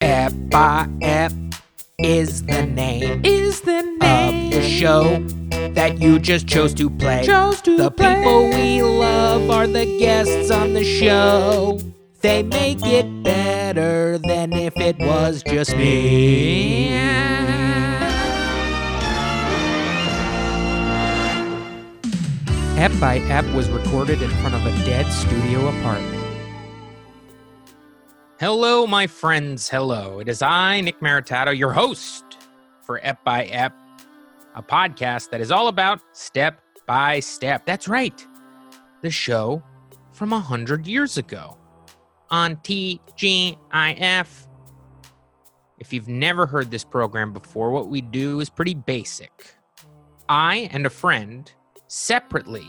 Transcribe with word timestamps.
Ep 0.00 0.32
is 1.98 2.42
the 2.44 2.64
name 2.64 3.20
is 3.22 3.60
the 3.60 3.82
name 4.00 4.46
of 4.46 4.52
the 4.52 4.62
show 4.62 5.22
that 5.74 6.00
you 6.00 6.18
just 6.18 6.46
chose 6.46 6.72
to 6.72 6.88
play. 6.88 7.22
Chose 7.26 7.60
to 7.62 7.76
the 7.76 7.90
play. 7.90 8.16
people 8.16 8.48
we 8.48 8.82
love 8.82 9.50
are 9.50 9.66
the 9.66 9.84
guests 9.98 10.50
on 10.50 10.72
the 10.72 10.84
show. 10.84 11.78
They 12.22 12.42
make 12.42 12.78
it 12.84 13.22
better 13.22 14.16
than 14.18 14.54
if 14.54 14.74
it 14.78 14.98
was 14.98 15.42
just 15.42 15.76
me. 15.76 16.94
Ep 22.78 22.92
by 22.98 23.18
Ep 23.28 23.44
was 23.54 23.68
recorded 23.68 24.22
in 24.22 24.30
front 24.40 24.54
of 24.54 24.64
a 24.64 24.70
dead 24.86 25.06
studio 25.12 25.68
apartment. 25.68 26.19
Hello, 28.40 28.86
my 28.86 29.06
friends. 29.06 29.68
Hello. 29.68 30.18
It 30.18 30.26
is 30.26 30.40
I, 30.40 30.80
Nick 30.80 31.00
Maritato, 31.00 31.54
your 31.54 31.72
host 31.72 32.24
for 32.80 32.98
Ep 33.02 33.22
by 33.22 33.44
Ep, 33.44 33.74
a 34.54 34.62
podcast 34.62 35.28
that 35.28 35.42
is 35.42 35.50
all 35.50 35.68
about 35.68 36.00
step 36.12 36.58
by 36.86 37.20
step. 37.20 37.66
That's 37.66 37.86
right. 37.86 38.26
The 39.02 39.10
show 39.10 39.62
from 40.12 40.32
a 40.32 40.40
hundred 40.40 40.86
years 40.86 41.18
ago 41.18 41.58
on 42.30 42.56
TGIF. 42.56 44.46
If 45.78 45.92
you've 45.92 46.08
never 46.08 46.46
heard 46.46 46.70
this 46.70 46.82
program 46.82 47.34
before, 47.34 47.70
what 47.70 47.88
we 47.88 48.00
do 48.00 48.40
is 48.40 48.48
pretty 48.48 48.72
basic. 48.72 49.54
I 50.30 50.70
and 50.72 50.86
a 50.86 50.90
friend 50.90 51.52
separately 51.88 52.66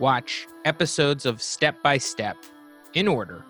watch 0.00 0.48
episodes 0.64 1.26
of 1.26 1.40
Step 1.40 1.80
by 1.80 1.96
Step 1.96 2.38
in 2.94 3.06
order. 3.06 3.44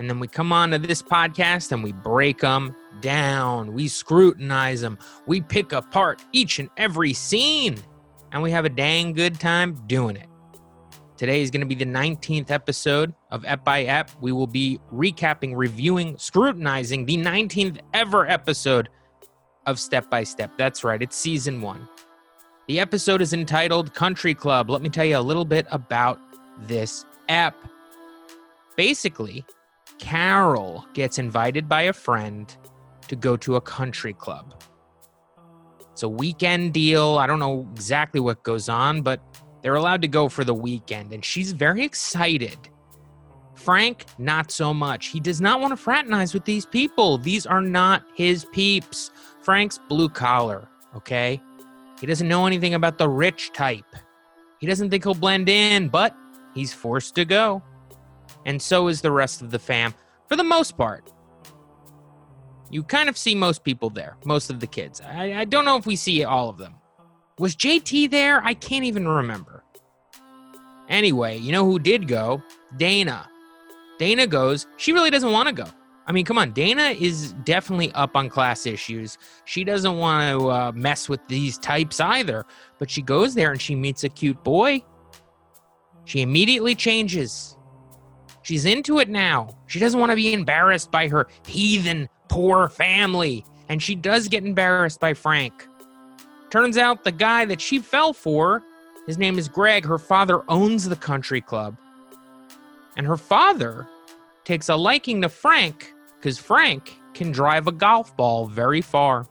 And 0.00 0.08
then 0.08 0.18
we 0.18 0.28
come 0.28 0.50
on 0.50 0.70
to 0.70 0.78
this 0.78 1.02
podcast 1.02 1.72
and 1.72 1.84
we 1.84 1.92
break 1.92 2.38
them 2.38 2.74
down. 3.02 3.74
We 3.74 3.86
scrutinize 3.86 4.80
them. 4.80 4.98
We 5.26 5.42
pick 5.42 5.72
apart 5.72 6.24
each 6.32 6.58
and 6.58 6.70
every 6.78 7.12
scene. 7.12 7.76
And 8.32 8.42
we 8.42 8.50
have 8.50 8.64
a 8.64 8.70
dang 8.70 9.12
good 9.12 9.38
time 9.38 9.74
doing 9.86 10.16
it. 10.16 10.26
Today 11.18 11.42
is 11.42 11.50
going 11.50 11.60
to 11.60 11.66
be 11.66 11.74
the 11.74 11.84
19th 11.84 12.50
episode 12.50 13.12
of 13.30 13.44
Ep 13.44 13.62
by 13.62 13.82
Ep. 13.82 14.10
We 14.22 14.32
will 14.32 14.46
be 14.46 14.80
recapping, 14.90 15.52
reviewing, 15.54 16.16
scrutinizing 16.16 17.04
the 17.04 17.18
19th 17.18 17.80
ever 17.92 18.26
episode 18.26 18.88
of 19.66 19.78
Step 19.78 20.08
by 20.08 20.24
Step. 20.24 20.50
That's 20.56 20.82
right, 20.82 21.02
it's 21.02 21.14
season 21.14 21.60
one. 21.60 21.86
The 22.68 22.80
episode 22.80 23.20
is 23.20 23.34
entitled 23.34 23.92
Country 23.92 24.32
Club. 24.32 24.70
Let 24.70 24.80
me 24.80 24.88
tell 24.88 25.04
you 25.04 25.18
a 25.18 25.20
little 25.20 25.44
bit 25.44 25.66
about 25.70 26.18
this 26.66 27.04
app. 27.28 27.54
Basically, 28.76 29.44
Carol 30.00 30.86
gets 30.94 31.18
invited 31.18 31.68
by 31.68 31.82
a 31.82 31.92
friend 31.92 32.56
to 33.06 33.14
go 33.14 33.36
to 33.36 33.56
a 33.56 33.60
country 33.60 34.14
club. 34.14 34.54
It's 35.92 36.02
a 36.02 36.08
weekend 36.08 36.72
deal. 36.72 37.18
I 37.18 37.26
don't 37.26 37.38
know 37.38 37.68
exactly 37.72 38.20
what 38.20 38.42
goes 38.42 38.68
on, 38.68 39.02
but 39.02 39.20
they're 39.62 39.74
allowed 39.74 40.02
to 40.02 40.08
go 40.08 40.28
for 40.28 40.42
the 40.42 40.54
weekend, 40.54 41.12
and 41.12 41.22
she's 41.22 41.52
very 41.52 41.84
excited. 41.84 42.56
Frank, 43.54 44.06
not 44.16 44.50
so 44.50 44.72
much. 44.72 45.08
He 45.08 45.20
does 45.20 45.40
not 45.40 45.60
want 45.60 45.72
to 45.72 45.76
fraternize 45.76 46.32
with 46.32 46.46
these 46.46 46.64
people. 46.64 47.18
These 47.18 47.44
are 47.44 47.60
not 47.60 48.02
his 48.14 48.46
peeps. 48.46 49.10
Frank's 49.42 49.78
blue 49.88 50.08
collar, 50.08 50.66
okay? 50.96 51.42
He 52.00 52.06
doesn't 52.06 52.26
know 52.26 52.46
anything 52.46 52.72
about 52.72 52.96
the 52.96 53.08
rich 53.08 53.52
type. 53.52 53.84
He 54.60 54.66
doesn't 54.66 54.88
think 54.88 55.04
he'll 55.04 55.14
blend 55.14 55.50
in, 55.50 55.88
but 55.88 56.16
he's 56.54 56.72
forced 56.72 57.14
to 57.16 57.26
go. 57.26 57.62
And 58.46 58.60
so 58.60 58.88
is 58.88 59.00
the 59.00 59.12
rest 59.12 59.42
of 59.42 59.50
the 59.50 59.58
fam, 59.58 59.94
for 60.28 60.36
the 60.36 60.44
most 60.44 60.76
part. 60.76 61.10
You 62.70 62.82
kind 62.82 63.08
of 63.08 63.18
see 63.18 63.34
most 63.34 63.64
people 63.64 63.90
there, 63.90 64.16
most 64.24 64.48
of 64.48 64.60
the 64.60 64.66
kids. 64.66 65.00
I, 65.00 65.40
I 65.40 65.44
don't 65.44 65.64
know 65.64 65.76
if 65.76 65.86
we 65.86 65.96
see 65.96 66.24
all 66.24 66.48
of 66.48 66.56
them. 66.58 66.74
Was 67.38 67.56
JT 67.56 68.10
there? 68.10 68.42
I 68.44 68.54
can't 68.54 68.84
even 68.84 69.08
remember. 69.08 69.64
Anyway, 70.88 71.38
you 71.38 71.52
know 71.52 71.64
who 71.64 71.78
did 71.78 72.06
go? 72.06 72.42
Dana. 72.76 73.28
Dana 73.98 74.26
goes. 74.26 74.66
She 74.76 74.92
really 74.92 75.10
doesn't 75.10 75.32
want 75.32 75.48
to 75.48 75.54
go. 75.54 75.70
I 76.06 76.12
mean, 76.12 76.24
come 76.24 76.38
on. 76.38 76.52
Dana 76.52 76.94
is 76.98 77.32
definitely 77.44 77.92
up 77.92 78.16
on 78.16 78.28
class 78.28 78.66
issues. 78.66 79.16
She 79.44 79.62
doesn't 79.62 79.96
want 79.96 80.40
to 80.40 80.50
uh, 80.50 80.72
mess 80.74 81.08
with 81.08 81.20
these 81.28 81.56
types 81.58 82.00
either. 82.00 82.44
But 82.78 82.90
she 82.90 83.02
goes 83.02 83.34
there 83.34 83.52
and 83.52 83.60
she 83.60 83.76
meets 83.76 84.02
a 84.02 84.08
cute 84.08 84.42
boy. 84.42 84.82
She 86.06 86.22
immediately 86.22 86.74
changes. 86.74 87.56
She's 88.50 88.64
into 88.64 88.98
it 88.98 89.08
now. 89.08 89.56
She 89.68 89.78
doesn't 89.78 90.00
want 90.00 90.10
to 90.10 90.16
be 90.16 90.32
embarrassed 90.32 90.90
by 90.90 91.06
her 91.06 91.28
heathen, 91.46 92.08
poor 92.26 92.68
family. 92.68 93.44
And 93.68 93.80
she 93.80 93.94
does 93.94 94.26
get 94.26 94.44
embarrassed 94.44 94.98
by 94.98 95.14
Frank. 95.14 95.68
Turns 96.50 96.76
out 96.76 97.04
the 97.04 97.12
guy 97.12 97.44
that 97.44 97.60
she 97.60 97.78
fell 97.78 98.12
for, 98.12 98.64
his 99.06 99.18
name 99.18 99.38
is 99.38 99.46
Greg. 99.46 99.84
Her 99.84 99.98
father 99.98 100.42
owns 100.48 100.88
the 100.88 100.96
country 100.96 101.40
club. 101.40 101.76
And 102.96 103.06
her 103.06 103.16
father 103.16 103.86
takes 104.42 104.68
a 104.68 104.74
liking 104.74 105.22
to 105.22 105.28
Frank 105.28 105.94
because 106.16 106.36
Frank 106.36 106.98
can 107.14 107.30
drive 107.30 107.68
a 107.68 107.72
golf 107.72 108.16
ball 108.16 108.48
very 108.48 108.80
far. 108.80 109.28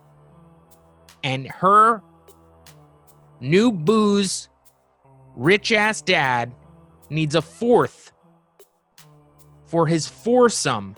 And 1.25 1.45
her 1.45 2.01
new 3.41 3.69
booze, 3.69 4.47
rich 5.35 5.73
ass 5.73 6.01
dad 6.01 6.53
needs 7.09 7.35
a 7.35 7.41
fourth 7.41 8.08
for 9.69 9.85
his 9.85 10.07
foursome 10.07 10.95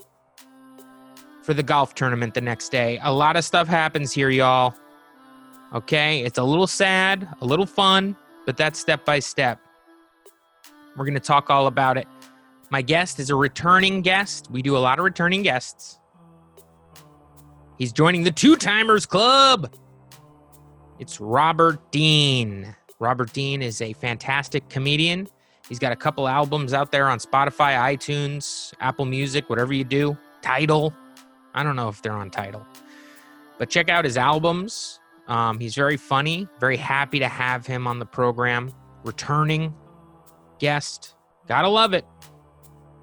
for 1.42 1.54
the 1.54 1.62
golf 1.62 1.94
tournament 1.94 2.34
the 2.34 2.40
next 2.40 2.70
day. 2.70 2.98
A 3.02 3.12
lot 3.12 3.36
of 3.36 3.44
stuff 3.44 3.68
happens 3.68 4.12
here, 4.12 4.30
y'all. 4.30 4.74
Okay, 5.74 6.20
it's 6.20 6.38
a 6.38 6.42
little 6.42 6.66
sad, 6.66 7.28
a 7.40 7.44
little 7.44 7.66
fun, 7.66 8.16
but 8.46 8.56
that's 8.56 8.78
step 8.78 9.04
by 9.04 9.18
step. 9.18 9.58
We're 10.96 11.04
going 11.04 11.14
to 11.14 11.20
talk 11.20 11.50
all 11.50 11.66
about 11.66 11.96
it. 11.96 12.06
My 12.70 12.82
guest 12.82 13.18
is 13.18 13.30
a 13.30 13.36
returning 13.36 14.02
guest. 14.02 14.50
We 14.50 14.62
do 14.62 14.76
a 14.76 14.78
lot 14.78 14.98
of 14.98 15.04
returning 15.04 15.42
guests. 15.42 15.98
He's 17.78 17.92
joining 17.92 18.22
the 18.24 18.30
Two 18.30 18.56
Timers 18.56 19.06
Club. 19.06 19.74
It's 20.98 21.20
Robert 21.20 21.90
Dean. 21.90 22.74
Robert 22.98 23.32
Dean 23.32 23.60
is 23.62 23.82
a 23.82 23.92
fantastic 23.94 24.68
comedian. 24.68 25.28
He's 25.72 25.78
got 25.78 25.90
a 25.90 25.96
couple 25.96 26.28
albums 26.28 26.74
out 26.74 26.92
there 26.92 27.08
on 27.08 27.18
Spotify, 27.18 27.96
iTunes, 27.96 28.74
Apple 28.80 29.06
Music, 29.06 29.48
whatever 29.48 29.72
you 29.72 29.84
do. 29.84 30.18
Tidal. 30.42 30.92
I 31.54 31.62
don't 31.62 31.76
know 31.76 31.88
if 31.88 32.02
they're 32.02 32.12
on 32.12 32.28
tidal. 32.28 32.66
But 33.56 33.70
check 33.70 33.88
out 33.88 34.04
his 34.04 34.18
albums. 34.18 35.00
Um, 35.28 35.58
he's 35.58 35.74
very 35.74 35.96
funny. 35.96 36.46
Very 36.60 36.76
happy 36.76 37.18
to 37.20 37.26
have 37.26 37.66
him 37.66 37.86
on 37.86 37.98
the 37.98 38.04
program. 38.04 38.70
Returning 39.02 39.74
guest. 40.58 41.14
Gotta 41.48 41.70
love 41.70 41.94
it. 41.94 42.04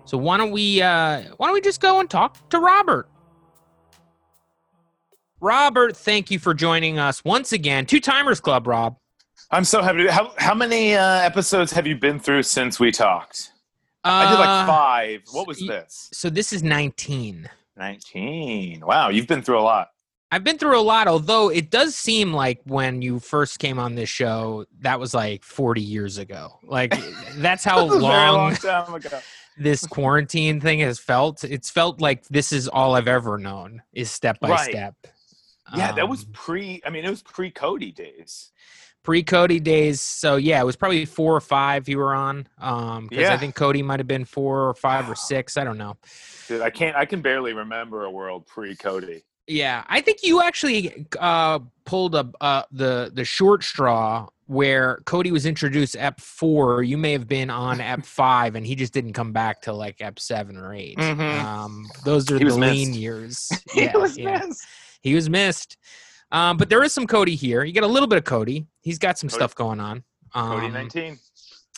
So 0.05 0.19
why 0.19 0.37
don't 0.37 0.51
we 0.51 0.79
uh 0.79 1.23
why 1.37 1.47
don't 1.47 1.55
we 1.55 1.61
just 1.61 1.81
go 1.81 1.99
and 1.99 2.07
talk 2.07 2.49
to 2.49 2.59
Robert? 2.59 3.09
Robert, 5.41 5.97
thank 5.97 6.29
you 6.29 6.37
for 6.37 6.53
joining 6.53 6.99
us 6.99 7.25
once 7.25 7.51
again. 7.51 7.87
Two 7.87 7.99
Timers 7.99 8.39
Club, 8.39 8.67
Rob. 8.67 8.95
I'm 9.51 9.63
so 9.63 9.81
happy. 9.81 10.03
To, 10.03 10.11
how 10.11 10.33
how 10.37 10.53
many 10.53 10.95
uh, 10.95 11.21
episodes 11.21 11.71
have 11.71 11.87
you 11.87 11.95
been 11.95 12.19
through 12.19 12.43
since 12.43 12.79
we 12.79 12.91
talked? 12.91 13.51
I 14.03 14.29
did 14.29 14.35
Uh, 14.35 14.39
like 14.39 14.67
five. 14.67 15.21
What 15.31 15.47
was 15.47 15.59
this? 15.59 16.09
So 16.13 16.29
this 16.29 16.53
is 16.53 16.63
19. 16.63 17.49
Nineteen. 17.75 18.85
Wow, 18.85 19.09
you've 19.09 19.27
been 19.27 19.41
through 19.41 19.59
a 19.59 19.61
lot. 19.61 19.89
I've 20.31 20.43
been 20.43 20.59
through 20.59 20.79
a 20.79 20.81
lot, 20.81 21.07
although 21.07 21.49
it 21.49 21.71
does 21.71 21.95
seem 21.95 22.31
like 22.33 22.61
when 22.65 23.01
you 23.01 23.19
first 23.19 23.57
came 23.57 23.79
on 23.79 23.95
this 23.95 24.09
show, 24.09 24.65
that 24.81 24.99
was 24.99 25.13
like 25.15 25.43
40 25.43 25.81
years 25.81 26.19
ago. 26.19 26.59
Like 26.61 26.93
that's 27.37 27.63
how 27.63 27.77
That 27.87 27.87
was 27.87 27.95
a 27.95 27.99
very 27.99 28.11
long 28.11 28.35
long 28.35 28.55
time 28.55 28.93
ago. 28.93 29.19
this 29.57 29.87
quarantine 29.87 30.61
thing 30.61 30.79
has 30.81 30.99
felt. 30.99 31.43
It's 31.43 31.71
felt 31.71 31.99
like 31.99 32.27
this 32.27 32.51
is 32.51 32.67
all 32.67 32.95
I've 32.95 33.07
ever 33.07 33.39
known 33.39 33.81
is 33.91 34.11
step 34.11 34.39
by 34.39 34.49
Right. 34.49 34.69
step. 34.69 34.95
Yeah, 35.75 35.91
that 35.93 36.07
was 36.07 36.23
Um, 36.25 36.31
pre. 36.33 36.81
I 36.85 36.89
mean, 36.91 37.05
it 37.05 37.09
was 37.09 37.23
pre 37.23 37.49
Cody 37.49 37.91
days. 37.91 38.51
Pre 39.03 39.23
Cody 39.23 39.59
days. 39.59 40.01
So 40.01 40.35
yeah, 40.35 40.61
it 40.61 40.65
was 40.65 40.75
probably 40.75 41.05
four 41.05 41.35
or 41.35 41.41
five 41.41 41.87
you 41.89 41.97
were 41.97 42.13
on. 42.13 42.47
Um, 42.59 43.07
because 43.09 43.29
I 43.29 43.37
think 43.37 43.55
Cody 43.55 43.81
might 43.81 43.99
have 43.99 44.07
been 44.07 44.25
four 44.25 44.67
or 44.69 44.73
five 44.73 45.09
or 45.09 45.15
six. 45.15 45.57
I 45.57 45.63
don't 45.63 45.77
know. 45.77 45.95
Dude, 46.47 46.61
I 46.61 46.69
can't. 46.69 46.95
I 46.95 47.05
can 47.05 47.21
barely 47.21 47.53
remember 47.53 48.05
a 48.05 48.11
world 48.11 48.45
pre 48.47 48.75
Cody. 48.75 49.23
Yeah, 49.47 49.83
I 49.87 50.01
think 50.01 50.19
you 50.21 50.43
actually 50.43 51.07
uh, 51.19 51.59
pulled 51.85 52.13
a 52.15 52.29
uh, 52.39 52.63
the 52.71 53.11
the 53.13 53.25
short 53.25 53.63
straw 53.63 54.27
where 54.45 54.99
Cody 55.05 55.31
was 55.31 55.45
introduced 55.47 55.95
Ep 55.97 56.19
four. 56.19 56.81
You 56.83 56.97
may 56.97 57.11
have 57.13 57.27
been 57.27 57.49
on 57.49 57.81
Ep 57.81 58.05
five, 58.05 58.55
and 58.55 58.65
he 58.65 58.75
just 58.75 58.93
didn't 58.93 59.13
come 59.13 59.31
back 59.31 59.61
till 59.61 59.75
like 59.75 60.01
Ep 60.01 60.19
seven 60.19 60.57
or 60.57 60.73
8 60.73 60.97
Mhm. 60.97 61.43
Um, 61.43 61.87
those 62.03 62.29
are 62.31 62.37
He 62.37 62.43
the 62.45 62.55
lean 62.55 62.89
missed. 62.89 62.99
years. 62.99 63.49
He 63.73 63.87
was 63.93 64.17
yeah. 64.17 64.37
missed. 64.45 64.65
He 65.01 65.15
was 65.15 65.29
missed. 65.29 65.77
Um, 66.31 66.57
but 66.57 66.69
there 66.69 66.83
is 66.83 66.93
some 66.93 67.07
Cody 67.07 67.35
here. 67.35 67.63
You 67.63 67.73
get 67.73 67.83
a 67.83 67.87
little 67.87 68.07
bit 68.07 68.17
of 68.17 68.23
Cody. 68.23 68.67
He's 68.81 68.99
got 68.99 69.17
some 69.17 69.29
Cody- 69.29 69.39
stuff 69.39 69.55
going 69.55 69.79
on. 69.79 70.03
Um, 70.33 70.51
Cody 70.51 70.69
nineteen. 70.69 71.19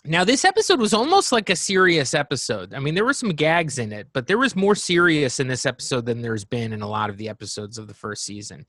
Now, 0.04 0.24
this 0.24 0.46
episode 0.46 0.80
was 0.80 0.96
almost 0.96 1.32
like 1.32 1.52
a 1.52 1.56
serious 1.56 2.16
episode. 2.16 2.74
I 2.74 2.80
mean, 2.80 2.96
there 2.96 3.06
were 3.06 3.14
some 3.14 3.30
gags 3.30 3.78
in 3.78 3.94
it, 3.94 4.08
but 4.14 4.26
there 4.26 4.40
was 4.40 4.56
more 4.56 4.74
serious 4.74 5.40
in 5.40 5.48
this 5.48 5.64
episode 5.64 6.08
than 6.08 6.24
there's 6.24 6.44
been 6.44 6.74
in 6.74 6.82
a 6.82 6.88
lot 6.88 7.12
of 7.12 7.18
the 7.18 7.30
episodes 7.30 7.78
of 7.78 7.88
the 7.88 7.94
first 7.94 8.26
season. 8.26 8.66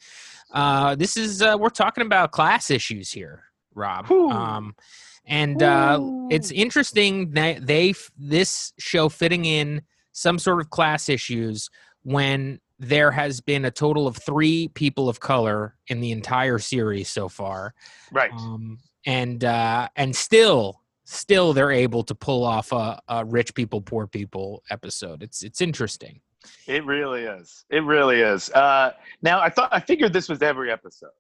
Uh, 0.53 0.95
this 0.95 1.17
is 1.17 1.41
uh, 1.41 1.57
we're 1.59 1.71
talking 1.71 2.05
about 2.05 2.33
class 2.33 2.71
issues 2.71 3.11
here, 3.11 3.45
Rob. 3.75 4.11
Um, 4.13 4.77
and 5.25 5.63
uh, 5.63 6.01
it's 6.31 6.51
interesting 6.51 7.31
that 7.31 7.67
they 7.67 7.95
this 8.19 8.75
show 8.79 9.09
fitting 9.09 9.47
in 9.47 9.83
some 10.13 10.39
sort 10.39 10.61
of 10.61 10.69
class 10.69 11.09
issues 11.09 11.71
when 12.03 12.61
there 12.85 13.13
has 13.13 13.41
been 13.41 13.65
a 13.65 13.71
total 13.71 14.07
of 14.09 14.17
three 14.17 14.67
people 14.69 15.09
of 15.09 15.21
color 15.21 15.77
in 15.87 16.01
the 16.01 16.11
entire 16.11 16.59
series 16.59 17.09
so 17.09 17.29
far 17.29 17.75
Right. 18.11 18.33
um, 18.33 18.79
and 19.07 19.45
uh, 19.45 19.89
and 19.97 20.15
still 20.15 20.81
still 21.05 21.53
they're 21.53 21.71
able 21.71 22.03
to 22.05 22.15
pull 22.15 22.45
off 22.45 22.73
a, 22.73 23.01
a 23.09 23.25
rich 23.25 23.55
people 23.55 23.81
poor 23.81 24.07
people 24.07 24.63
episode 24.71 25.23
it's 25.23 25.43
it's 25.43 25.61
interesting 25.61 26.21
It 26.67 26.85
really 26.85 27.23
is. 27.23 27.65
It 27.71 27.85
really 27.85 28.21
is. 28.21 28.51
Uh, 28.51 28.93
now, 29.23 29.41
I 29.41 29.49
thought 29.49 29.69
I 29.73 29.79
figured 29.79 30.13
this 30.13 30.29
was 30.29 30.43
every 30.43 30.73
episode. 30.73 31.15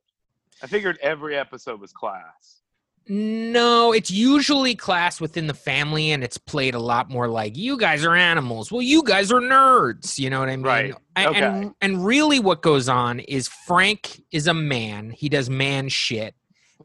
I 0.62 0.66
figured 0.66 0.98
every 1.00 1.36
episode 1.36 1.80
was 1.80 1.92
class. 1.92 2.61
No 3.08 3.92
it's 3.92 4.10
usually 4.10 4.74
class 4.74 5.20
within 5.20 5.46
the 5.46 5.54
family 5.54 6.10
and 6.12 6.22
it's 6.22 6.38
played 6.38 6.74
a 6.74 6.78
lot 6.78 7.10
more 7.10 7.28
like 7.28 7.56
you 7.56 7.76
guys 7.76 8.04
are 8.04 8.14
animals 8.14 8.70
well 8.70 8.82
you 8.82 9.02
guys 9.02 9.32
are 9.32 9.40
nerds 9.40 10.18
you 10.18 10.30
know 10.30 10.38
what 10.40 10.48
i 10.48 10.56
mean 10.56 10.64
Right. 10.64 10.94
and, 11.16 11.36
and 11.36 11.44
Okay. 11.64 11.70
and 11.80 12.04
really 12.04 12.38
what 12.38 12.62
goes 12.62 12.88
on 12.88 13.20
is 13.20 13.48
frank 13.48 14.22
is 14.30 14.46
a 14.46 14.54
man 14.54 15.10
he 15.10 15.28
does 15.28 15.50
man 15.50 15.88
shit 15.88 16.34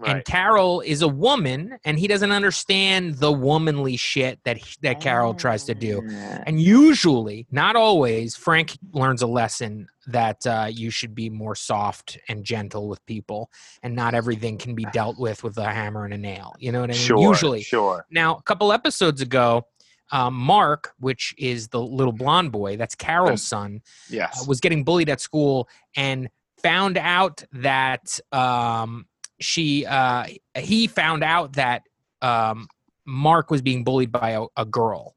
and 0.06 0.24
Carol 0.26 0.82
is 0.82 1.02
a 1.02 1.08
woman, 1.08 1.78
and 1.86 1.98
he 2.00 2.08
doesn't 2.08 2.32
understand 2.32 3.16
the 3.16 3.32
womanly 3.32 3.98
shit 3.98 4.40
that 4.44 4.58
he, 4.58 4.76
that 4.82 5.00
Carol 5.02 5.34
tries 5.34 5.64
to 5.66 5.76
do. 5.76 6.02
And 6.46 6.62
usually, 6.62 7.48
not 7.52 7.76
always, 7.76 8.36
Frank 8.36 8.78
learns 8.92 9.22
a 9.22 9.28
lesson 9.28 9.88
that 10.08 10.46
uh, 10.48 10.68
you 10.72 10.90
should 10.90 11.14
be 11.14 11.30
more 11.30 11.56
soft 11.56 12.18
and 12.30 12.44
gentle 12.44 12.88
with 12.88 13.06
people, 13.06 13.50
and 13.84 13.96
not 13.96 14.14
everything 14.14 14.58
can 14.58 14.76
be 14.76 14.86
dealt 14.94 15.20
with 15.20 15.44
with 15.44 15.58
a 15.58 15.66
hammer 15.72 16.06
and 16.06 16.14
a 16.14 16.18
nail. 16.18 16.54
You 16.60 16.72
know 16.72 16.82
what 16.82 16.90
I 16.90 16.94
mean? 16.94 17.02
Sure. 17.02 17.22
Usually. 17.22 17.62
Sure. 17.62 18.06
Now, 18.10 18.36
a 18.38 18.42
couple 18.44 18.72
episodes 18.72 19.22
ago, 19.22 19.66
um, 20.12 20.34
Mark, 20.34 20.94
which 21.00 21.34
is 21.38 21.68
the 21.68 21.82
little 21.82 22.14
blonde 22.14 22.52
boy, 22.52 22.78
that's 22.78 22.96
Carol's 22.96 23.44
son, 23.44 23.82
Yes. 24.10 24.42
uh, 24.42 24.46
was 24.48 24.60
getting 24.60 24.84
bullied 24.84 25.10
at 25.10 25.20
school 25.20 25.68
and 25.96 26.30
found 26.64 26.98
out 26.98 27.44
that 27.52 28.20
um, 28.32 29.06
she 29.40 29.86
uh, 29.86 30.26
he 30.56 30.88
found 30.88 31.24
out 31.24 31.54
that 31.54 31.84
um, 32.22 32.68
Mark 33.06 33.52
was 33.52 33.62
being 33.62 33.84
bullied 33.84 34.12
by 34.12 34.32
a, 34.32 34.46
a 34.56 34.66
girl, 34.66 35.16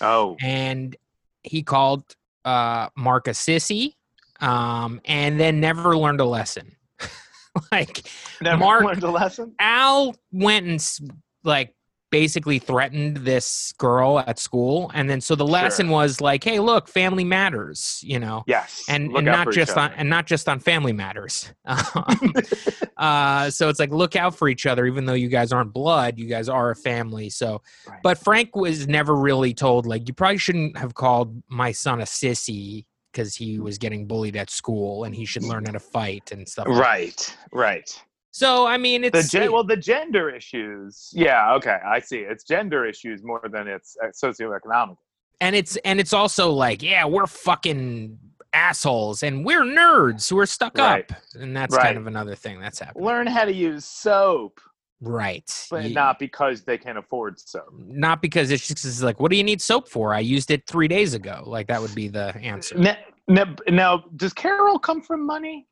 oh. 0.00 0.36
and 0.40 0.96
he 1.42 1.62
called 1.62 2.04
uh, 2.44 2.88
Mark 2.96 3.28
a 3.28 3.32
sissy, 3.32 3.94
um, 4.40 5.00
and 5.04 5.38
then 5.38 5.60
never 5.60 5.96
learned 5.96 6.20
a 6.20 6.24
lesson. 6.24 6.76
like 7.72 8.08
Never 8.40 8.58
Mark- 8.58 8.84
learned 8.84 9.02
a 9.02 9.10
lesson. 9.10 9.54
Al 9.58 10.14
went 10.32 10.66
and 10.66 11.10
like 11.42 11.74
basically 12.14 12.60
threatened 12.60 13.16
this 13.16 13.72
girl 13.76 14.20
at 14.20 14.38
school, 14.38 14.88
and 14.94 15.10
then 15.10 15.20
so 15.20 15.34
the 15.34 15.44
lesson 15.44 15.88
was 15.88 16.20
like, 16.20 16.44
"Hey, 16.44 16.60
look, 16.60 16.86
family 16.86 17.24
matters," 17.24 18.00
you 18.06 18.20
know 18.20 18.44
Yes. 18.46 18.84
and, 18.88 19.10
and 19.16 19.26
not 19.26 19.50
just 19.50 19.76
on 19.76 19.90
and 19.96 20.08
not 20.08 20.24
just 20.24 20.48
on 20.48 20.60
family 20.60 20.92
matters 20.92 21.52
Um, 21.64 22.32
uh, 22.96 23.50
so 23.50 23.68
it's 23.68 23.80
like 23.80 23.90
look 23.90 24.14
out 24.14 24.36
for 24.36 24.48
each 24.48 24.64
other 24.64 24.86
even 24.86 25.06
though 25.06 25.14
you 25.14 25.26
guys 25.28 25.52
aren't 25.52 25.72
blood 25.72 26.16
you 26.18 26.26
guys 26.28 26.48
are 26.48 26.70
a 26.70 26.76
family 26.76 27.30
so 27.30 27.60
Right. 27.88 28.00
but 28.04 28.16
frank 28.18 28.54
was 28.54 28.86
never 28.86 29.14
really 29.16 29.52
told 29.54 29.86
like 29.86 30.06
you 30.06 30.14
probably 30.14 30.38
shouldn't 30.38 30.76
have 30.76 30.94
called 30.94 31.42
my 31.48 31.72
son 31.72 32.00
a 32.00 32.04
sissy 32.04 32.84
because 33.12 33.34
he 33.34 33.58
was 33.58 33.78
getting 33.78 34.06
bullied 34.06 34.36
at 34.36 34.50
school 34.50 35.02
and 35.04 35.14
he 35.14 35.24
should 35.24 35.42
learn 35.44 35.64
how 35.64 35.72
to 35.72 35.80
fight 35.80 36.30
and 36.32 36.48
stuff 36.48 36.66
like 36.68 36.76
that. 36.76 37.36
Right. 37.52 38.02
So 38.36 38.66
i 38.66 38.76
mean 38.76 39.02
The 39.02 39.18
it's 39.18 39.30
gen- 39.30 39.52
well, 39.52 39.62
the 39.64 39.76
gender 39.76 40.28
issues. 40.28 41.10
Yeah. 41.14 41.54
Okay. 41.54 41.78
I 41.86 42.00
see. 42.00 42.18
It's 42.32 42.42
gender 42.44 42.84
issues 42.84 43.22
more 43.22 43.40
than 43.54 43.68
it's 43.68 43.96
uh, 44.02 44.08
socioeconomic. 44.08 44.96
and 45.40 45.54
it's 45.54 45.76
and 45.88 46.00
it's 46.00 46.12
also 46.12 46.50
like 46.50 46.82
yeah 46.82 47.04
we're 47.04 47.26
fucking 47.28 48.18
assholes 48.52 49.22
and 49.22 49.44
we're 49.44 49.62
nerds 49.64 50.30
we're 50.32 50.46
stuck 50.46 50.76
Right. 50.78 51.10
up 51.10 51.16
and 51.34 51.56
that's 51.56 51.74
Right. 51.76 51.84
kind 51.86 51.98
of 51.98 52.06
another 52.08 52.34
thing 52.34 52.60
that's 52.60 52.78
happening 52.80 53.04
Learn 53.04 53.26
how 53.26 53.44
to 53.44 53.52
use 53.52 53.84
soap, 53.84 54.60
right 55.00 55.48
but 55.70 55.84
Ye- 55.84 55.92
not 55.92 56.18
because 56.18 56.62
they 56.62 56.78
can 56.78 56.96
afford 56.96 57.38
soap. 57.38 57.72
not 57.78 58.22
because 58.22 58.50
it's 58.50 58.66
just 58.68 58.84
it's 58.84 59.02
like 59.02 59.18
what 59.20 59.30
do 59.32 59.36
you 59.36 59.42
need 59.44 59.60
soap 59.60 59.88
for 59.88 60.14
i 60.14 60.20
used 60.20 60.50
it 60.52 60.66
three 60.68 60.88
days 60.88 61.14
ago 61.14 61.42
like 61.46 61.66
that 61.68 61.80
would 61.82 61.94
be 61.94 62.06
the 62.08 62.26
answer 62.52 62.76
Now, 62.78 62.96
now, 63.28 63.46
now, 63.68 64.04
does 64.16 64.32
Carol 64.34 64.78
come 64.78 65.00
from 65.00 65.24
money? 65.26 65.66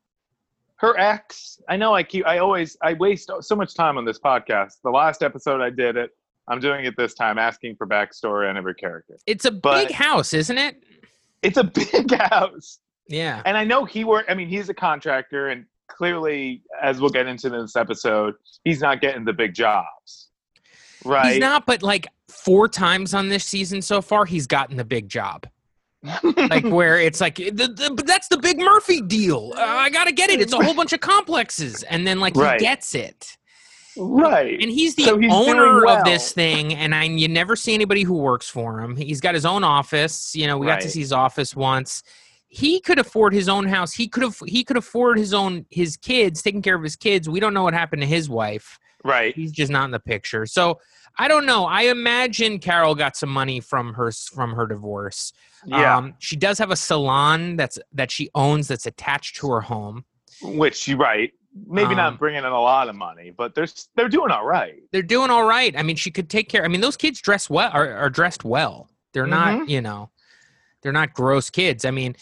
Her 0.83 0.99
ex? 0.99 1.61
I 1.69 1.77
know 1.77 1.95
I 1.95 2.03
keep. 2.03 2.27
I 2.27 2.39
always. 2.39 2.77
I 2.83 2.93
waste 2.95 3.31
so 3.41 3.57
much 3.57 3.75
time 3.75 3.97
on 3.97 4.05
this 4.05 4.19
podcast. 4.19 4.75
The 4.85 4.91
last 4.91 5.23
episode 5.23 5.61
I 5.63 5.71
did 5.71 5.97
it. 5.97 6.11
I'm 6.49 6.59
doing 6.59 6.85
it 6.85 6.95
this 6.97 7.15
time, 7.15 7.39
asking 7.39 7.77
for 7.77 7.87
backstory 7.87 8.51
on 8.51 8.57
every 8.57 8.75
character. 8.75 9.17
it's 9.27 9.45
a 9.45 9.53
But- 9.53 9.87
big 9.89 9.95
house 9.97 10.35
isn't 10.35 10.59
it 10.59 10.83
It's 11.41 11.57
a 11.57 11.63
big 11.93 12.13
house, 12.13 12.81
yeah 13.09 13.43
and 13.47 13.57
I 13.57 13.63
know 13.65 13.85
he 13.85 14.03
work. 14.03 14.27
I 14.29 14.35
mean, 14.35 14.49
he's 14.49 14.69
a 14.69 14.75
contractor, 14.75 15.51
and 15.51 15.67
clearly, 15.89 16.63
as 16.83 17.01
we'll 17.01 17.11
get 17.11 17.29
into 17.29 17.47
in 17.55 17.63
this 17.63 17.77
episode, 17.77 18.35
he's 18.65 18.81
not 18.81 19.01
getting 19.01 19.25
the 19.25 19.33
big 19.33 19.55
jobs. 19.55 20.29
Right? 21.05 21.33
he's 21.35 21.41
not 21.41 21.65
but 21.65 21.83
like 21.85 22.09
four 22.29 22.69
times 22.69 23.15
on 23.15 23.29
this 23.29 23.45
season 23.45 23.81
so 23.83 24.03
far 24.03 24.25
he's 24.25 24.47
gotten 24.49 24.77
the 24.77 24.85
big 24.85 25.09
job 25.09 25.47
like 26.03 26.65
where 26.69 26.99
it's 26.99 27.21
like 27.21 27.37
the, 27.37 27.51
the, 27.51 27.93
but 27.95 28.07
that's 28.07 28.29
the 28.29 28.39
big 28.39 28.59
murphy 28.59 29.01
deal. 29.01 29.53
Uh, 29.57 29.61
i 29.61 29.91
gotta 29.91 30.13
get 30.13 30.31
it. 30.31 30.41
It's 30.41 30.53
a 30.53 30.63
whole 30.63 30.75
bunch 30.75 30.93
of 30.93 31.01
complexes. 31.01 31.83
And 31.85 32.07
then 32.07 32.21
like 32.21 32.37
Right. 32.37 32.61
he 32.61 32.67
gets 32.67 32.95
it. 32.95 33.37
Right. 33.97 34.61
and 34.61 34.71
he's 34.71 34.95
the 34.95 35.05
So 35.05 35.19
he's 35.19 35.33
owner 35.33 35.85
well. 35.85 35.99
of 35.99 36.05
this 36.05 36.33
thing 36.33 36.75
and 36.75 36.95
i 36.95 37.05
you 37.05 37.29
never 37.29 37.55
see 37.57 37.75
anybody 37.75 38.03
who 38.03 38.15
works 38.15 38.49
for 38.49 38.81
him. 38.81 38.97
He's 38.97 39.21
got 39.21 39.35
his 39.35 39.45
own 39.45 39.65
office. 39.65 40.35
You 40.35 40.47
know 40.47 40.57
we 40.59 40.67
got 40.67 40.81
to 40.81 40.89
see 40.91 41.01
his 41.01 41.13
office 41.13 41.55
once. 41.55 42.03
He 42.49 42.81
could 42.81 42.99
afford 42.99 43.33
his 43.33 43.49
own 43.49 43.67
house. 43.67 43.93
He 43.93 44.09
could 44.09 44.23
have 44.23 44.39
he 44.47 44.65
could 44.65 44.77
afford 44.77 45.19
his 45.19 45.33
own 45.35 45.67
his 45.71 45.97
kids 45.97 46.43
taking 46.43 46.63
care 46.63 46.75
of 46.75 46.83
his 46.83 46.97
kids. 46.97 47.29
We 47.29 47.39
don't 47.41 47.55
know 47.55 47.63
what 47.63 47.75
happened 47.75 48.03
to 48.03 48.09
his 48.09 48.29
wife. 48.29 48.79
Right. 49.05 49.35
he's 49.35 49.51
just 49.53 49.71
not 49.73 49.85
in 49.87 49.91
the 49.91 49.99
picture. 50.01 50.47
So 50.47 50.79
i 51.19 51.29
don't 51.29 51.47
know 51.47 51.65
i 51.65 51.83
imagine 51.83 52.59
carol 52.59 52.95
got 52.95 53.17
some 53.17 53.29
money 53.31 53.61
from 53.61 53.93
her 53.95 54.11
from 54.35 54.53
her 54.55 54.67
divorce 54.67 55.33
Yeah. 55.67 55.97
um, 55.97 56.15
she 56.19 56.37
does 56.37 56.59
have 56.59 56.71
a 56.71 56.77
salon 56.77 57.57
that's 57.57 57.79
that 57.93 58.11
she 58.11 58.31
owns 58.35 58.69
that's 58.69 58.87
attached 58.87 59.37
to 59.37 59.51
her 59.51 59.61
home 59.61 60.05
Which 60.43 60.89
you're 60.89 60.99
right. 60.99 61.31
Maybe 61.69 61.91
Um, 61.91 61.97
not 61.97 62.19
bringing 62.19 62.39
in 62.39 62.47
a 62.51 62.61
lot 62.61 62.89
of 62.89 62.97
money, 62.97 63.31
but 63.31 63.55
they're 63.55 63.69
they're 63.95 64.09
doing 64.09 64.31
all 64.31 64.47
right. 64.47 64.77
they're 64.91 65.03
doing 65.03 65.31
all 65.31 65.45
right. 65.45 65.73
I 65.77 65.83
mean, 65.83 65.97
she 65.97 66.11
could 66.11 66.31
take 66.31 66.49
care. 66.49 66.65
I 66.65 66.69
mean, 66.69 66.81
those 66.81 66.97
kids 66.97 67.21
dress 67.21 67.51
well 67.51 67.71
are, 67.75 67.93
are 67.95 68.09
dressed 68.11 68.43
well. 68.45 68.89
They're 69.13 69.27
not, 69.27 69.69
you 69.69 69.83
know, 69.83 70.09
they're 70.81 70.93
not 71.01 71.13
gross 71.13 71.51
kids. 71.51 71.85
I 71.85 71.91
mean, 71.91 72.17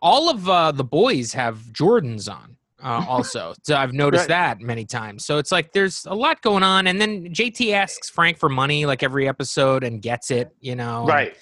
all 0.00 0.30
of 0.30 0.48
uh, 0.48 0.70
the 0.70 0.84
boys 0.84 1.32
have 1.32 1.58
Jordans 1.72 2.30
on. 2.32 2.56
Uh, 2.82 3.04
also, 3.08 3.54
so 3.62 3.74
I've 3.76 3.92
noticed 4.04 4.22
Right. 4.22 4.56
that 4.56 4.60
many 4.60 4.84
times. 4.84 5.24
So 5.24 5.38
it's 5.38 5.50
like 5.50 5.72
there's 5.72 6.04
a 6.06 6.14
lot 6.14 6.42
going 6.42 6.62
on, 6.62 6.86
and 6.86 7.00
then 7.00 7.32
JT 7.32 7.72
asks 7.72 8.10
Frank 8.10 8.38
for 8.38 8.48
money 8.48 8.86
like 8.86 9.02
every 9.02 9.28
episode 9.28 9.82
and 9.84 10.02
gets 10.02 10.30
it. 10.30 10.50
You 10.60 10.76
know, 10.76 11.06
Right. 11.06 11.36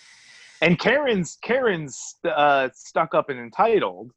And 0.62 0.78
Karen's 0.78 1.36
Karen's 1.42 2.16
uh, 2.24 2.68
stuck 2.72 3.14
up 3.14 3.28
and 3.28 3.38
entitled, 3.38 4.12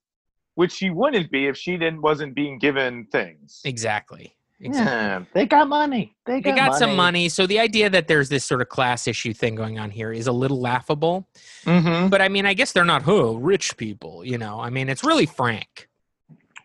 which 0.55 0.71
she 0.71 0.89
wouldn't 0.91 1.29
be 1.31 1.47
if 1.47 1.57
she 1.57 1.75
didn't 1.77 2.01
wasn't 2.01 2.35
being 2.35 2.59
given 2.59 3.07
things. 3.11 3.61
Exactly. 3.65 4.33
Exactly. 4.59 4.91
Yeah, 4.91 5.23
they 5.33 5.45
got 5.45 5.67
money. 5.67 6.15
They 6.25 6.41
They 6.41 6.51
got, 6.51 6.71
got 6.71 6.75
some 6.79 6.95
money. 6.95 7.29
So 7.29 7.45
the 7.45 7.59
idea 7.59 7.91
that 7.91 8.07
there's 8.07 8.29
this 8.29 8.43
sort 8.43 8.61
of 8.61 8.69
class 8.69 9.07
issue 9.07 9.31
thing 9.33 9.53
going 9.53 9.77
on 9.77 9.91
here 9.91 10.11
is 10.11 10.25
a 10.25 10.31
little 10.31 10.59
laughable. 10.59 11.27
Mm-hmm. 11.65 12.07
But 12.07 12.21
I 12.23 12.29
mean, 12.29 12.47
I 12.47 12.55
guess 12.55 12.71
they're 12.71 12.83
not 12.85 13.03
who 13.03 13.37
rich 13.37 13.77
people. 13.77 14.25
You 14.25 14.39
know, 14.39 14.59
I 14.59 14.71
mean, 14.71 14.89
it's 14.89 15.03
really 15.03 15.27
Frank. 15.27 15.86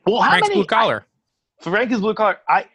Well, 0.07 0.21
how 0.21 0.31
Frank's 0.31 0.49
many? 0.49 0.61
blue 0.61 0.67
collar. 0.67 1.07
I, 1.61 1.65
Frank 1.65 1.93
is 1.93 2.01
blue 2.01 2.15
collar. 2.15 2.39
I 2.49 2.67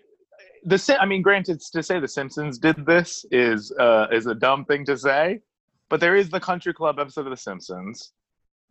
the 0.63 0.97
I 0.99 1.05
mean, 1.05 1.21
granted, 1.21 1.61
to 1.61 1.83
say 1.83 1.99
the 1.99 2.07
Simpsons 2.07 2.57
did 2.57 2.85
this 2.85 3.25
is 3.31 3.71
uh, 3.79 4.07
is 4.11 4.27
a 4.27 4.35
dumb 4.35 4.65
thing 4.65 4.85
to 4.85 4.97
say, 4.97 5.41
but 5.89 5.99
there 5.99 6.15
is 6.15 6.29
the 6.29 6.39
Country 6.39 6.73
Club 6.73 6.99
episode 6.99 7.25
of 7.25 7.31
The 7.31 7.37
Simpsons. 7.37 8.11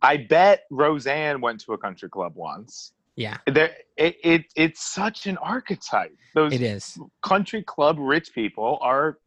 I 0.01 0.17
bet 0.17 0.63
Roseanne 0.69 1.41
went 1.41 1.59
to 1.61 1.73
a 1.73 1.77
country 1.77 2.07
club 2.07 2.33
once. 2.35 2.93
yeah, 3.15 3.37
There, 3.47 3.75
it, 3.97 4.17
it 4.23 4.45
it's 4.55 4.93
such 4.93 5.25
an 5.25 5.37
archetype. 5.37 6.15
Those 6.35 6.53
it 6.53 6.61
is. 6.61 6.99
country 7.23 7.63
club 7.63 7.97
rich 7.99 8.31
people 8.33 8.77
are 8.81 9.17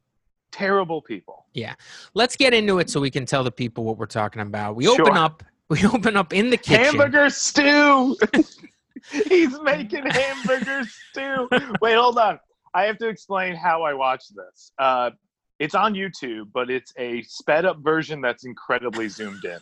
terrible 0.53 1.03
people. 1.03 1.47
Yeah, 1.55 1.75
let's 2.15 2.37
get 2.37 2.55
into 2.55 2.79
it 2.79 2.89
so 2.89 3.01
we 3.01 3.11
can 3.11 3.27
tell 3.27 3.43
the 3.43 3.51
people 3.51 3.83
what 3.83 3.99
we're 3.99 4.07
talking 4.07 4.43
about. 4.43 4.77
We 4.77 4.87
open 4.87 5.17
up. 5.17 5.43
We 5.69 5.85
open 5.95 6.17
up 6.17 6.33
in 6.33 6.51
the 6.51 6.57
kitchen. 6.57 6.85
Hamburger 6.85 7.31
stew. 7.31 8.17
He's 9.11 9.59
making 9.63 10.07
hamburgers 10.07 10.95
too. 11.15 11.49
Wait, 11.81 11.95
hold 11.95 12.19
on. 12.19 12.39
I 12.75 12.85
have 12.85 12.99
to 12.99 13.09
explain 13.09 13.55
how 13.57 13.83
I 13.83 13.95
watched 13.95 14.33
this. 14.37 14.73
Uh, 14.79 15.11
It's 15.59 15.75
on 15.75 15.95
YouTube, 15.95 16.51
but 16.53 16.71
it's 16.71 16.93
a 16.97 17.23
sped 17.23 17.65
up 17.65 17.79
version 17.81 18.21
that's 18.21 18.45
incredibly 18.45 19.09
zoomed 19.09 19.45
in. 19.45 19.59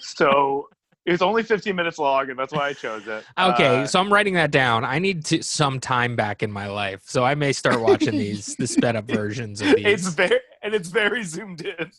so 0.00 0.68
it's 1.06 1.22
only 1.22 1.42
15 1.42 1.76
minutes 1.76 1.98
long, 1.98 2.30
and 2.30 2.38
that's 2.38 2.52
why 2.52 2.68
I 2.68 2.72
chose 2.72 3.06
it. 3.06 3.24
Okay, 3.38 3.82
Uh, 3.82 3.86
so 3.86 4.00
I'm 4.00 4.12
writing 4.12 4.34
that 4.34 4.50
down. 4.50 4.84
I 4.84 4.98
need 4.98 5.24
to, 5.26 5.42
some 5.42 5.78
time 5.80 6.16
back 6.16 6.42
in 6.42 6.50
my 6.50 6.66
life, 6.66 7.02
so 7.04 7.24
I 7.24 7.34
may 7.34 7.52
start 7.52 7.80
watching 7.80 8.16
these 8.18 8.56
the 8.56 8.66
sped 8.76 8.96
up 8.96 9.04
versions 9.04 9.60
of 9.60 9.76
these. 9.76 9.84
it's 9.86 10.08
very 10.08 10.40
and 10.62 10.74
it's 10.74 10.88
very 10.88 11.22
zoomed 11.22 11.60
in. 11.62 11.90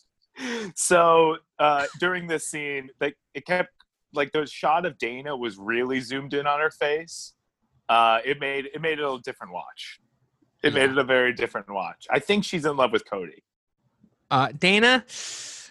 So 0.76 1.38
uh, 1.60 1.86
during 2.00 2.28
this 2.28 2.48
scene, 2.48 2.90
like 3.00 3.16
it 3.34 3.46
kept 3.46 3.70
like 4.16 4.32
the 4.32 4.46
shot 4.46 4.86
of 4.86 4.98
Dana 4.98 5.36
was 5.36 5.58
really 5.58 6.00
zoomed 6.00 6.34
in 6.34 6.48
on 6.48 6.60
her 6.60 6.72
face. 6.72 7.34
Uh, 7.90 8.20
it 8.26 8.40
made 8.40 8.66
it 8.74 8.82
made 8.82 9.00
it 9.00 9.04
a 9.06 9.20
different 9.24 9.54
watch. 9.54 10.00
It 10.64 10.74
made 10.74 10.90
it 10.90 10.98
a 10.98 11.04
very 11.04 11.32
different 11.34 11.70
watch. 11.70 12.08
I 12.10 12.18
think 12.20 12.44
she's 12.44 12.66
in 12.66 12.76
love 12.76 12.92
with 12.92 13.08
Cody. 13.08 13.44
uh, 14.32 14.50
Dana, 14.58 15.06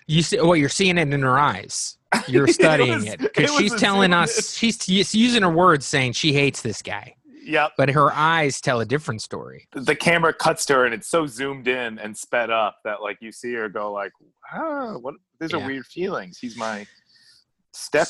you 0.06 0.22
see, 0.22 0.40
well, 0.40 0.54
you're 0.54 0.68
seeing 0.68 0.98
it 0.98 1.12
in 1.12 1.22
her 1.22 1.38
eyes. 1.38 1.98
You're 2.28 2.46
studying 2.62 3.04
it 3.06 3.18
because 3.18 3.52
she's 3.56 3.74
telling 3.74 4.12
us 4.12 4.54
she's 4.56 4.80
she's 4.84 5.12
using 5.14 5.42
her 5.42 5.50
words, 5.50 5.84
saying 5.84 6.12
she 6.12 6.32
hates 6.32 6.62
this 6.62 6.80
guy, 6.80 7.16
Yep. 7.44 7.72
but 7.76 7.90
her 7.90 8.12
eyes 8.12 8.60
tell 8.60 8.78
a 8.80 8.84
different 8.84 9.20
story. 9.20 9.66
The 9.72 9.96
camera 9.96 10.32
cuts 10.32 10.64
to 10.66 10.74
her 10.74 10.84
and 10.84 10.94
it's 10.94 11.08
so 11.08 11.26
zoomed 11.26 11.66
in 11.66 11.98
and 11.98 12.16
sped 12.16 12.50
up 12.50 12.76
that 12.84 13.02
like 13.02 13.18
you 13.20 13.32
see 13.32 13.52
her 13.54 13.68
go 13.68 13.92
like, 13.92 14.12
ah, 14.52 14.94
what? 14.98 15.16
These 15.40 15.50
Yeah. 15.52 15.64
are 15.64 15.66
weird 15.66 15.86
feelings. 15.86 16.38
He's 16.38 16.56
my 16.56 16.86
step 17.72 18.06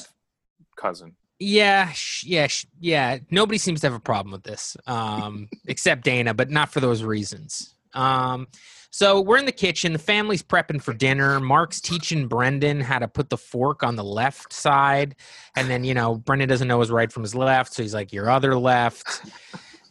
cousin. 0.76 1.16
Yeah, 1.38 1.90
sh- 1.92 2.24
yeah, 2.24 2.46
sh- 2.46 2.66
yeah. 2.80 3.18
Nobody 3.30 3.58
seems 3.58 3.80
to 3.80 3.88
have 3.88 3.94
a 3.94 4.00
problem 4.00 4.32
with 4.32 4.44
this, 4.44 4.76
um, 4.86 5.48
except 5.66 6.04
Dana, 6.04 6.32
but 6.34 6.50
not 6.50 6.72
for 6.72 6.80
those 6.80 7.02
reasons. 7.02 7.74
Um, 7.92 8.48
so 8.90 9.20
we're 9.20 9.38
in 9.38 9.44
the 9.44 9.52
kitchen. 9.52 9.92
The 9.92 9.98
family's 9.98 10.42
prepping 10.42 10.80
for 10.80 10.94
dinner. 10.94 11.40
Mark's 11.40 11.80
teaching 11.80 12.28
Brendan 12.28 12.80
how 12.80 13.00
to 13.00 13.08
put 13.08 13.28
the 13.28 13.36
fork 13.36 13.82
on 13.82 13.96
the 13.96 14.04
left 14.04 14.52
side, 14.52 15.16
and 15.56 15.68
then 15.68 15.82
you 15.82 15.94
know 15.94 16.14
Brendan 16.14 16.48
doesn't 16.48 16.68
know 16.68 16.80
his 16.80 16.90
right 16.90 17.10
from 17.12 17.24
his 17.24 17.34
left, 17.34 17.74
so 17.74 17.82
he's 17.82 17.94
like, 17.94 18.12
"Your 18.12 18.30
other 18.30 18.56
left." 18.56 19.22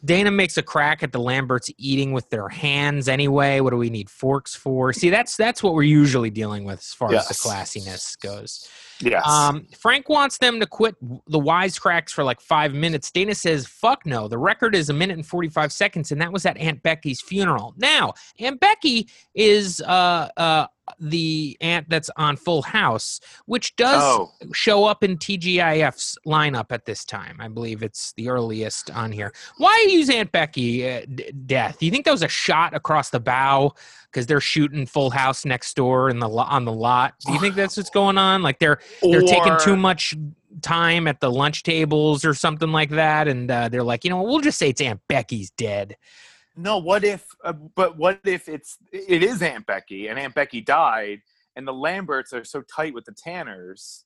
Dana 0.04 0.30
makes 0.30 0.56
a 0.56 0.62
crack 0.62 1.02
at 1.02 1.12
the 1.12 1.20
Lamberts 1.20 1.70
eating 1.78 2.12
with 2.12 2.28
their 2.30 2.48
hands 2.48 3.08
anyway. 3.08 3.60
What 3.60 3.70
do 3.70 3.76
we 3.76 3.90
need 3.90 4.10
forks 4.10 4.54
for? 4.54 4.92
See, 4.92 5.10
that's 5.10 5.36
that's 5.36 5.62
what 5.62 5.74
we're 5.74 5.82
usually 5.82 6.30
dealing 6.30 6.64
with 6.64 6.80
as 6.80 6.92
far 6.92 7.14
as 7.14 7.28
the 7.28 7.34
classiness 7.34 8.18
goes. 8.20 8.68
Yes. 9.00 9.26
Um, 9.26 9.66
Frank 9.76 10.08
wants 10.08 10.38
them 10.38 10.60
to 10.60 10.66
quit 10.66 10.94
the 11.00 11.38
wisecracks 11.38 12.10
for 12.10 12.24
like 12.24 12.40
five 12.40 12.74
minutes. 12.74 13.10
Dana 13.10 13.34
says, 13.34 13.66
fuck 13.66 14.06
no. 14.06 14.28
The 14.28 14.38
record 14.38 14.74
is 14.74 14.88
a 14.88 14.92
minute 14.92 15.16
and 15.16 15.26
45 15.26 15.72
seconds, 15.72 16.12
and 16.12 16.20
that 16.20 16.32
was 16.32 16.46
at 16.46 16.56
Aunt 16.58 16.82
Becky's 16.82 17.20
funeral. 17.20 17.74
Now, 17.76 18.14
Aunt 18.38 18.60
Becky 18.60 19.08
is 19.34 19.80
uh, 19.80 20.28
uh, 20.36 20.66
the 20.98 21.56
aunt 21.60 21.88
that's 21.88 22.10
on 22.16 22.36
Full 22.36 22.62
House, 22.62 23.20
which 23.46 23.74
does 23.76 24.02
oh, 24.02 24.32
show 24.52 24.84
up 24.84 25.02
in 25.02 25.16
TGIF's 25.16 26.18
lineup 26.26 26.66
at 26.70 26.84
this 26.84 27.04
time. 27.04 27.36
I 27.40 27.48
believe 27.48 27.82
it's 27.82 28.12
the 28.12 28.28
earliest 28.28 28.90
on 28.90 29.12
here. 29.12 29.32
Why 29.56 29.86
use 29.88 30.10
Aunt 30.10 30.30
Becky 30.32 30.88
uh, 30.88 31.02
d- 31.14 31.32
death? 31.46 31.78
Do 31.78 31.86
you 31.86 31.92
think 31.92 32.04
that 32.04 32.12
was 32.12 32.22
a 32.22 32.28
shot 32.28 32.74
across 32.74 33.10
the 33.10 33.20
bow 33.20 33.74
because 34.10 34.26
they're 34.26 34.40
shooting 34.40 34.86
Full 34.86 35.10
House 35.10 35.44
next 35.44 35.74
door 35.74 36.10
in 36.10 36.18
the 36.18 36.28
on 36.28 36.64
the 36.64 36.72
lot? 36.72 37.14
Do 37.26 37.32
you 37.32 37.40
think 37.40 37.54
that's 37.54 37.76
what's 37.76 37.90
going 37.90 38.18
on? 38.18 38.42
Like 38.42 38.58
they're 38.58 38.80
they're 39.02 39.22
taking 39.22 39.56
too 39.60 39.76
much 39.76 40.14
time 40.62 41.08
at 41.08 41.20
the 41.20 41.30
lunch 41.30 41.62
tables 41.62 42.24
or 42.24 42.34
something 42.34 42.72
like 42.72 42.90
that, 42.90 43.28
and 43.28 43.50
uh, 43.50 43.68
they're 43.68 43.82
like, 43.82 44.04
you 44.04 44.10
know, 44.10 44.22
we'll 44.22 44.40
just 44.40 44.58
say 44.58 44.70
it's 44.70 44.80
Aunt 44.80 45.00
Becky's 45.08 45.50
dead. 45.50 45.96
No, 46.56 46.78
what 46.78 47.04
if? 47.04 47.26
Uh, 47.44 47.52
but 47.52 47.96
what 47.96 48.20
if 48.24 48.48
it's 48.48 48.78
it 48.92 49.22
is 49.22 49.42
Aunt 49.42 49.66
Becky 49.66 50.08
and 50.08 50.18
Aunt 50.18 50.34
Becky 50.34 50.60
died, 50.60 51.20
and 51.56 51.66
the 51.66 51.72
Lamberts 51.72 52.32
are 52.32 52.44
so 52.44 52.62
tight 52.62 52.94
with 52.94 53.04
the 53.06 53.12
Tanners 53.12 54.04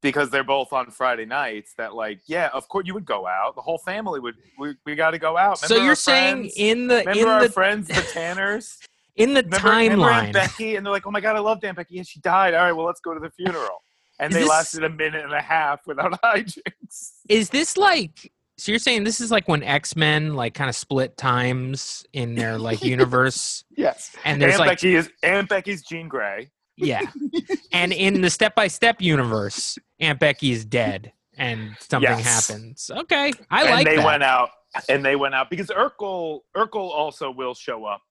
because 0.00 0.30
they're 0.30 0.44
both 0.44 0.72
on 0.72 0.90
Friday 0.90 1.24
nights 1.24 1.74
that 1.78 1.94
like 1.94 2.20
yeah, 2.26 2.50
of 2.52 2.68
course 2.68 2.86
you 2.86 2.94
would 2.94 3.04
go 3.04 3.26
out. 3.26 3.54
The 3.54 3.62
whole 3.62 3.78
family 3.78 4.18
would. 4.20 4.34
We, 4.58 4.74
we 4.84 4.94
got 4.96 5.12
to 5.12 5.18
go 5.18 5.36
out. 5.36 5.58
so 5.58 5.76
you're 5.76 5.94
saying 5.94 6.36
friends? 6.50 6.54
in 6.56 6.88
the 6.88 6.98
remember 6.98 7.20
in 7.20 7.28
our 7.28 7.42
the 7.44 7.48
friends 7.52 7.88
the 7.88 7.94
Tanners? 8.12 8.78
in 9.16 9.34
the 9.34 9.42
Remember, 9.42 9.68
remember 9.68 10.04
Aunt 10.10 10.28
timeline? 10.28 10.32
Becky, 10.32 10.76
and 10.76 10.86
they're 10.86 10.92
like, 10.92 11.06
oh 11.06 11.10
my 11.10 11.20
god, 11.20 11.34
I 11.34 11.40
love 11.40 11.62
Aunt 11.64 11.76
Becky. 11.76 11.96
Yeah, 11.96 12.04
she 12.04 12.20
died. 12.20 12.54
All 12.54 12.62
right, 12.62 12.72
well 12.72 12.86
let's 12.86 13.00
go 13.00 13.14
to 13.14 13.20
the 13.20 13.30
funeral. 13.30 13.82
And 14.20 14.30
Is 14.30 14.34
they 14.34 14.40
this- 14.42 14.48
lasted 14.48 14.84
a 14.84 14.90
minute 14.90 15.24
and 15.24 15.32
a 15.34 15.40
half 15.40 15.86
without 15.86 16.20
hijinks. 16.24 17.12
is 17.28 17.50
this 17.50 17.76
like 17.76 18.32
so 18.58 18.72
you're 18.72 18.78
saying 18.78 19.04
this 19.04 19.20
is 19.20 19.30
like 19.30 19.46
when 19.48 19.62
x-men 19.62 20.34
like 20.34 20.52
kind 20.54 20.68
of 20.68 20.76
split 20.76 21.16
times 21.16 22.04
in 22.12 22.34
their 22.34 22.58
like 22.58 22.82
universe 22.82 23.64
Yes. 23.76 24.14
and 24.24 24.40
there's 24.42 24.54
Aunt 24.54 24.60
like 24.60 24.68
Becky 24.70 24.94
is 24.96 25.10
Aunt 25.22 25.48
Becky's 25.48 25.82
Jean 25.82 26.08
Grey. 26.08 26.50
yeah 26.76 27.02
and 27.72 27.92
in 27.92 28.20
the 28.20 28.30
step-by-step 28.30 29.00
universe 29.00 29.78
aunt 30.00 30.18
becky 30.20 30.50
is 30.52 30.64
dead 30.64 31.12
and 31.36 31.76
something 31.80 32.10
Yes. 32.10 32.48
happens 32.48 32.90
okay 32.96 33.32
i 33.50 33.62
and 33.62 33.70
like 33.70 33.86
they 33.86 33.96
that 33.96 34.04
went 34.04 34.22
out 34.22 34.50
and 34.88 35.04
they 35.04 35.16
went 35.16 35.34
out 35.34 35.48
because 35.50 35.68
Urkel 35.68 36.40
Urkel 36.56 36.90
also 36.90 37.30
will 37.30 37.54
show 37.54 37.84
up 37.86 38.02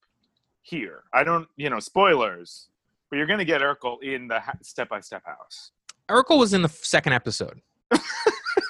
here. 0.63 1.03
I 1.13 1.23
don't, 1.23 1.47
you 1.55 1.69
know, 1.69 1.79
spoilers, 1.79 2.67
but 3.09 3.15
you're 3.17 3.27
going 3.27 3.39
to 3.39 3.45
get 3.45 3.61
Urkel 3.61 4.01
in 4.03 4.27
the 4.27 4.41
step 4.63 4.89
by 4.89 4.99
step 5.01 5.23
house. 5.25 5.71
urkel 6.09 6.37
was 6.39 6.53
in 6.53 6.61
the 6.63 6.67
second 6.69 7.13
episode 7.13 7.61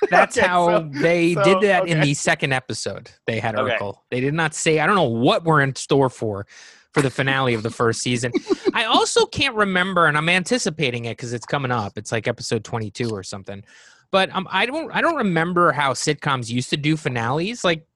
that's 0.09 0.37
Okay, 0.37 0.45
how 0.47 0.67
so- 0.79 0.89
they 1.01 1.33
so, 1.33 1.43
did 1.43 1.61
that 1.61 1.87
in 1.87 1.99
the 2.01 2.13
second 2.13 2.53
episode 2.53 3.09
they 3.25 3.39
had 3.39 3.55
Okay. 3.57 3.75
urkel 3.77 3.97
they 4.11 4.19
did 4.19 4.33
not 4.33 4.53
say 4.53 4.79
i 4.79 4.85
don't 4.85 4.95
know 4.95 5.03
what 5.03 5.43
we're 5.43 5.61
in 5.61 5.75
store 5.75 6.09
for 6.09 6.45
for 6.93 7.01
the 7.01 7.09
finale 7.09 7.53
of 7.53 7.63
the 7.63 7.69
first 7.69 8.01
season 8.01 8.31
I 8.73 8.85
also 8.85 9.25
can't 9.25 9.55
remember, 9.55 10.05
and 10.05 10.15
I'm 10.17 10.29
anticipating 10.29 11.05
it 11.05 11.11
because 11.17 11.33
it's 11.33 11.45
coming 11.47 11.71
up. 11.71 11.97
It's 11.97 12.11
like 12.11 12.27
episode 12.27 12.63
22 12.63 13.09
or 13.09 13.23
something. 13.23 13.63
But 14.11 14.29
um, 14.35 14.47
I 14.51 14.67
don't, 14.67 14.91
I 14.95 15.01
don't 15.01 15.15
remember 15.15 15.71
how 15.71 15.93
sitcoms 15.93 16.49
used 16.49 16.69
to 16.71 16.77
do 16.77 16.95
finales. 16.95 17.63
Like, 17.63 17.87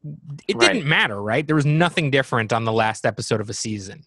it 0.47 0.55
Right. 0.55 0.73
didn't 0.73 0.87
matter, 0.89 1.21
right? 1.21 1.45
There 1.45 1.55
was 1.55 1.65
nothing 1.67 2.09
different 2.09 2.51
on 2.51 2.65
the 2.65 2.71
last 2.71 3.05
episode 3.05 3.41
of 3.41 3.49
a 3.49 3.53
season. 3.53 4.03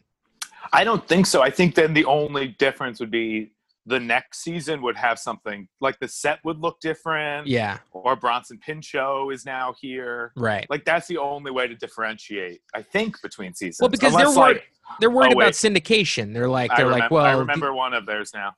I 0.72 0.82
don't 0.82 1.06
think 1.06 1.26
so. 1.26 1.42
I 1.42 1.50
think 1.50 1.76
then 1.76 1.94
the 1.94 2.06
only 2.06 2.48
difference 2.48 2.98
would 2.98 3.10
be 3.12 3.52
the 3.86 4.00
next 4.00 4.42
season 4.42 4.80
would 4.82 4.96
have 4.96 5.18
something 5.18 5.68
like 5.80 5.98
the 6.00 6.08
set 6.08 6.38
would 6.44 6.58
look 6.58 6.80
different. 6.80 7.46
Yeah, 7.46 7.78
Or 7.92 8.16
Bronson 8.16 8.58
Pinchot 8.58 9.32
is 9.32 9.44
now 9.44 9.74
here. 9.80 10.32
right. 10.36 10.66
Like 10.70 10.84
that's 10.84 11.06
the 11.06 11.18
only 11.18 11.50
way 11.50 11.68
to 11.68 11.74
differentiate, 11.74 12.60
I 12.74 12.82
think, 12.82 13.20
between 13.22 13.52
seasons. 13.54 13.78
Well, 13.80 13.90
because 13.90 14.14
Unless, 14.14 14.34
they're 14.34 14.42
worried. 14.42 14.54
like, 14.56 14.64
They're 15.00 15.10
worried 15.10 15.34
Oh, 15.34 15.40
about 15.40 15.52
syndication. 15.52 16.32
They're 16.32 16.48
like, 16.48 16.70
they're 16.76 16.86
remem- 16.86 16.98
like, 17.00 17.10
well, 17.10 17.24
I 17.24 17.30
th- 17.32 17.40
remember 17.40 17.74
one 17.74 17.92
of 17.94 18.06
theirs 18.06 18.32
now. 18.34 18.52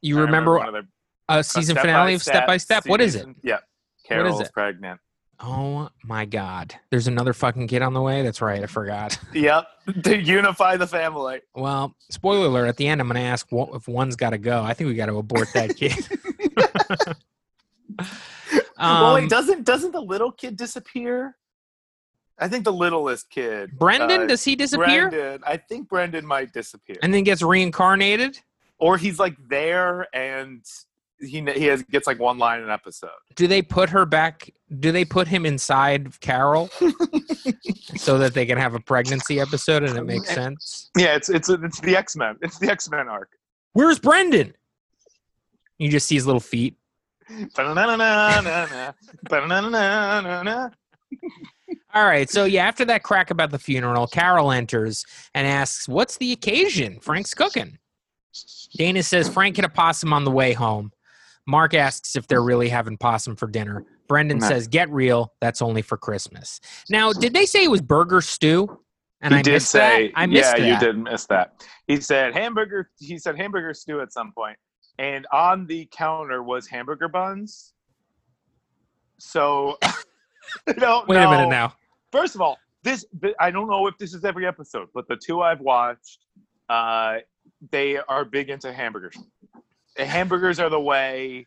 you 0.00 0.18
I 0.18 0.22
remember, 0.22 0.58
one 0.58 0.66
of 0.68 0.72
their 0.72 0.82
a 1.28 1.44
season 1.44 1.76
finale 1.76 2.14
of 2.14 2.22
Step 2.22 2.46
by 2.46 2.56
Step? 2.56 2.84
What 2.86 3.00
is 3.00 3.14
it? 3.14 3.18
season- 3.20 3.36
Yeah. 3.42 3.54
What 3.54 3.62
is 3.62 4.08
Carol's 4.08 4.50
pregnant. 4.50 5.00
Oh 5.44 5.88
my 6.04 6.24
God! 6.24 6.74
There's 6.90 7.08
another 7.08 7.32
fucking 7.32 7.66
kid 7.66 7.82
on 7.82 7.94
the 7.94 8.00
way. 8.00 8.22
That's 8.22 8.40
right. 8.40 8.62
I 8.62 8.66
forgot. 8.66 9.18
Yep. 9.34 9.66
To 10.04 10.16
unify 10.16 10.76
the 10.76 10.86
family. 10.86 11.40
Well, 11.56 11.96
spoiler 12.08 12.46
alert. 12.46 12.68
At 12.68 12.76
the 12.76 12.86
end, 12.86 13.00
I'm 13.00 13.08
going 13.08 13.16
to 13.20 13.26
ask 13.26 13.50
what, 13.50 13.70
if 13.74 13.88
one's 13.88 14.14
got 14.14 14.30
to 14.30 14.38
go. 14.38 14.62
I 14.62 14.74
think 14.74 14.86
we 14.86 14.94
got 14.94 15.06
to 15.06 15.16
abort 15.16 15.48
that 15.54 15.74
kid. 15.76 15.94
well, 17.98 18.06
Um, 18.76 19.14
wait, 19.14 19.28
doesn't 19.30 19.64
doesn't 19.64 19.90
the 19.92 20.00
little 20.00 20.30
kid 20.32 20.56
disappear? 20.56 21.36
I 22.38 22.48
think 22.48 22.64
the 22.64 22.72
littlest 22.72 23.28
kid. 23.30 23.76
Brendan, 23.78 24.22
uh, 24.22 24.26
does 24.26 24.42
he 24.44 24.54
disappear 24.56 25.10
Brendan. 25.10 25.42
I 25.46 25.56
think 25.56 25.88
Brendan 25.88 26.26
might 26.26 26.52
disappear. 26.52 26.96
and 27.02 27.12
then 27.12 27.24
gets 27.24 27.42
reincarnated? 27.42 28.38
or 28.78 28.96
he's 28.98 29.18
like 29.20 29.36
there 29.48 30.08
and 30.12 30.64
he 31.22 31.40
he 31.54 31.64
has 31.66 31.82
gets 31.84 32.06
like 32.06 32.18
one 32.18 32.38
line 32.38 32.60
an 32.60 32.70
episode. 32.70 33.10
Do 33.34 33.46
they 33.46 33.62
put 33.62 33.90
her 33.90 34.04
back? 34.04 34.50
Do 34.80 34.92
they 34.92 35.04
put 35.04 35.28
him 35.28 35.46
inside 35.46 36.20
Carol 36.20 36.68
so 37.96 38.18
that 38.18 38.34
they 38.34 38.46
can 38.46 38.58
have 38.58 38.74
a 38.74 38.80
pregnancy 38.80 39.40
episode 39.40 39.82
and 39.82 39.96
it 39.96 40.04
makes 40.04 40.28
sense? 40.28 40.90
Yeah, 40.96 41.14
it's 41.14 41.28
it's 41.28 41.48
it's 41.48 41.80
the 41.80 41.96
X 41.96 42.16
Men. 42.16 42.36
It's 42.42 42.58
the 42.58 42.70
X 42.70 42.90
Men 42.90 43.08
arc. 43.08 43.30
Where's 43.72 43.98
Brendan? 43.98 44.54
You 45.78 45.90
just 45.90 46.06
see 46.06 46.14
his 46.14 46.26
little 46.26 46.40
feet. 46.40 46.76
All 51.94 52.04
right. 52.04 52.28
So, 52.28 52.44
yeah, 52.44 52.66
after 52.66 52.84
that 52.86 53.02
crack 53.02 53.30
about 53.30 53.50
the 53.50 53.58
funeral, 53.58 54.06
Carol 54.06 54.50
enters 54.50 55.04
and 55.34 55.46
asks, 55.46 55.88
What's 55.88 56.18
the 56.18 56.32
occasion? 56.32 57.00
Frank's 57.00 57.34
cooking. 57.34 57.78
Dana 58.76 59.02
says 59.02 59.28
Frank 59.28 59.56
hit 59.56 59.64
a 59.64 59.68
possum 59.68 60.12
on 60.12 60.24
the 60.24 60.30
way 60.30 60.52
home. 60.52 60.92
Mark 61.46 61.74
asks 61.74 62.16
if 62.16 62.26
they're 62.28 62.42
really 62.42 62.68
having 62.68 62.96
possum 62.96 63.36
for 63.36 63.48
dinner. 63.48 63.84
Brendan 64.08 64.38
Nah. 64.38 64.48
says, 64.48 64.68
Get 64.68 64.90
real. 64.90 65.32
That's 65.40 65.62
only 65.62 65.82
for 65.82 65.96
Christmas. 65.96 66.60
Now, 66.90 67.12
did 67.12 67.32
they 67.34 67.46
say 67.46 67.64
it 67.64 67.70
was 67.70 67.80
burger 67.80 68.20
stew? 68.20 68.78
And 69.22 69.32
he 69.34 69.40
I 69.40 69.42
did 69.42 69.52
missed 69.52 69.70
say, 69.70 70.08
that. 70.08 70.20
I 70.20 70.26
missed 70.26 70.58
yeah, 70.58 70.58
that. 70.58 70.68
you 70.68 70.78
didn't 70.86 71.04
miss 71.04 71.26
that. 71.26 71.64
He 71.86 72.00
said 72.00 72.34
hamburger. 72.34 72.90
He 72.98 73.18
said 73.18 73.36
hamburger 73.36 73.72
stew 73.72 74.00
at 74.00 74.12
some 74.12 74.32
point, 74.32 74.56
and 74.98 75.26
on 75.32 75.66
the 75.66 75.88
counter 75.92 76.42
was 76.42 76.66
hamburger 76.66 77.06
buns. 77.08 77.72
So, 79.18 79.78
Wait 80.66 80.76
a 80.82 81.06
minute 81.30 81.48
now. 81.48 81.72
First 82.10 82.34
of 82.34 82.40
all, 82.40 82.58
this 82.82 83.04
I 83.38 83.52
don't 83.52 83.68
know 83.68 83.86
if 83.86 83.96
this 83.98 84.12
is 84.12 84.24
every 84.24 84.44
episode, 84.46 84.88
but 84.92 85.06
the 85.06 85.16
two 85.16 85.40
I've 85.40 85.60
watched, 85.60 86.18
uh, 86.68 87.18
they 87.70 87.98
are 87.98 88.24
big 88.24 88.50
into 88.50 88.72
hamburgers. 88.72 89.16
Hamburgers 89.96 90.58
are 90.60 90.70
the 90.70 90.80
way 90.80 91.46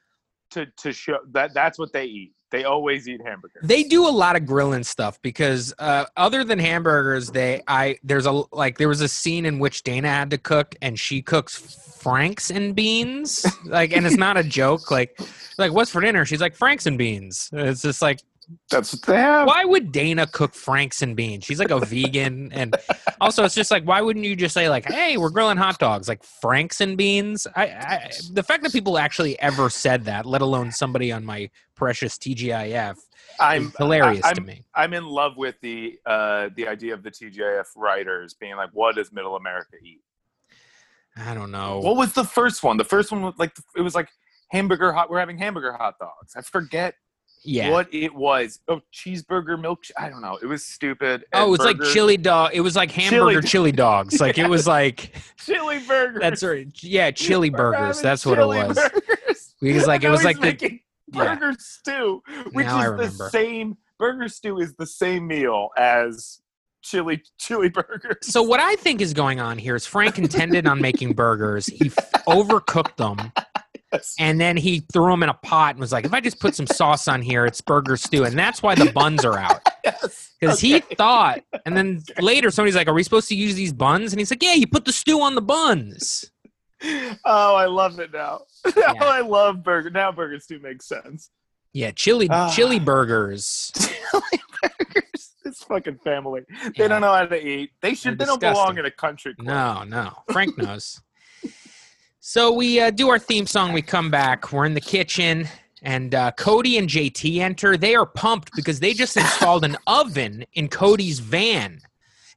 to 0.51 0.65
to 0.77 0.93
show 0.93 1.19
that 1.31 1.53
that's 1.53 1.77
what 1.77 1.93
they 1.93 2.05
eat. 2.05 2.33
They 2.51 2.63
always 2.63 3.07
eat 3.09 3.19
hamburgers. 3.25 3.63
They 3.63 3.83
do 3.83 4.07
a 4.07 4.09
lot 4.09 4.35
of 4.35 4.45
grilling 4.45 4.83
stuff 4.83 5.21
because 5.21 5.73
uh, 5.79 6.05
other 6.15 6.43
than 6.43 6.59
hamburgers, 6.59 7.31
they 7.31 7.61
I 7.67 7.97
there's 8.03 8.25
a 8.25 8.43
like 8.51 8.77
there 8.77 8.87
was 8.87 9.01
a 9.01 9.09
scene 9.09 9.45
in 9.45 9.59
which 9.59 9.83
Dana 9.83 10.07
had 10.07 10.29
to 10.29 10.37
cook 10.37 10.75
and 10.81 10.97
she 10.97 11.21
cooks 11.21 11.57
franks 12.05 12.51
and 12.51 12.75
beans 12.75 13.47
like 13.65 13.91
and 13.91 14.05
it's 14.05 14.15
not 14.15 14.37
a 14.37 14.43
joke 14.43 14.91
like 14.91 15.19
like 15.57 15.71
what's 15.71 15.89
for 15.89 16.01
dinner 16.01 16.23
she's 16.23 16.39
like 16.39 16.55
franks 16.55 16.85
and 16.85 16.99
beans 16.99 17.49
it's 17.51 17.81
just 17.81 17.99
like 17.99 18.19
That's 18.69 18.93
what 18.93 19.01
they 19.03 19.17
have. 19.17 19.47
why 19.47 19.65
would 19.65 19.91
Dana 19.91 20.27
cook 20.27 20.53
franks 20.53 21.01
and 21.01 21.15
beans 21.15 21.45
she's 21.45 21.59
like 21.59 21.71
a 21.71 21.79
vegan 21.79 22.51
and 22.53 22.75
also 23.21 23.43
it's 23.43 23.55
just 23.55 23.71
like 23.71 23.83
why 23.85 24.01
wouldn't 24.01 24.25
you 24.25 24.35
just 24.35 24.53
say 24.53 24.69
like 24.69 24.85
hey 24.85 25.17
we're 25.17 25.29
grilling 25.29 25.57
hot 25.57 25.79
dogs 25.79 26.07
like 26.07 26.23
franks 26.23 26.81
and 26.81 26.97
beans 26.97 27.47
I, 27.55 27.63
I 27.65 28.11
the 28.31 28.43
fact 28.43 28.63
that 28.63 28.71
people 28.71 28.97
actually 28.97 29.39
ever 29.39 29.69
said 29.69 30.05
that 30.05 30.25
let 30.25 30.41
alone 30.41 30.71
somebody 30.71 31.11
on 31.11 31.25
my 31.25 31.49
precious 31.75 32.17
TGIF 32.17 32.97
I'm 33.39 33.67
is 33.67 33.75
hilarious 33.77 34.23
I, 34.23 34.33
to 34.33 34.41
I'm, 34.41 34.47
me 34.47 34.65
I'm 34.73 34.93
in 34.93 35.05
love 35.05 35.37
with 35.37 35.55
the 35.61 35.99
uh, 36.05 36.49
the 36.55 36.67
idea 36.67 36.93
of 36.93 37.03
the 37.03 37.11
TGIF 37.11 37.65
writers 37.75 38.33
being 38.33 38.55
like, 38.55 38.69
"What 38.73 38.95
does 38.95 39.11
Middle 39.11 39.35
America 39.35 39.75
eat?" 39.83 40.01
I 41.17 41.33
don't 41.33 41.51
know 41.51 41.79
What 41.79 41.95
was 41.95 42.13
the 42.13 42.23
first 42.23 42.63
one? 42.63 42.77
The 42.77 42.83
first 42.83 43.11
one 43.11 43.21
was 43.21 43.33
like 43.37 43.55
it 43.75 43.81
was 43.81 43.95
like 43.95 44.09
hamburger 44.51 44.91
hot. 44.91 45.09
We're 45.09 45.19
having 45.19 45.37
hamburger 45.37 45.73
hot 45.73 45.95
dogs. 45.99 46.35
I 46.35 46.41
forget 46.41 46.95
yeah 47.45 47.69
what 47.71 47.87
it 47.93 48.13
was. 48.13 48.59
Oh, 48.67 48.81
cheeseburger 48.93 49.59
milk. 49.59 49.83
I 49.97 50.09
don't 50.09 50.21
know. 50.21 50.37
It 50.41 50.45
was 50.47 50.65
stupid. 50.65 51.25
Oh, 51.33 51.45
And 51.47 51.55
it's 51.55 51.63
like 51.63 51.81
chili 51.93 52.17
dog. 52.17 52.51
It 52.53 52.61
was 52.61 52.75
like 52.75 52.91
hamburger 52.91 53.41
chili, 53.41 53.71
Chili- 53.71 53.71
dogs. 53.71 54.19
Like 54.19 54.37
it 54.37 54.49
was 54.49 54.67
like 54.79 55.13
chili 55.37 55.79
burgers. 55.87 56.19
that's 56.21 56.43
right. 56.43 56.67
Yeah, 56.81 57.11
chili 57.11 57.49
burgers. 57.49 58.01
That's 58.01 58.25
what 58.25 58.39
it 58.39 58.45
was. 58.47 58.75
burgers. 58.75 59.53
Because 59.61 59.87
like 59.87 60.03
it 60.03 60.09
was 60.09 60.23
like 60.23 60.35
the 60.35 60.47
making 60.47 60.79
yeah. 61.13 61.35
burger 61.35 61.55
stew, 61.59 62.21
which 62.51 62.65
Now 62.65 62.99
is 62.99 63.17
the 63.17 63.29
same. 63.29 63.77
Burger 63.97 64.27
stew 64.27 64.59
is 64.59 64.75
the 64.75 64.85
same 64.85 65.25
meal 65.27 65.69
as 65.77 66.41
chili 66.83 67.23
chili 67.39 67.69
burgers. 67.69 68.17
So 68.21 68.43
what 68.43 68.59
I 68.59 68.75
think 68.75 69.01
is 69.01 69.13
going 69.13 69.39
on 69.39 69.57
here 69.57 69.75
is 69.75 69.85
Frank 69.87 70.17
intended 70.19 70.67
on 70.67 70.81
making 70.81 71.13
burgers. 71.13 71.65
He 71.67 71.87
f- 71.87 72.11
overcooked 72.27 72.97
them, 72.97 73.31
Yes. 73.95 74.15
and 74.19 74.39
then 74.39 74.57
he 74.57 74.85
threw 74.93 75.09
them 75.11 75.23
in 75.23 75.29
a 75.29 75.33
pot 75.33 75.71
and 75.71 75.79
was 75.79 75.91
like, 75.91 76.05
"If 76.05 76.13
I 76.13 76.19
just 76.21 76.39
put 76.39 76.55
some 76.55 76.67
sauce 76.67 77.07
on 77.07 77.21
here, 77.21 77.45
it's 77.45 77.61
burger 77.61 77.97
stew." 77.97 78.23
And 78.25 78.37
that's 78.37 78.61
why 78.63 78.75
the 78.75 78.91
buns 78.91 79.23
are 79.25 79.37
out 79.37 79.61
Yes. 79.83 80.33
because 80.39 80.59
he 80.59 80.79
thought. 80.79 81.41
And 81.65 81.75
then 81.77 82.03
later, 82.19 82.51
somebody's 82.51 82.75
like, 82.75 82.87
"Are 82.87 82.93
we 82.93 83.03
supposed 83.03 83.27
to 83.29 83.35
use 83.35 83.55
these 83.55 83.73
buns?" 83.73 84.13
And 84.13 84.19
he's 84.19 84.31
like, 84.31 84.43
"Yeah, 84.43 84.53
you 84.53 84.67
put 84.67 84.85
the 84.85 84.93
stew 84.93 85.21
on 85.21 85.35
the 85.35 85.41
buns." 85.41 86.29
Oh, 87.25 87.55
I 87.55 87.65
love 87.65 87.99
it 87.99 88.11
now. 88.13 88.41
Now 88.75 88.93
I 88.99 89.21
love 89.21 89.63
burger. 89.63 89.89
Now 89.89 90.11
burger 90.11 90.39
stew 90.39 90.59
makes 90.59 90.87
sense. 90.87 91.29
Yeah, 91.73 91.91
chili 91.91 92.27
Ah. 92.29 92.51
chili 92.53 92.79
burgers. 92.79 93.71
Chili 93.75 94.41
burgers. 94.61 95.31
This 95.43 95.63
fucking 95.63 95.99
family. 96.03 96.41
They 96.49 96.71
Yeah. 96.75 96.87
don't 96.89 97.01
know 97.01 97.13
how 97.13 97.25
to 97.25 97.47
eat. 97.47 97.71
They 97.81 97.93
should. 97.95 98.17
They're 98.17 98.25
They 98.25 98.31
don't 98.31 98.39
belong 98.41 98.77
in 98.77 98.85
a 98.85 98.91
country 98.91 99.35
club. 99.35 99.47
No, 99.47 99.83
no. 99.83 100.13
Frank 100.31 100.57
knows. 100.57 101.01
So 102.27 102.51
we 102.51 102.79
uh, 102.79 102.89
do 102.89 103.07
our 103.11 103.19
theme 103.19 103.45
song. 103.45 103.71
We 103.71 103.83
come 103.83 104.09
back. 104.09 104.51
We're 104.51 104.65
in 104.65 104.73
the 104.73 104.81
kitchen, 104.81 105.47
and 105.83 106.15
uh, 106.15 106.31
Cody 106.31 106.79
and 106.79 106.89
JT 106.89 107.37
enter. 107.37 107.77
They 107.77 107.93
are 107.93 108.07
pumped 108.07 108.51
because 108.55 108.79
they 108.79 108.93
just 108.93 109.15
installed 109.15 109.63
an 109.63 109.77
oven 109.87 110.43
in 110.53 110.67
Cody's 110.67 111.19
van. 111.19 111.81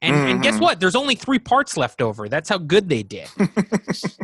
And, 0.02 0.14
and 0.14 0.42
guess 0.42 0.57
Mhm. 0.57 0.61
what? 0.61 0.78
There's 0.78 0.95
only 0.95 1.14
three 1.14 1.38
parts 1.38 1.78
left 1.78 2.02
over. 2.02 2.28
That's 2.28 2.50
how 2.50 2.59
good 2.59 2.90
they 2.90 3.02
did. 3.02 3.28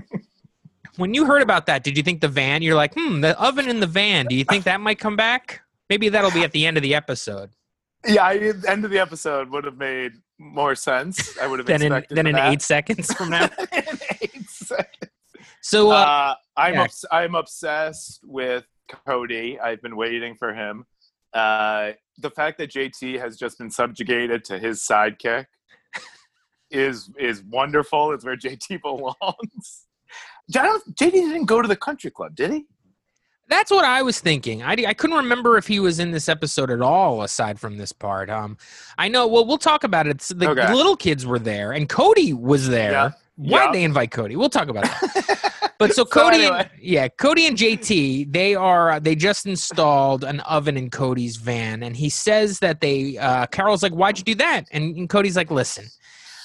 when 0.97 1.15
you 1.15 1.25
heard 1.25 1.41
about 1.41 1.65
that, 1.67 1.83
did 1.83 1.97
you 1.97 2.03
think 2.03 2.21
the 2.21 2.29
van? 2.29 2.61
You're 2.61 2.77
like, 2.77 2.93
hmm, 2.95 3.23
the 3.23 3.41
oven 3.41 3.69
in 3.69 3.81
the 3.81 3.87
van. 3.87 4.27
Do 4.27 4.37
you 4.37 4.45
think 4.45 4.65
that 4.65 4.81
might 4.83 4.99
come 4.99 5.17
back? 5.17 5.63
Maybe 5.89 6.11
that'll 6.11 6.31
be 6.31 6.45
at 6.45 6.53
the 6.53 6.67
end 6.67 6.77
of 6.77 6.83
the 6.83 6.95
episode. 6.95 7.51
Yeah, 8.07 8.23
I, 8.25 8.53
end 8.69 8.85
of 8.85 8.91
the 8.91 8.99
episode 8.99 9.49
would 9.49 9.65
have 9.65 9.79
made 9.79 10.13
more 10.39 10.75
sense. 10.75 11.39
I 11.39 11.47
would 11.47 11.59
have 11.59 11.67
Then 11.67 11.81
in 11.83 11.93
expected 11.93 12.17
then 12.17 12.27
in 12.27 12.35
that. 12.35 12.53
eight 12.53 12.61
seconds 12.63 13.13
from 13.15 13.31
now. 13.31 13.45
in 13.73 13.99
eight 14.21 14.49
seconds. 14.51 15.04
So 15.65 15.91
uh, 15.91 15.95
Uh, 15.95 16.35
I'm 16.59 16.75
yeah. 16.75 16.83
obs- 16.83 17.07
I'm 17.11 17.35
obsessed 17.35 18.21
with 18.23 18.67
Cody. 19.07 19.59
I've 19.59 19.81
been 19.81 19.97
waiting 19.97 20.35
for 20.35 20.53
him. 20.53 20.85
Uh, 21.33 21.93
the 22.19 22.31
fact 22.31 22.59
that 22.59 22.71
JT 22.71 23.19
has 23.19 23.37
just 23.39 23.57
been 23.59 23.71
subjugated 23.71 24.45
to 24.45 24.59
his 24.59 24.81
sidekick 24.81 25.47
is 26.71 27.09
is 27.19 27.43
wonderful. 27.45 28.13
It's 28.13 28.25
where 28.27 28.37
JT 28.37 28.83
belongs. 28.83 29.87
JT 30.53 30.97
didn't 31.13 31.47
go 31.47 31.63
to 31.63 31.67
the 31.69 31.77
country 31.77 32.11
club, 32.11 32.35
did 32.37 32.51
he? 32.53 32.67
That's 33.49 33.71
what 33.71 33.85
I 33.87 34.03
was 34.03 34.21
thinking. 34.21 34.63
I, 34.63 34.73
I 34.87 34.95
couldn't 34.95 35.17
remember 35.17 35.57
if 35.59 35.67
he 35.67 35.81
was 35.81 35.99
in 35.99 36.11
this 36.13 36.29
episode 36.29 36.71
at 36.71 36.81
all, 36.81 37.23
aside 37.23 37.59
from 37.61 37.77
this 37.79 37.93
part. 37.93 38.29
Um, 38.31 38.57
I 38.99 39.09
know. 39.09 39.27
Well, 39.27 39.47
we'll 39.47 39.59
talk 39.59 39.83
about 39.85 40.07
it. 40.07 40.21
So 40.23 40.35
the 40.35 40.51
Okay. 40.51 40.73
little 40.75 40.97
kids 40.97 41.25
were 41.27 41.39
there, 41.39 41.73
and 41.73 41.89
Cody 41.89 42.33
was 42.35 42.69
there. 42.69 42.93
Yeah. 42.93 43.11
Why'd 43.37 43.67
Yeah. 43.67 43.73
they 43.73 43.85
invite 43.85 44.11
Cody? 44.11 44.37
We'll 44.37 44.49
talk 44.51 44.69
about 44.69 44.85
that. 44.85 45.51
But 45.77 45.91
so 45.93 46.05
So 46.05 46.05
Cody, 46.05 46.37
anyway. 46.45 46.59
and, 46.61 46.71
yeah, 46.81 47.09
Cody 47.09 47.49
and 47.49 47.57
JT, 47.57 48.33
they 48.33 48.55
are 48.55 49.01
they 49.01 49.17
just 49.17 49.45
installed 49.45 50.23
an 50.23 50.39
oven 50.41 50.77
in 50.77 50.89
Cody's 50.89 51.37
van, 51.37 51.83
and 51.83 51.97
he 51.97 52.09
says 52.09 52.61
that 52.61 52.81
they. 52.81 53.19
Uh, 53.19 53.47
Carol's 53.47 53.83
like, 53.83 53.93
"Why'd 53.93 54.17
you 54.17 54.23
do 54.25 54.37
that?" 54.37 54.67
And, 54.71 54.97
and 54.97 55.09
Cody's 55.09 55.37
like, 55.37 55.51
"Listen." 55.51 55.87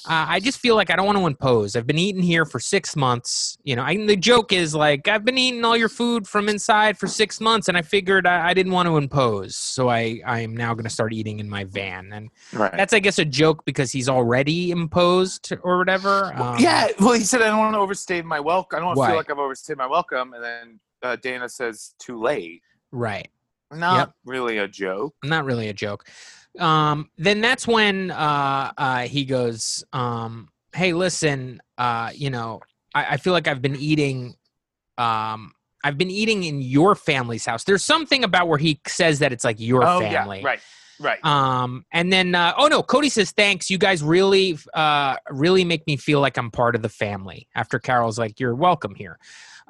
Uh, 0.07 0.25
I 0.29 0.39
just 0.39 0.59
feel 0.59 0.75
like 0.75 0.89
I 0.89 0.95
don't 0.95 1.05
want 1.05 1.17
to 1.17 1.25
impose. 1.27 1.75
I've 1.75 1.85
been 1.87 1.99
eating 1.99 2.21
here 2.23 2.45
for 2.45 2.59
six 2.59 2.95
months. 2.95 3.57
You 3.63 3.75
know, 3.75 3.83
I, 3.83 3.95
the 3.97 4.15
joke 4.15 4.53
is 4.53 4.73
like 4.73 5.07
I've 5.07 5.25
been 5.25 5.37
eating 5.37 5.63
all 5.65 5.75
your 5.75 5.89
food 5.89 6.27
from 6.27 6.47
inside 6.49 6.97
for 6.97 7.07
six 7.07 7.41
months, 7.41 7.67
and 7.67 7.77
I 7.77 7.81
figured 7.81 8.25
I, 8.25 8.49
I 8.49 8.53
didn't 8.53 8.71
want 8.71 8.87
to 8.87 8.97
impose, 8.97 9.55
so 9.55 9.89
I 9.89 10.21
I 10.25 10.39
am 10.39 10.55
now 10.55 10.73
going 10.73 10.85
to 10.85 10.89
start 10.89 11.13
eating 11.13 11.39
in 11.39 11.49
my 11.49 11.65
van, 11.65 12.11
and 12.13 12.29
Right. 12.53 12.71
that's 12.71 12.93
I 12.93 12.99
guess 12.99 13.19
a 13.19 13.25
joke 13.25 13.65
because 13.65 13.91
he's 13.91 14.07
already 14.09 14.71
imposed 14.71 15.51
or 15.63 15.77
whatever. 15.77 16.33
Um, 16.35 16.55
yeah. 16.59 16.87
Well, 16.99 17.13
he 17.13 17.23
said 17.23 17.41
I 17.41 17.47
don't 17.47 17.59
want 17.59 17.73
to 17.75 17.79
overstay 17.79 18.21
my 18.21 18.39
welcome. 18.39 18.77
I 18.77 18.79
don't 18.79 18.87
want 18.87 18.99
to 18.99 19.05
feel 19.07 19.15
like 19.17 19.29
I've 19.29 19.37
overstayed 19.39 19.77
my 19.77 19.87
welcome. 19.87 20.33
And 20.33 20.43
then 20.43 20.79
uh, 21.03 21.15
Dana 21.17 21.47
says 21.49 21.93
too 21.99 22.19
late. 22.21 22.61
right. 22.91 23.27
Not 23.71 23.95
Yep. 23.97 24.11
really 24.25 24.57
a 24.57 24.67
joke. 24.67 25.13
not 25.23 25.45
really 25.45 25.69
a 25.69 25.73
joke. 25.73 26.07
Um, 26.57 27.09
then 27.17 27.41
that's 27.41 27.67
when 27.67 28.11
uh, 28.11 28.71
uh, 28.77 28.99
he 29.01 29.25
goes, 29.25 29.83
um, 29.93 30.49
"Hey, 30.73 30.93
listen, 30.93 31.61
uh, 31.77 32.11
you 32.13 32.29
know, 32.29 32.61
I, 32.93 33.05
I 33.11 33.17
feel 33.17 33.33
like 33.33 33.47
I've 33.47 33.61
been 33.61 33.75
eating, 33.75 34.35
um, 34.97 35.53
I've 35.83 35.97
been 35.97 36.09
eating 36.11 36.43
in 36.43 36.61
your 36.61 36.95
family's 36.95 37.45
house. 37.45 37.63
There's 37.63 37.85
something 37.85 38.23
about 38.23 38.47
where 38.47 38.57
he 38.57 38.81
says 38.87 39.19
that 39.19 39.31
it's 39.31 39.43
like 39.43 39.59
your 39.59 39.85
oh 39.85 39.99
family, 39.99 40.39
yeah. 40.39 40.47
Right. 40.47 40.59
Right. 41.01 41.23
Um, 41.23 41.85
and 41.93 42.11
then, 42.11 42.35
uh, 42.35 42.53
oh 42.57 42.67
no, 42.67 42.83
Cody 42.83 43.07
says, 43.07 43.31
thanks. 43.31 43.69
You 43.69 43.77
guys 43.77 44.03
really, 44.03 44.59
uh, 44.73 45.15
really 45.29 45.63
make 45.63 45.87
me 45.87 45.95
feel 45.95 46.19
like 46.19 46.37
I'm 46.37 46.51
part 46.51 46.75
of 46.75 46.81
the 46.81 46.89
family. 46.89 47.47
After 47.55 47.79
Carol's 47.79 48.19
like, 48.19 48.37
you're 48.37 48.53
welcome 48.53 48.95
here. 48.95 49.17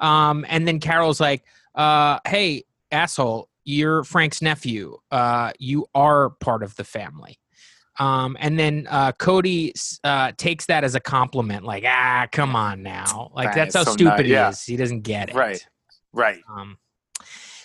Um, 0.00 0.44
and 0.48 0.66
then 0.66 0.80
Carol's 0.80 1.20
like, 1.20 1.44
uh, 1.76 2.18
hey, 2.26 2.64
asshole, 2.90 3.48
you're 3.64 4.04
Frank's 4.04 4.42
nephew. 4.42 4.96
Uh, 5.10 5.52
you 5.58 5.86
are 5.94 6.30
part 6.40 6.62
of 6.62 6.74
the 6.76 6.84
family. 6.84 7.38
Um, 7.98 8.36
and 8.40 8.58
then 8.58 8.86
uh, 8.88 9.12
Cody 9.12 9.74
uh, 10.04 10.32
takes 10.38 10.66
that 10.66 10.84
as 10.84 10.94
a 10.94 11.00
compliment, 11.00 11.64
like, 11.64 11.84
ah, 11.86 12.26
come 12.32 12.56
on 12.56 12.82
now. 12.82 13.30
Like, 13.34 13.54
that's 13.54 13.74
how 13.74 13.84
so 13.84 13.92
stupid 13.92 14.20
nice, 14.20 14.24
he 14.24 14.32
yeah. 14.32 14.48
is. 14.48 14.62
He 14.62 14.76
doesn't 14.76 15.02
get 15.02 15.28
it. 15.28 15.34
Right. 15.34 15.66
Right. 16.12 16.40
Um, 16.50 16.78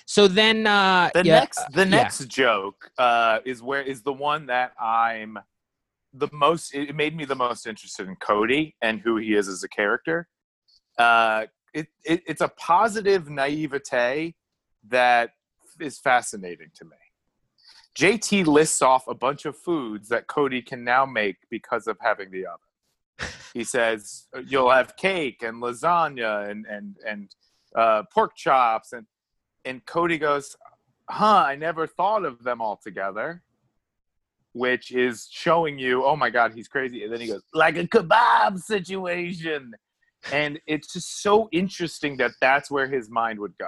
so 0.05 0.27
then, 0.27 0.67
uh, 0.67 1.10
The 1.13 1.23
yeah, 1.23 1.39
next 1.39 1.62
the 1.71 1.84
yeah. 1.84 1.89
next 1.89 2.27
joke 2.27 2.91
uh, 2.97 3.39
is 3.45 3.62
where 3.62 3.81
is 3.81 4.01
the 4.03 4.13
one 4.13 4.45
that 4.47 4.73
I'm 4.79 5.39
the 6.13 6.27
most 6.31 6.73
it 6.73 6.95
made 6.95 7.15
me 7.15 7.25
the 7.25 7.36
most 7.36 7.65
interested 7.65 8.08
in 8.08 8.15
Cody 8.17 8.75
and 8.81 9.01
who 9.01 9.17
he 9.17 9.34
is 9.34 9.47
as 9.47 9.63
a 9.63 9.69
character. 9.69 10.27
Uh, 10.97 11.45
it, 11.73 11.88
it 12.03 12.21
it's 12.27 12.41
a 12.41 12.49
positive 12.49 13.29
naivete 13.29 14.36
that 14.89 15.31
is 15.79 15.99
fascinating 15.99 16.69
to 16.75 16.85
me. 16.85 16.97
JT 17.97 18.45
lists 18.45 18.81
off 18.81 19.07
a 19.07 19.15
bunch 19.15 19.45
of 19.45 19.57
foods 19.57 20.09
that 20.09 20.27
Cody 20.27 20.61
can 20.61 20.83
now 20.83 21.05
make 21.05 21.38
because 21.49 21.88
of 21.88 21.97
having 22.01 22.29
the 22.29 22.45
oven. 22.45 23.29
He 23.53 23.63
says 23.75 24.27
uh, 24.35 24.41
you'll 24.45 24.69
have 24.69 24.97
cake 24.97 25.41
and 25.41 25.61
lasagna 25.63 26.49
and 26.49 26.65
and 26.65 26.97
and 27.07 27.35
uh, 27.75 28.03
pork 28.13 28.35
chops 28.35 28.91
and 28.91 29.05
and 29.63 29.85
Cody 29.85 30.17
goes, 30.17 30.55
"Huh, 31.09 31.45
I 31.47 31.55
never 31.55 31.88
thought 31.88 32.25
of 32.25 32.43
them 32.43 32.61
all 32.61 32.79
together." 32.83 33.41
Which 34.51 34.91
is 34.91 35.27
showing 35.29 35.77
you, 35.77 36.05
oh 36.05 36.15
my 36.15 36.29
god, 36.29 36.53
he's 36.53 36.69
crazy. 36.69 37.03
And 37.03 37.11
then 37.11 37.19
he 37.19 37.27
goes, 37.27 37.41
like 37.53 37.75
a 37.75 37.85
kebab 37.85 38.57
situation. 38.57 39.73
And 40.31 40.61
it's 40.65 40.93
just 40.93 41.21
so 41.21 41.49
interesting 41.51 42.15
that 42.17 42.31
that's 42.39 42.71
where 42.71 42.88
his 42.88 43.09
mind 43.09 43.38
would 43.39 43.57
go 43.57 43.67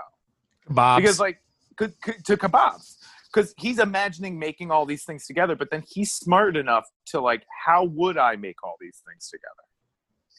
Bob's. 0.70 1.02
because 1.02 1.20
like 1.20 1.40
to 1.78 2.38
kebabs 2.38 2.96
because 3.34 3.54
he's 3.58 3.80
imagining 3.80 4.40
making 4.40 4.72
all 4.72 4.86
these 4.86 5.04
things 5.04 5.26
together 5.26 5.56
but 5.56 5.70
then 5.70 5.84
he's 5.88 6.12
smart 6.12 6.58
enough 6.58 6.86
to 7.06 7.20
like 7.20 7.44
how 7.66 7.84
would 7.86 8.18
i 8.18 8.36
make 8.36 8.64
all 8.64 8.76
these 8.80 9.02
things 9.08 9.30
together 9.30 9.64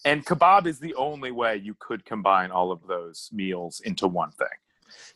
And 0.04 0.24
kebab 0.24 0.66
is 0.66 0.78
the 0.78 0.94
only 0.94 1.30
way 1.30 1.56
you 1.56 1.74
could 1.80 2.04
combine 2.04 2.50
all 2.50 2.70
of 2.72 2.80
those 2.86 3.28
meals 3.32 3.80
into 3.84 4.06
one 4.06 4.30
thing. 4.32 4.48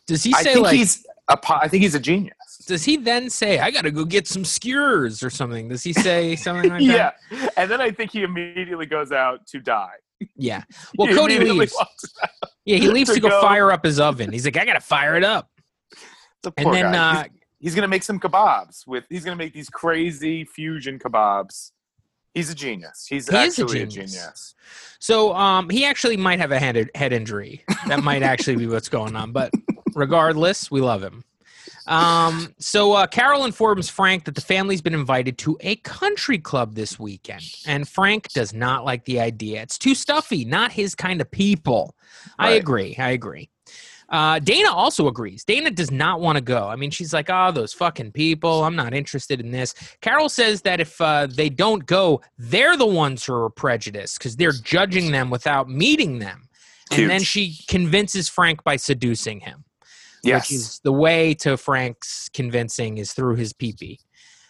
Does 0.05 0.23
he 0.23 0.33
I 0.33 0.43
say 0.43 0.53
think 0.53 0.65
like? 0.65 0.75
he's 0.75 1.05
a 1.29 1.37
I 1.49 1.67
think 1.67 1.83
he's 1.83 1.95
a 1.95 1.99
genius. 1.99 2.35
Does 2.67 2.83
he 2.83 2.97
then 2.97 3.29
say, 3.29 3.59
"I 3.59 3.71
got 3.71 3.83
to 3.83 3.91
go 3.91 4.05
get 4.05 4.27
some 4.27 4.43
skewers" 4.43 5.23
or 5.23 5.29
something? 5.29 5.69
Does 5.69 5.83
he 5.83 5.93
say 5.93 6.35
something 6.45 6.69
like 6.69 6.81
yeah. 6.81 6.93
that? 6.97 7.15
Yeah, 7.31 7.49
and 7.57 7.71
then 7.71 7.81
I 7.81 7.91
think 7.91 8.11
he 8.11 8.23
immediately 8.23 8.85
goes 8.85 9.11
out 9.11 9.47
to 9.47 9.59
die. 9.59 9.95
Yeah. 10.35 10.63
Well, 10.97 11.13
Cody 11.15 11.39
leaves. 11.39 11.75
Yeah, 12.65 12.77
he 12.77 12.87
leaves 12.87 13.09
to 13.15 13.15
to 13.15 13.21
go, 13.21 13.29
go. 13.29 13.41
fire 13.41 13.71
up 13.71 13.83
his 13.83 13.99
oven. 13.99 14.31
He's 14.31 14.45
like, 14.45 14.57
"I 14.57 14.65
got 14.65 14.73
to 14.73 14.81
fire 14.81 15.15
it 15.15 15.23
up." 15.23 15.49
The 16.43 16.51
And 16.57 16.65
poor 16.65 16.73
then 16.73 16.91
guy. 16.91 16.97
uh, 16.97 17.23
he's, 17.23 17.31
he's 17.59 17.75
gonna 17.75 17.87
make 17.87 18.03
some 18.03 18.19
kebabs 18.19 18.85
with. 18.85 19.05
He's 19.09 19.23
gonna 19.23 19.35
make 19.37 19.53
these 19.53 19.69
crazy 19.69 20.45
fusion 20.45 20.99
kebabs. 20.99 21.71
He's 22.33 22.49
a 22.49 22.55
genius. 22.55 23.05
He's 23.07 23.29
He 23.29 23.35
is 23.37 23.59
a 23.59 23.63
actually 23.63 23.81
a 23.81 23.85
genius. 23.87 24.13
genius. 24.13 24.55
So 24.99 25.33
um, 25.35 25.69
he 25.69 25.85
actually 25.85 26.17
might 26.17 26.39
have 26.39 26.51
a 26.51 26.59
head 26.59 26.89
head 26.95 27.13
injury. 27.13 27.63
That 27.87 28.03
might 28.03 28.23
actually 28.23 28.55
be 28.57 28.67
what's 28.67 28.89
going 28.89 29.15
on. 29.15 29.31
But 29.31 29.51
regardless, 29.93 30.69
we 30.71 30.81
love 30.81 31.03
him. 31.03 31.23
Um, 31.85 32.53
so 32.59 32.93
uh, 32.93 33.07
Carol 33.07 33.43
informs 33.45 33.89
Frank 33.89 34.23
that 34.25 34.35
the 34.35 34.41
family's 34.41 34.81
been 34.81 34.93
invited 34.93 35.37
to 35.39 35.57
a 35.59 35.75
country 35.77 36.37
club 36.39 36.75
this 36.75 36.97
weekend, 36.97 37.43
and 37.67 37.87
Frank 37.87 38.29
does 38.29 38.53
not 38.53 38.85
like 38.85 39.03
the 39.05 39.19
idea. 39.19 39.61
It's 39.61 39.77
too 39.77 39.93
stuffy, 39.93 40.45
not 40.45 40.71
his 40.71 40.95
kind 40.95 41.19
of 41.19 41.29
people. 41.29 41.93
I 42.39 42.51
agree. 42.51 42.95
I 42.97 43.09
agree. 43.11 43.49
Uh, 44.13 44.37
Dana 44.37 44.71
also 44.71 45.07
agrees. 45.07 45.43
Dana 45.43 45.71
does 45.71 45.89
not 45.89 46.21
want 46.21 46.35
to 46.37 46.41
go. 46.43 46.67
I 46.67 46.75
mean, 46.75 46.91
she's 46.91 47.13
like, 47.13 47.29
"Oh, 47.31 47.51
those 47.51 47.73
fucking 47.73 48.11
people. 48.11 48.63
I'm 48.63 48.75
not 48.75 48.93
interested 48.93 49.39
in 49.41 49.49
this." 49.49 49.73
Carol 50.01 50.29
says 50.29 50.61
that 50.61 50.79
if 50.79 51.01
uh, 51.01 51.25
they 51.27 51.49
don't 51.49 51.83
go, 51.87 52.21
they're 52.37 52.77
the 52.77 52.85
ones 52.85 53.25
who 53.25 53.33
are 53.33 53.49
prejudiced 53.49 54.19
because 54.19 54.35
they're 54.35 54.51
judging 54.51 55.11
them 55.11 55.31
without 55.31 55.67
meeting 55.67 56.19
them. 56.19 56.47
And 56.91 57.09
then 57.09 57.23
she 57.23 57.57
convinces 57.67 58.29
Frank 58.29 58.63
by 58.63 58.75
seducing 58.75 59.39
him, 59.39 59.63
Yes. 60.23 60.43
which 60.51 60.59
is 60.59 60.79
the 60.83 60.91
way 60.91 61.33
to 61.35 61.57
Frank's 61.57 62.29
convincing 62.33 62.99
is 62.99 63.13
through 63.13 63.35
his 63.37 63.51
peepee. 63.51 63.97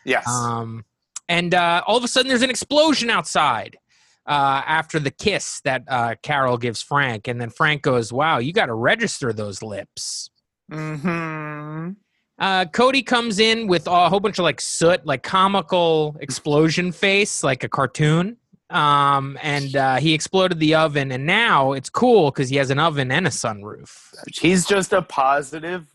yes. 0.03 0.27
Um, 0.27 0.83
and 1.29 1.53
uh, 1.55 1.83
all 1.87 1.95
of 1.95 2.03
a 2.03 2.07
sudden, 2.09 2.27
there's 2.27 2.41
an 2.41 2.49
explosion 2.49 3.09
outside 3.09 3.77
uh, 4.25 4.61
after 4.65 4.99
the 4.99 5.11
kiss 5.11 5.61
that 5.61 5.83
uh, 5.87 6.15
Carol 6.21 6.57
gives 6.57 6.81
Frank, 6.81 7.27
and 7.27 7.39
then 7.39 7.49
Frank 7.49 7.81
goes, 7.81 8.13
"Wow, 8.13 8.37
you 8.37 8.53
got 8.53 8.67
to 8.67 8.73
register 8.73 9.33
those 9.33 9.61
lips." 9.61 10.29
hmm 10.71 11.91
Uh, 12.39 12.65
Cody 12.65 13.03
comes 13.03 13.39
in 13.39 13.67
with 13.67 13.87
a 13.87 14.09
whole 14.09 14.19
bunch 14.19 14.39
of 14.39 14.43
like 14.43 14.61
soot, 14.61 15.05
like 15.05 15.23
comical 15.23 16.15
explosion 16.19 16.91
face, 16.91 17.43
like 17.43 17.63
a 17.63 17.69
cartoon. 17.69 18.37
Um, 18.69 19.37
and 19.41 19.75
uh, 19.75 19.97
he 19.97 20.13
exploded 20.13 20.59
the 20.59 20.73
oven, 20.73 21.11
and 21.11 21.27
now 21.27 21.73
it's 21.73 21.89
cool 21.89 22.31
because 22.31 22.49
he 22.49 22.55
has 22.55 22.71
an 22.71 22.79
oven 22.79 23.11
and 23.11 23.27
a 23.27 23.29
sunroof. 23.29 24.13
He's 24.31 24.65
just 24.65 24.93
a 24.93 25.01
positive. 25.03 25.85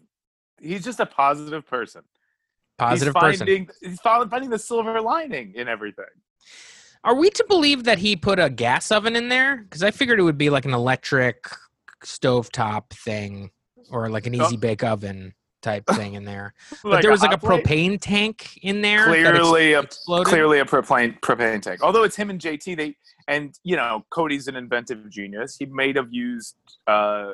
He's 0.61 0.85
just 0.85 1.01
a 1.01 1.07
positive 1.07 1.67
person. 1.67 2.03
Positive 2.79 3.15
he's 3.15 3.23
person. 3.23 3.47
He's 3.83 4.01
finding 4.01 4.31
finding 4.31 4.51
the 4.51 4.59
silver 4.59 5.01
lining 5.01 5.55
in 5.55 5.67
everything. 5.67 6.05
Are 7.05 7.15
we 7.15 7.31
to 7.31 7.45
believe 7.49 7.85
that 7.85 7.99
he 7.99 8.17
put 8.17 8.39
a 8.39 8.51
gas 8.51 8.91
oven 8.91 9.17
in 9.17 9.29
there? 9.29 9.59
Because 9.59 9.83
I 9.83 9.91
figured 9.91 10.19
it 10.19 10.23
would 10.23 10.39
be 10.39 10.51
like 10.51 10.65
an 10.65 10.75
electric 10.75 11.49
stovetop 12.05 12.91
thing 12.91 13.51
or 13.91 14.09
like 14.09 14.27
an 14.27 14.35
easy 14.35 14.57
bake 14.57 14.85
oven 14.85 15.35
type 15.63 15.85
thing 15.95 16.15
in 16.15 16.25
there. 16.25 16.55
But 16.83 17.03
there 17.03 17.11
was 17.11 17.23
like 17.23 17.33
a 17.33 17.39
plate? 17.39 17.65
propane 17.65 17.99
tank 18.01 18.59
in 18.63 18.81
there. 18.81 19.07
that 19.07 19.35
ex- 19.35 19.49
Clearly 19.49 19.73
a 19.73 19.83
clearly 20.25 20.59
a 20.61 20.65
propane 20.65 21.19
propane 21.21 21.63
tank. 21.63 21.83
Although 21.83 22.05
it's 22.05 22.17
him 22.17 22.31
and 22.31 22.41
JT, 22.41 22.77
they 22.77 22.97
and 23.27 23.59
you 23.63 23.77
know 23.77 24.05
Cody's 24.11 24.49
an 24.49 24.57
inventive 24.57 25.09
genius. 25.11 25.57
He 25.57 25.67
may 25.67 25.93
have 25.95 26.09
used 26.13 26.57
uh, 26.87 27.33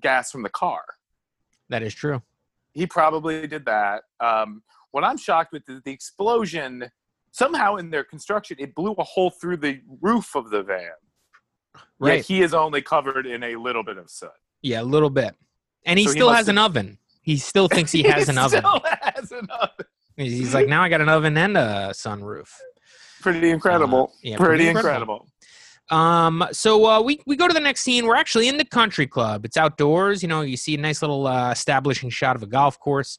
gas 0.00 0.30
from 0.30 0.42
the 0.42 0.50
car. 0.50 0.82
That 1.68 1.82
is 1.82 1.94
true. 1.94 2.22
He 2.72 2.86
probably 2.86 3.46
did 3.46 3.64
that. 3.66 4.02
Um, 4.20 4.62
what 4.90 5.02
I'm 5.02 5.16
shocked 5.16 5.52
with 5.52 5.68
is 5.68 5.82
the 5.82 5.92
explosion. 5.92 6.90
Somehow 7.36 7.76
in 7.76 7.90
their 7.90 8.02
construction, 8.02 8.56
it 8.58 8.74
blew 8.74 8.92
a 8.92 9.04
hole 9.04 9.28
through 9.28 9.58
the 9.58 9.78
roof 10.00 10.34
of 10.34 10.48
the 10.48 10.62
van. 10.62 10.88
Right. 11.98 12.16
Yet 12.16 12.24
he 12.24 12.40
is 12.40 12.54
only 12.54 12.80
covered 12.80 13.26
in 13.26 13.42
a 13.42 13.56
little 13.56 13.82
bit 13.82 13.98
of 13.98 14.08
soot. 14.08 14.30
Yeah, 14.62 14.80
a 14.80 14.84
little 14.84 15.10
bit. 15.10 15.34
And 15.84 15.98
he 15.98 16.06
So 16.06 16.12
still 16.12 16.26
must 16.28 16.38
has 16.38 16.48
an 16.48 16.56
oven. 16.56 16.96
He 17.20 17.36
still 17.36 17.68
thinks 17.68 17.92
he 17.98 18.04
has 18.04 18.30
an 18.30 18.38
oven. 18.38 18.60
Still 18.60 18.80
has 19.02 19.32
an 19.32 19.48
oven. 19.50 19.86
He's 20.16 20.54
like, 20.54 20.66
now 20.66 20.82
I 20.82 20.88
got 20.88 21.02
an 21.02 21.10
oven 21.10 21.36
and 21.36 21.58
a 21.58 21.90
sunroof. 21.92 22.48
Pretty 23.20 23.50
incredible. 23.50 24.12
Uh, 24.14 24.16
yeah, 24.22 24.36
pretty, 24.38 24.64
pretty 24.64 24.68
incredible. 24.70 25.28
Um, 25.90 26.42
so 26.52 26.86
uh, 26.86 27.02
we 27.02 27.20
we 27.26 27.36
go 27.36 27.46
to 27.46 27.52
the 27.52 27.60
next 27.60 27.82
scene. 27.82 28.06
We're 28.06 28.16
actually 28.16 28.48
in 28.48 28.56
the 28.56 28.64
country 28.64 29.06
club. 29.06 29.44
It's 29.44 29.58
outdoors. 29.58 30.22
You 30.22 30.28
know, 30.28 30.40
you 30.40 30.56
see 30.56 30.74
a 30.74 30.78
nice 30.78 31.02
little 31.02 31.26
uh, 31.26 31.50
establishing 31.50 32.08
shot 32.08 32.34
of 32.34 32.42
a 32.42 32.46
golf 32.46 32.80
course. 32.80 33.18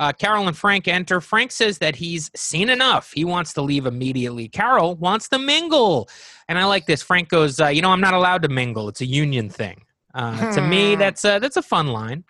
Uh, 0.00 0.12
Carol 0.12 0.48
and 0.48 0.56
Frank 0.56 0.88
enter. 0.88 1.20
Frank 1.20 1.52
says 1.52 1.78
that 1.78 1.94
he's 1.94 2.30
seen 2.34 2.70
enough. 2.70 3.12
He 3.14 3.24
wants 3.24 3.52
to 3.52 3.62
leave 3.62 3.84
immediately. 3.84 4.48
Carol 4.48 4.96
wants 4.96 5.28
to 5.28 5.38
mingle, 5.38 6.08
and 6.48 6.58
I 6.58 6.64
like 6.64 6.86
this. 6.86 7.02
Frank 7.02 7.28
goes, 7.28 7.60
uh, 7.60 7.66
"You 7.68 7.82
know, 7.82 7.90
I'm 7.90 8.00
not 8.00 8.14
allowed 8.14 8.42
to 8.42 8.48
mingle. 8.48 8.88
It's 8.88 9.02
a 9.02 9.06
union 9.06 9.50
thing." 9.50 9.84
Uh, 10.14 10.52
to 10.54 10.60
me, 10.62 10.94
Hmm. 10.94 10.98
that's 11.00 11.24
a, 11.24 11.38
that's 11.38 11.56
a 11.58 11.62
fun 11.62 11.88
line. 11.88 12.24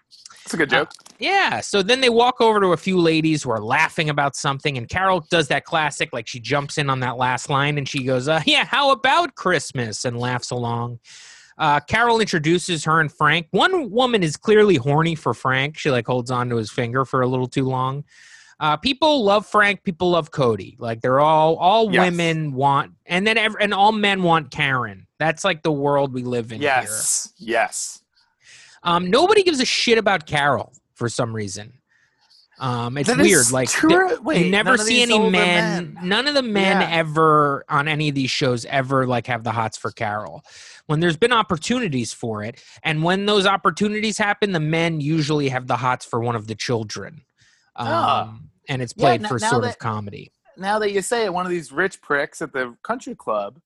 It's 0.44 0.52
a 0.52 0.56
good 0.56 0.72
Uh, 0.74 0.78
joke. 0.80 0.90
Yeah. 1.20 1.60
So 1.60 1.82
then 1.82 2.00
they 2.00 2.08
walk 2.08 2.40
over 2.40 2.60
to 2.60 2.68
a 2.72 2.76
few 2.76 2.98
ladies 2.98 3.42
who 3.44 3.50
are 3.50 3.60
laughing 3.62 4.10
about 4.10 4.34
something, 4.34 4.76
and 4.76 4.88
Carol 4.88 5.24
does 5.30 5.46
that 5.48 5.64
classic, 5.64 6.10
like 6.12 6.26
she 6.26 6.40
jumps 6.40 6.76
in 6.76 6.90
on 6.90 7.00
that 7.00 7.16
last 7.18 7.48
line 7.48 7.78
and 7.78 7.88
she 7.88 8.02
goes, 8.02 8.26
uh, 8.26 8.42
"Yeah, 8.46 8.64
how 8.64 8.90
about 8.90 9.36
Christmas?" 9.36 10.04
and 10.04 10.18
laughs 10.18 10.50
along. 10.50 10.98
Uh, 11.60 11.78
Carol 11.78 12.20
introduces 12.20 12.84
her 12.84 13.00
and 13.00 13.12
Frank. 13.12 13.46
One 13.50 13.90
woman 13.90 14.22
is 14.22 14.36
clearly 14.36 14.76
horny 14.76 15.14
for 15.14 15.34
Frank. 15.34 15.76
She 15.78 15.90
like 15.90 16.06
holds 16.06 16.30
on 16.30 16.48
to 16.48 16.56
his 16.56 16.70
finger 16.70 17.04
for 17.04 17.20
a 17.20 17.26
little 17.28 17.46
too 17.46 17.66
long. 17.66 18.02
Uh, 18.58 18.76
people 18.78 19.22
love 19.24 19.46
Frank. 19.46 19.84
People 19.84 20.10
love 20.10 20.30
Cody. 20.30 20.76
Like 20.78 21.02
they're 21.02 21.20
all 21.20 21.56
all 21.56 21.92
Yes. 21.92 22.10
women 22.10 22.52
want, 22.54 22.92
and 23.06 23.26
then 23.26 23.36
ev- 23.38 23.56
and 23.60 23.72
all 23.74 23.92
men 23.92 24.22
want 24.22 24.50
Karen. 24.50 25.06
That's 25.18 25.44
like 25.44 25.62
the 25.62 25.70
world 25.72 26.12
we 26.14 26.22
live 26.22 26.50
in 26.50 26.60
here. 26.60 26.68
Yes. 26.70 27.32
Yes. 27.38 28.02
Um, 28.82 29.10
nobody 29.10 29.42
gives 29.42 29.60
a 29.60 29.66
shit 29.66 29.98
about 29.98 30.26
Carol 30.26 30.72
for 30.94 31.10
some 31.10 31.34
reason. 31.36 31.74
Um, 32.58 32.98
it's 32.98 33.08
That 33.08 33.16
weird. 33.18 33.50
Like 33.50 33.70
they- 33.80 34.16
Wait, 34.22 34.44
you 34.46 34.50
never 34.50 34.76
see 34.76 35.00
any 35.00 35.18
men, 35.18 35.94
men. 35.94 35.98
None 36.08 36.26
of 36.26 36.34
the 36.34 36.42
men 36.42 36.82
Yeah. 36.82 36.88
ever 36.90 37.64
on 37.70 37.88
any 37.88 38.10
of 38.10 38.14
these 38.14 38.30
shows 38.30 38.66
ever 38.66 39.06
like 39.06 39.26
have 39.28 39.44
the 39.44 39.52
hots 39.52 39.78
for 39.78 39.90
Carol. 39.90 40.44
When 40.90 40.98
there's 40.98 41.16
been 41.16 41.32
opportunities 41.32 42.12
for 42.12 42.42
it, 42.42 42.60
and 42.82 43.04
when 43.04 43.24
those 43.24 43.46
opportunities 43.46 44.18
happen, 44.18 44.50
the 44.50 44.58
men 44.58 45.00
usually 45.00 45.48
have 45.48 45.68
the 45.68 45.76
hots 45.76 46.04
for 46.04 46.18
one 46.18 46.34
of 46.34 46.48
the 46.48 46.56
children. 46.56 47.22
Um, 47.76 47.86
Ah. 47.88 48.34
and 48.68 48.82
it's 48.82 48.92
played 48.92 49.22
n- 49.22 49.28
for 49.28 49.38
sort 49.38 49.62
that- 49.62 49.68
of 49.70 49.78
comedy. 49.78 50.32
Now 50.56 50.80
that 50.80 50.90
you 50.90 51.00
say 51.00 51.24
it, 51.24 51.32
one 51.32 51.46
of 51.46 51.50
these 51.50 51.70
rich 51.70 52.02
pricks 52.02 52.42
at 52.42 52.52
the 52.52 52.76
country 52.82 53.14
club 53.14 53.60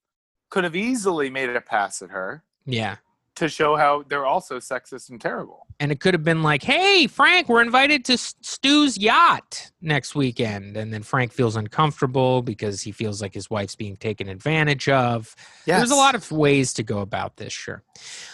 could 0.51 0.65
have 0.65 0.77
easily 0.77 1.31
made 1.31 1.49
a 1.49 1.63
pass 1.63 2.03
at 2.03 2.11
her 2.11 2.45
Yeah. 2.67 2.97
To 3.37 3.49
show 3.49 3.77
how 3.77 4.05
they're 4.09 4.27
also 4.27 4.59
sexist 4.59 5.11
and 5.11 5.21
terrible. 5.21 5.67
And 5.81 5.91
it 5.91 6.01
could 6.01 6.15
have 6.15 6.23
been 6.23 6.43
like, 6.43 6.63
"Hey, 6.63 7.07
Frank, 7.07 7.49
we're 7.49 7.63
invited 7.63 8.05
to 8.07 8.17
Stu's 8.17 8.97
yacht 8.97 9.73
next 9.81 10.15
weekend," 10.15 10.77
and 10.77 10.93
then 10.93 11.03
Frank 11.03 11.33
feels 11.33 11.57
uncomfortable 11.57 12.43
because 12.43 12.83
he 12.83 12.93
feels 12.93 13.21
like 13.21 13.35
his 13.35 13.51
wife's 13.51 13.75
being 13.75 13.97
taken 13.97 14.29
advantage 14.29 14.89
of. 14.89 15.35
There's 15.79 15.91
a 15.91 15.97
lot 15.97 16.15
of 16.15 16.31
ways 16.31 16.73
to 16.75 16.83
go 16.83 17.01
about 17.01 17.37
this, 17.37 17.53
sure. 17.53 17.83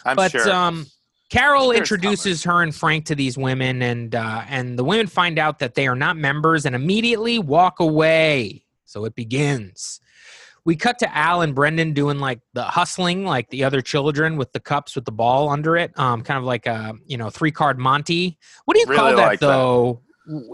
I'm 0.04 0.16
but 0.16 0.32
sure. 0.32 0.50
um, 0.50 0.86
Carol 1.30 1.70
Sure 1.70 1.76
introduces 1.76 2.44
her 2.44 2.62
and 2.62 2.74
Frank 2.74 3.06
to 3.06 3.14
these 3.14 3.38
women, 3.38 3.82
and 3.82 4.14
uh, 4.14 4.42
and 4.48 4.78
the 4.78 4.84
women 4.84 5.06
find 5.06 5.38
out 5.38 5.60
that 5.60 5.74
they 5.74 5.86
are 5.86 5.96
not 5.96 6.16
members 6.16 6.66
and 6.66 6.74
immediately 6.74 7.38
walk 7.38 7.80
away. 7.80 8.64
So 8.84 9.04
it 9.04 9.14
begins. 9.14 10.00
We 10.64 10.76
cut 10.76 10.98
to 11.00 11.16
Al 11.16 11.42
and 11.42 11.54
Brendan 11.54 11.92
doing 11.92 12.18
like 12.18 12.40
the 12.52 12.62
hustling, 12.64 13.24
like 13.24 13.48
the 13.50 13.64
other 13.64 13.80
children 13.80 14.36
with 14.36 14.52
the 14.52 14.60
cups 14.60 14.94
with 14.94 15.04
the 15.04 15.12
ball 15.12 15.48
under 15.48 15.76
it, 15.76 15.98
um, 15.98 16.22
kind 16.22 16.38
of 16.38 16.44
like 16.44 16.66
a 16.66 16.94
you 17.06 17.16
know 17.16 17.30
three 17.30 17.50
card 17.52 17.78
Monty. 17.78 18.38
What 18.64 18.74
do 18.74 18.80
you 18.80 18.86
call 18.86 19.06
Really 19.06 19.16
that 19.16 19.26
like 19.26 19.40
though? 19.40 20.02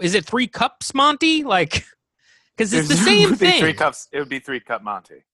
Is 0.02 0.14
it 0.14 0.24
three 0.24 0.46
cups 0.46 0.94
Monty? 0.94 1.42
Like, 1.44 1.84
because 2.56 2.72
it's 2.72 2.88
the 2.88 2.96
same 2.96 3.34
thing. 3.34 3.60
Three 3.60 3.74
cups. 3.74 4.08
It 4.12 4.18
would 4.18 4.28
be 4.28 4.38
three 4.38 4.60
cup 4.60 4.82
Monty. 4.82 5.24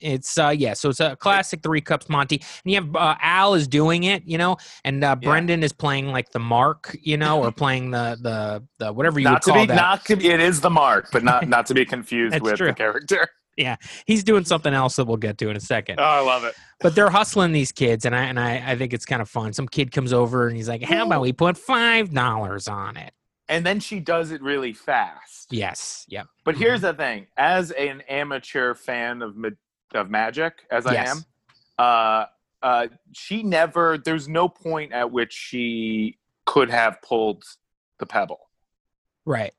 It's 0.00 0.38
uh 0.38 0.48
yeah, 0.48 0.72
so 0.72 0.88
it's 0.88 1.00
a 1.00 1.14
classic 1.16 1.62
three 1.62 1.82
cups 1.82 2.08
Monty, 2.08 2.36
and 2.64 2.72
you 2.72 2.76
have 2.80 2.96
uh, 2.96 3.16
Al 3.20 3.52
is 3.52 3.68
doing 3.68 4.04
it, 4.04 4.22
you 4.24 4.38
know, 4.38 4.56
and 4.82 5.04
uh, 5.04 5.08
Yeah. 5.20 5.28
Brendan 5.28 5.62
is 5.62 5.74
playing 5.74 6.06
like 6.08 6.30
the 6.30 6.38
mark, 6.38 6.96
you 7.02 7.18
know, 7.18 7.42
or 7.42 7.52
playing 7.64 7.90
the 7.90 8.16
the 8.22 8.64
the 8.78 8.92
whatever 8.94 9.18
you 9.20 9.24
Not 9.24 9.42
to 9.42 9.50
would 9.50 9.54
call 9.56 9.62
be 9.64 9.66
that. 9.66 9.74
not 9.76 10.04
to 10.06 10.16
be. 10.16 10.28
It 10.30 10.40
is 10.40 10.62
the 10.62 10.70
mark, 10.70 11.08
but 11.12 11.22
not 11.22 11.46
not 11.50 11.66
to 11.66 11.74
be 11.74 11.84
confused 11.84 12.40
with 12.40 12.56
true. 12.56 12.68
the 12.68 12.72
character. 12.72 13.28
Yeah, 13.56 13.76
he's 14.06 14.24
doing 14.24 14.44
something 14.44 14.72
else 14.72 14.96
that 14.96 15.06
we'll 15.06 15.16
get 15.16 15.36
to 15.38 15.50
in 15.50 15.56
a 15.56 15.60
second. 15.60 15.98
Oh, 16.00 16.04
I 16.04 16.20
love 16.20 16.44
it. 16.44 16.54
But 16.80 16.94
they're 16.94 17.10
hustling 17.10 17.52
these 17.52 17.72
kids, 17.72 18.04
and 18.06 18.14
I 18.14 18.24
and 18.24 18.38
I, 18.40 18.72
I 18.72 18.76
think 18.76 18.92
it's 18.94 19.04
kind 19.04 19.20
of 19.20 19.28
fun. 19.28 19.52
Some 19.52 19.68
kid 19.68 19.92
comes 19.92 20.12
over 20.12 20.46
and 20.48 20.56
he's 20.56 20.68
like, 20.68 20.82
"How 20.82 21.04
about 21.06 21.20
we 21.20 21.32
put 21.32 21.58
five 21.58 22.12
dollars 22.14 22.68
on 22.68 22.96
it?" 22.96 23.12
And 23.48 23.66
then 23.66 23.80
she 23.80 24.00
does 24.00 24.30
it 24.30 24.40
really 24.40 24.72
fast. 24.72 25.48
Yes, 25.50 26.06
yep, 26.08 26.26
But 26.44 26.54
Mm-hmm. 26.54 26.62
here's 26.64 26.80
the 26.82 26.94
thing: 26.94 27.26
as 27.36 27.70
an 27.72 28.02
amateur 28.08 28.74
fan 28.74 29.20
of 29.20 29.34
of 29.92 30.08
magic, 30.08 30.64
as 30.70 30.86
I 30.86 30.94
Yes. 30.94 31.08
am, 31.10 31.24
uh, 31.78 32.24
uh, 32.62 32.86
she 33.12 33.42
never. 33.42 33.98
There's 33.98 34.28
no 34.28 34.48
point 34.48 34.92
at 34.92 35.10
which 35.10 35.32
she 35.32 36.18
could 36.46 36.70
have 36.70 37.02
pulled 37.02 37.42
the 37.98 38.06
pebble. 38.06 38.48
Right. 39.26 39.52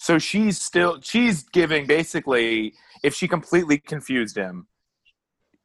So 0.00 0.18
she's 0.18 0.58
still 0.58 0.98
she's 1.02 1.42
giving 1.42 1.86
basically 1.86 2.72
if 3.02 3.14
she 3.14 3.28
completely 3.28 3.76
confused 3.76 4.34
him, 4.34 4.66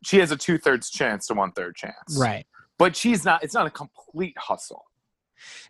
she 0.04 0.20
has 0.20 0.30
a 0.30 0.36
two 0.36 0.58
thirds 0.58 0.90
chance 0.90 1.26
to 1.28 1.34
one 1.34 1.54
third 1.54 1.78
chance. 1.78 2.18
Right. 2.20 2.46
But 2.78 2.98
she's 2.98 3.24
not. 3.24 3.46
It's 3.46 3.54
not 3.54 3.66
a 3.66 3.70
complete 3.70 4.38
hustle. 4.38 4.84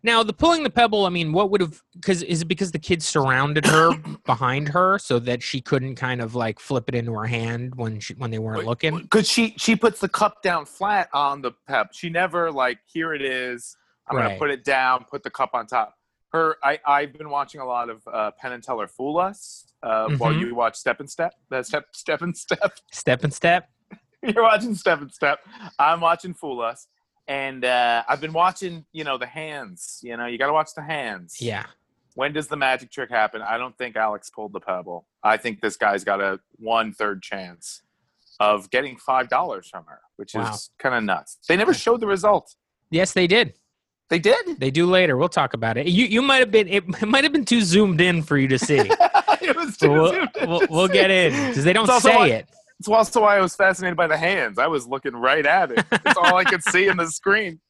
Now 0.01 0.23
the 0.23 0.33
pulling 0.33 0.63
the 0.63 0.71
pebble. 0.71 1.05
I 1.05 1.09
mean, 1.09 1.31
what 1.31 1.51
would 1.51 1.61
have? 1.61 1.79
Because 1.93 2.23
is 2.23 2.41
it 2.41 2.45
because 2.45 2.71
the 2.71 2.79
kids 2.79 3.05
surrounded 3.05 3.67
her 3.67 3.91
behind 4.25 4.69
her 4.69 4.97
so 4.97 5.19
that 5.19 5.43
she 5.43 5.61
couldn't 5.61 5.93
kind 5.93 6.19
of 6.19 6.33
like 6.33 6.59
flip 6.59 6.85
it 6.87 6.95
into 6.95 7.13
her 7.13 7.25
hand 7.27 7.75
when 7.75 7.99
she 7.99 8.15
when 8.15 8.31
they 8.31 8.39
weren't 8.39 8.65
looking? 8.65 8.97
Because 8.97 9.29
she 9.29 9.53
she 9.59 9.75
puts 9.75 9.99
the 9.99 10.09
cup 10.09 10.41
down 10.41 10.65
flat 10.65 11.07
on 11.13 11.43
the 11.43 11.51
peb. 11.69 11.89
She 11.91 12.09
never 12.09 12.51
like 12.51 12.79
here 12.87 13.13
it 13.13 13.21
is. 13.21 13.77
I'm 14.07 14.17
Right. 14.17 14.23
gonna 14.29 14.39
put 14.39 14.49
it 14.49 14.63
down. 14.63 15.05
Put 15.07 15.21
the 15.21 15.29
cup 15.29 15.51
on 15.53 15.67
top. 15.67 15.93
Her. 16.35 16.57
I 16.63 16.79
I've 16.85 17.13
been 17.13 17.29
watching 17.29 17.61
a 17.61 17.65
lot 17.65 17.89
of 17.89 18.01
uh, 18.11 18.31
Penn 18.39 18.51
and 18.51 18.61
Teller 18.63 18.87
Fool 18.87 19.17
Us 19.17 19.65
uh, 19.81 20.09
while 20.17 20.33
Mhm. 20.33 20.39
you 20.41 20.55
watch 20.55 20.75
Step 20.75 20.99
and 20.99 21.09
Step. 21.09 21.33
That 21.49 21.65
Step 21.65 21.85
Step 21.93 22.21
and 22.21 22.35
Step. 22.35 22.73
Step 22.91 23.23
and 23.23 23.33
step. 23.33 23.69
You're 24.21 24.43
watching 24.43 24.75
Step 24.75 25.01
and 25.01 25.11
Step. 25.13 25.39
I'm 25.79 26.01
watching 26.01 26.33
Fool 26.33 26.61
Us. 26.61 26.87
And 27.27 27.65
uh, 27.65 28.03
I've 28.07 28.21
been 28.21 28.33
watching, 28.33 28.85
you 28.91 29.03
know, 29.03 29.17
the 29.17 29.25
hands. 29.25 29.99
You 30.03 30.15
know, 30.17 30.25
you 30.27 30.37
got 30.37 30.47
to 30.47 30.53
watch 30.53 30.69
the 30.75 30.83
hands. 30.83 31.37
Yeah. 31.41 31.65
When 32.13 32.33
does 32.33 32.47
the 32.47 32.55
magic 32.55 32.91
trick 32.91 33.09
happen? 33.09 33.41
I 33.41 33.57
don't 33.57 33.75
think 33.77 33.95
Alex 33.95 34.29
pulled 34.29 34.53
the 34.53 34.59
pebble. 34.59 35.07
I 35.23 35.37
think 35.37 35.59
this 35.61 35.75
guy's 35.75 36.03
got 36.03 36.21
a 36.21 36.39
one 36.57 36.93
third 36.93 37.21
chance 37.23 37.81
of 38.39 38.69
getting 38.69 38.95
five 38.97 39.27
dollars 39.29 39.67
from 39.69 39.85
her, 39.87 40.01
which 40.17 40.33
Wow. 40.35 40.51
is 40.53 40.69
kind 40.79 40.93
of 40.95 41.03
nuts. 41.03 41.37
They 41.47 41.57
never 41.57 41.73
showed 41.73 41.99
the 41.99 42.07
result. 42.07 42.55
Yes, 42.91 43.11
they 43.13 43.27
did. 43.27 43.53
They 44.09 44.19
did. 44.19 44.59
They 44.59 44.71
do 44.71 44.85
later. 44.85 45.17
We'll 45.17 45.29
talk 45.29 45.53
about 45.53 45.77
it. 45.77 45.87
You 45.87 46.05
you 46.05 46.21
might 46.21 46.37
have 46.37 46.51
been 46.51 46.67
it 46.67 47.01
might 47.07 47.23
have 47.23 47.33
been 47.33 47.45
too 47.45 47.61
zoomed 47.61 48.01
in 48.01 48.21
for 48.21 48.37
you 48.37 48.47
to 48.49 48.59
see. 48.59 48.77
it 49.41 49.55
was 49.55 49.77
too 49.77 49.91
we'll, 49.91 50.11
soon 50.11 50.27
to 50.33 50.45
we'll, 50.45 50.61
we'll 50.69 50.87
get 50.87 51.09
in 51.09 51.31
because 51.49 51.63
they 51.63 51.73
don't 51.73 51.87
say 52.01 52.15
why- 52.15 52.27
it. 52.27 52.49
It's 52.79 52.89
also 52.89 53.21
why 53.21 53.37
I 53.37 53.41
was 53.41 53.55
fascinated 53.55 53.95
by 53.95 54.07
the 54.07 54.17
hands. 54.17 54.59
I 54.59 54.67
was 54.67 54.85
looking 54.85 55.13
right 55.13 55.45
at 55.45 55.71
it. 55.71 55.85
It's 55.91 56.17
all 56.17 56.35
I 56.35 56.43
could 56.43 56.61
see 56.61 56.87
in 56.87 56.97
the 56.97 57.07
screen. 57.07 57.61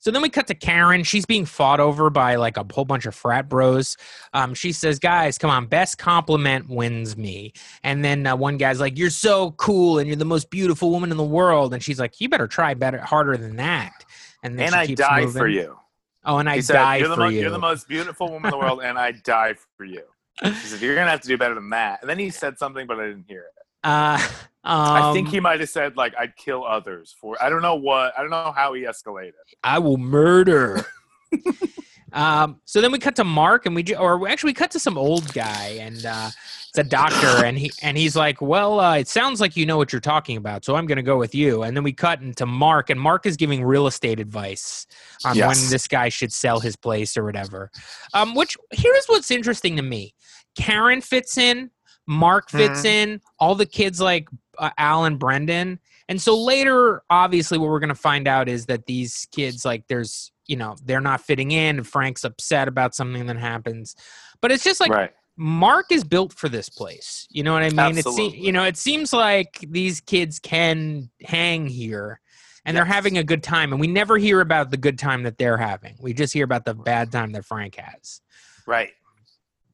So 0.00 0.10
then 0.10 0.20
we 0.20 0.28
cut 0.28 0.46
to 0.48 0.54
Karen. 0.54 1.02
She's 1.02 1.24
being 1.24 1.46
fought 1.46 1.80
over 1.80 2.10
by 2.10 2.34
like 2.34 2.58
a 2.58 2.66
whole 2.70 2.84
bunch 2.84 3.06
of 3.06 3.14
frat 3.14 3.48
bros. 3.48 3.96
Um, 4.34 4.52
she 4.52 4.70
says, 4.70 4.98
"Guys, 4.98 5.38
come 5.38 5.48
on, 5.48 5.64
best 5.64 5.96
compliment 5.96 6.68
wins 6.68 7.16
me." 7.16 7.54
And 7.82 8.04
then 8.04 8.26
uh, 8.26 8.36
one 8.36 8.58
guy's 8.58 8.80
like, 8.80 8.98
"You're 8.98 9.08
so 9.08 9.52
cool, 9.52 9.98
and 9.98 10.06
you're 10.06 10.16
the 10.16 10.26
most 10.26 10.50
beautiful 10.50 10.90
woman 10.90 11.10
in 11.10 11.16
the 11.16 11.24
world." 11.24 11.72
And 11.72 11.82
she's 11.82 11.98
like, 11.98 12.20
"You 12.20 12.28
better 12.28 12.46
try 12.46 12.74
better, 12.74 12.98
harder 12.98 13.38
than 13.38 13.56
that." 13.56 14.03
And 14.44 14.56
then 14.58 14.66
And 14.66 14.74
I 14.76 14.86
die 14.86 15.22
moving. 15.22 15.40
for 15.40 15.48
you. 15.48 15.76
Oh, 16.24 16.38
and 16.38 16.48
I 16.48 16.54
He 16.56 16.62
said, 16.62 16.74
die 16.74 16.96
you're 16.98 17.08
the, 17.08 17.14
for 17.16 17.20
mo- 17.22 17.28
you. 17.28 17.40
you're 17.40 17.50
the 17.50 17.58
most 17.58 17.88
beautiful 17.88 18.28
woman 18.30 18.46
in 18.46 18.50
the 18.52 18.58
world, 18.58 18.80
and 18.82 18.96
I 18.98 19.10
die 19.24 19.54
for 19.76 19.84
you. 19.84 20.02
He 20.42 20.52
said, 20.52 20.80
You're 20.80 20.94
going 20.94 21.06
to 21.06 21.10
have 21.10 21.20
to 21.22 21.28
do 21.28 21.36
better 21.36 21.54
than 21.54 21.70
that. 21.70 22.00
And 22.02 22.08
then 22.08 22.18
he 22.18 22.30
said 22.30 22.58
something, 22.58 22.86
but 22.86 22.98
I 23.00 23.06
didn't 23.08 23.24
hear 23.26 23.40
it. 23.42 23.64
uh, 23.84 24.18
I 24.66 25.12
think 25.12 25.26
um, 25.28 25.32
he 25.34 25.40
might 25.40 25.60
have 25.60 25.68
said, 25.68 25.96
like, 25.96 26.14
I'd 26.18 26.36
kill 26.36 26.64
others 26.64 27.14
for 27.20 27.36
I 27.42 27.48
don't 27.50 27.60
know 27.62 27.74
what. 27.74 28.12
I 28.16 28.22
don't 28.22 28.30
know 28.30 28.52
how 28.56 28.72
he 28.74 28.82
escalated. 28.82 29.32
I 29.62 29.78
will 29.78 29.98
murder. 29.98 30.84
um, 32.12 32.60
so 32.64 32.80
then 32.80 32.92
we 32.92 32.98
cut 32.98 33.16
to 33.16 33.24
Mark, 33.24 33.66
and 33.66 33.74
we 33.74 33.84
or 33.94 34.26
actually 34.28 34.50
we 34.50 34.54
cut 34.54 34.70
to 34.72 34.78
some 34.78 34.96
old 34.96 35.32
guy, 35.34 35.78
and 35.80 36.04
uh, 36.06 36.30
it's 36.74 36.78
a 36.78 36.88
doctor, 36.88 37.26
and 37.44 37.56
he 37.58 37.70
and 37.82 37.96
he's 37.96 38.16
like, 38.16 38.40
"Well, 38.40 38.80
uh, 38.80 38.96
it 38.96 39.08
sounds 39.08 39.40
like 39.40 39.56
you 39.56 39.64
know 39.64 39.76
what 39.76 39.92
you're 39.92 40.00
talking 40.00 40.36
about, 40.36 40.64
so 40.64 40.74
I'm 40.74 40.86
going 40.86 40.96
to 40.96 41.02
go 41.02 41.16
with 41.16 41.34
you." 41.34 41.62
And 41.62 41.76
then 41.76 41.84
we 41.84 41.92
cut 41.92 42.20
into 42.20 42.46
Mark, 42.46 42.90
and 42.90 43.00
Mark 43.00 43.26
is 43.26 43.36
giving 43.36 43.62
real 43.64 43.86
estate 43.86 44.18
advice 44.18 44.86
on 45.24 45.36
Yes. 45.36 45.60
when 45.62 45.70
this 45.70 45.86
guy 45.86 46.08
should 46.08 46.32
sell 46.32 46.60
his 46.60 46.74
place 46.76 47.16
or 47.16 47.24
whatever. 47.24 47.70
Um, 48.12 48.34
which 48.34 48.56
here's 48.72 49.06
what's 49.06 49.30
interesting 49.30 49.76
to 49.76 49.82
me: 49.82 50.14
Karen 50.56 51.00
fits 51.00 51.38
in, 51.38 51.70
Mark 52.06 52.50
fits 52.50 52.80
Mhm. 52.82 52.84
in, 52.86 53.20
all 53.38 53.54
the 53.54 53.66
kids 53.66 54.00
like 54.00 54.28
uh, 54.58 54.70
Al 54.78 55.04
and 55.04 55.18
Brendan. 55.18 55.78
And 56.08 56.20
so 56.20 56.36
later, 56.38 57.02
obviously, 57.08 57.56
what 57.56 57.70
we're 57.70 57.80
going 57.80 57.88
to 57.88 57.94
find 57.94 58.28
out 58.28 58.46
is 58.48 58.66
that 58.66 58.84
these 58.84 59.26
kids, 59.32 59.64
like, 59.64 59.84
there's, 59.88 60.32
you 60.46 60.54
know, 60.54 60.76
they're 60.84 61.00
not 61.00 61.22
fitting 61.22 61.50
in. 61.50 61.78
And 61.78 61.86
Frank's 61.86 62.24
upset 62.24 62.68
about 62.68 62.94
something 62.94 63.24
that 63.26 63.38
happens. 63.38 63.96
But 64.42 64.52
it's 64.52 64.62
just 64.62 64.80
like 64.80 64.90
right. 64.92 65.12
Mark 65.36 65.90
is 65.90 66.04
built 66.04 66.32
for 66.32 66.48
this 66.48 66.68
place. 66.68 67.26
You 67.30 67.42
know 67.42 67.52
what 67.52 67.62
I 67.62 67.70
mean? 67.70 67.98
It's 67.98 68.06
Absolutely. 68.06 68.38
you 68.38 68.52
know, 68.52 68.64
it 68.64 68.76
seems 68.76 69.12
like 69.12 69.64
these 69.68 70.00
kids 70.00 70.38
can 70.38 71.10
hang 71.22 71.66
here 71.66 72.20
and 72.64 72.76
they're 72.76 72.84
having 72.84 73.18
a 73.18 73.24
good 73.24 73.42
time. 73.42 73.72
And 73.72 73.80
we 73.80 73.86
never 73.86 74.16
hear 74.16 74.40
about 74.40 74.70
the 74.70 74.76
good 74.76 74.98
time 74.98 75.24
that 75.24 75.38
they're 75.38 75.58
having. 75.58 75.96
We 76.00 76.12
just 76.12 76.32
hear 76.32 76.44
about 76.44 76.64
the 76.64 76.74
bad 76.74 77.12
time 77.12 77.32
that 77.32 77.44
Frank 77.44 77.76
has. 77.76 78.20
Right. 78.66 78.90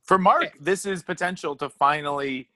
For 0.04 0.18
Mark, 0.18 0.56
this 0.60 0.86
is 0.86 1.02
potential 1.02 1.54
to 1.56 1.68
finally 1.68 2.48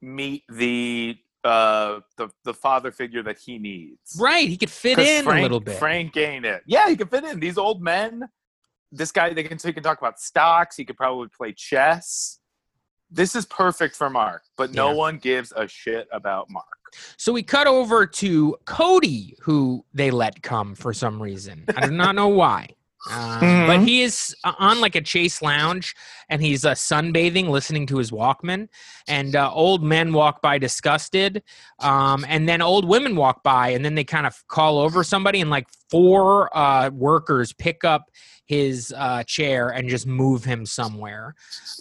meet 0.00 0.42
the 0.48 1.16
uh 1.44 2.00
the 2.16 2.28
the 2.44 2.54
father 2.54 2.92
figure 2.92 3.22
that 3.22 3.38
he 3.38 3.58
needs. 3.58 4.16
Right. 4.18 4.48
He 4.48 4.56
could 4.56 4.70
fit 4.70 4.98
in 4.98 5.24
Frank, 5.24 5.40
a 5.40 5.42
little 5.42 5.58
bit. 5.58 5.78
Frank 5.78 6.16
ain't 6.16 6.44
it. 6.44 6.62
Yeah, 6.66 6.88
he 6.88 6.96
could 6.96 7.10
fit 7.10 7.24
in. 7.24 7.40
These 7.40 7.58
old 7.58 7.82
men. 7.82 8.28
This 8.94 9.10
guy, 9.10 9.32
they 9.32 9.42
can 9.42 9.58
so 9.58 9.68
he 9.68 9.74
can 9.74 9.82
talk 9.82 9.98
about 9.98 10.20
stocks. 10.20 10.76
He 10.76 10.84
could 10.84 10.96
probably 10.96 11.28
play 11.28 11.52
chess. 11.52 12.38
This 13.12 13.36
is 13.36 13.44
perfect 13.46 13.94
for 13.94 14.08
Mark, 14.08 14.42
but 14.56 14.72
no 14.72 14.88
Yeah. 14.90 14.96
one 14.96 15.18
gives 15.18 15.52
a 15.54 15.68
shit 15.68 16.08
about 16.12 16.48
Mark. 16.50 16.66
So 17.16 17.32
we 17.32 17.42
cut 17.42 17.66
over 17.66 18.06
to 18.06 18.56
Cody, 18.64 19.36
who 19.40 19.84
they 19.94 20.10
let 20.10 20.42
come 20.42 20.74
for 20.74 20.92
some 20.92 21.22
reason. 21.22 21.64
I 21.76 21.86
do 21.86 21.90
not 21.92 22.14
know 22.14 22.28
why. 22.28 22.68
Uh, 23.10 23.40
But 23.66 23.80
he 23.80 24.02
is 24.02 24.34
uh, 24.44 24.52
on 24.58 24.80
like 24.80 24.94
a 24.94 25.00
chase 25.00 25.42
lounge 25.42 25.94
and 26.28 26.42
he's 26.42 26.64
uh, 26.64 26.72
sunbathing, 26.72 27.48
listening 27.48 27.86
to 27.86 27.98
his 27.98 28.10
Walkman. 28.10 28.68
And 29.08 29.34
uh, 29.36 29.50
old 29.52 29.82
men 29.82 30.12
walk 30.12 30.40
by 30.42 30.58
disgusted. 30.58 31.42
Um, 31.80 32.24
and 32.28 32.48
then 32.48 32.62
old 32.62 32.86
women 32.88 33.16
walk 33.16 33.42
by 33.42 33.70
and 33.70 33.84
then 33.84 33.94
they 33.94 34.04
kind 34.04 34.26
of 34.26 34.46
call 34.48 34.78
over 34.78 35.02
somebody. 35.04 35.40
And 35.40 35.50
like 35.50 35.68
four 35.90 36.56
uh, 36.56 36.90
workers 36.90 37.52
pick 37.52 37.84
up 37.84 38.10
his 38.46 38.92
uh, 38.96 39.22
chair 39.24 39.68
and 39.70 39.88
just 39.88 40.06
move 40.06 40.44
him 40.44 40.66
somewhere. 40.66 41.34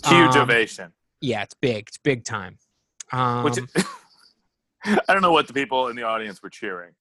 Huge 0.05 0.35
Um, 0.35 0.41
ovation. 0.43 0.93
Yeah, 1.21 1.43
it's 1.43 1.53
big. 1.53 1.87
It's 1.87 1.97
big 1.97 2.23
time. 2.25 2.57
Um, 3.11 3.43
Which 3.43 3.57
I 4.85 5.13
don't 5.13 5.21
know 5.21 5.31
what 5.31 5.47
the 5.47 5.53
people 5.53 5.87
in 5.89 5.95
the 5.95 6.03
audience 6.03 6.41
were 6.41 6.49
cheering. 6.49 6.91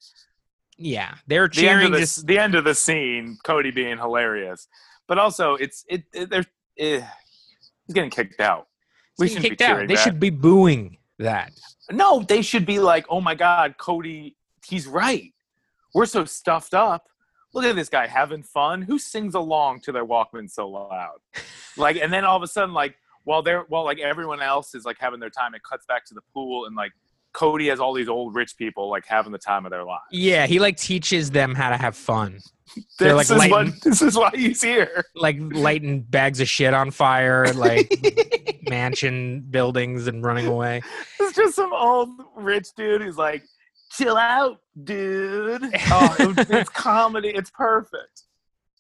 yeah, 0.77 1.15
they're 1.27 1.49
the 1.49 1.69
end 1.69 1.81
cheering 1.81 1.95
of 1.95 1.99
just 2.01 2.17
this, 2.17 2.25
the 2.25 2.39
end 2.39 2.55
of 2.55 2.65
the 2.65 2.75
scene, 2.75 3.39
Cody 3.45 3.71
being 3.71 3.97
hilarious, 3.97 4.69
but 5.09 5.19
also 5.19 5.55
it's 5.55 5.85
it. 5.89 6.05
it 6.13 6.29
they're 6.31 6.45
eh, 6.79 7.01
he's 7.87 7.95
getting 7.95 8.11
kicked 8.11 8.41
out. 8.41 8.69
We 9.19 9.29
shouldn't 9.29 9.59
be 9.59 9.65
out. 9.65 9.69
cheering 9.69 9.89
They 9.89 9.95
that. 9.95 10.03
should 10.03 10.21
be 10.21 10.31
booing 10.31 10.99
that. 11.19 11.53
No, 11.91 12.21
they 12.21 12.43
should 12.43 12.67
be 12.67 12.79
like, 12.79 13.07
oh 13.09 13.21
my 13.21 13.35
god, 13.35 13.77
Cody, 13.79 14.37
he's 14.67 14.87
right. 14.87 15.33
We're 15.95 16.07
so 16.07 16.25
stuffed 16.25 16.75
up. 16.75 17.09
Look 17.53 17.65
at 17.65 17.75
this 17.77 17.89
guy 17.89 18.07
having 18.07 18.43
fun. 18.45 18.83
Who 18.83 18.99
sings 18.99 19.35
along 19.35 19.81
to 19.81 19.93
their 19.93 20.05
Walkman 20.07 20.51
so 20.51 20.69
loud? 20.69 21.19
Like, 21.77 21.97
and 21.97 22.13
then 22.13 22.25
all 22.25 22.37
of 22.37 22.43
a 22.43 22.49
sudden, 22.49 22.75
like, 22.75 22.97
while 23.25 23.43
they're 23.43 23.63
while 23.69 23.85
like 23.85 23.99
everyone 23.99 24.41
else 24.43 24.75
is 24.75 24.85
like 24.85 24.97
having 24.99 25.21
their 25.21 25.31
time, 25.31 25.55
it 25.55 25.63
cuts 25.63 25.85
back 25.87 26.05
to 26.07 26.15
the 26.15 26.23
pool 26.35 26.67
and 26.67 26.75
like 26.77 26.93
Cody 27.33 27.69
has 27.69 27.79
all 27.79 27.93
these 27.95 28.09
old 28.09 28.35
rich 28.35 28.57
people 28.57 28.91
like 28.91 29.07
having 29.07 29.31
the 29.33 29.39
time 29.39 29.65
of 29.65 29.71
their 29.71 29.85
lives. 29.85 30.03
Yeah, 30.11 30.47
he 30.47 30.59
like 30.59 30.77
teaches 30.77 31.31
them 31.31 31.55
how 31.55 31.71
to 31.71 31.77
have 31.77 31.97
fun, 31.97 32.41
They're, 32.99 33.15
This 33.17 33.31
like, 33.31 33.37
is 33.47 33.51
lighting- 33.53 33.73
what 33.73 33.81
this 33.85 34.03
is 34.03 34.17
why 34.17 34.31
he's 34.35 34.61
here. 34.63 35.05
like 35.15 35.37
lighting 35.39 36.01
bags 36.03 36.41
of 36.41 36.49
shit 36.49 36.75
on 36.75 36.91
fire, 36.91 37.47
like 37.55 37.89
mansion 38.69 39.43
buildings 39.51 40.07
and 40.07 40.25
running 40.25 40.47
away. 40.47 40.83
It's 41.21 41.37
just 41.37 41.55
some 41.55 41.73
old 41.73 42.09
rich 42.37 42.69
dude 42.77 43.03
who's 43.03 43.17
like, 43.17 43.45
chill 43.93 44.17
out, 44.17 44.59
dude. 44.85 45.63
Oh, 45.91 46.17
it- 46.19 46.51
it's 46.51 46.71
comedy. 46.75 47.29
It's 47.29 47.51
perfect. 47.51 48.23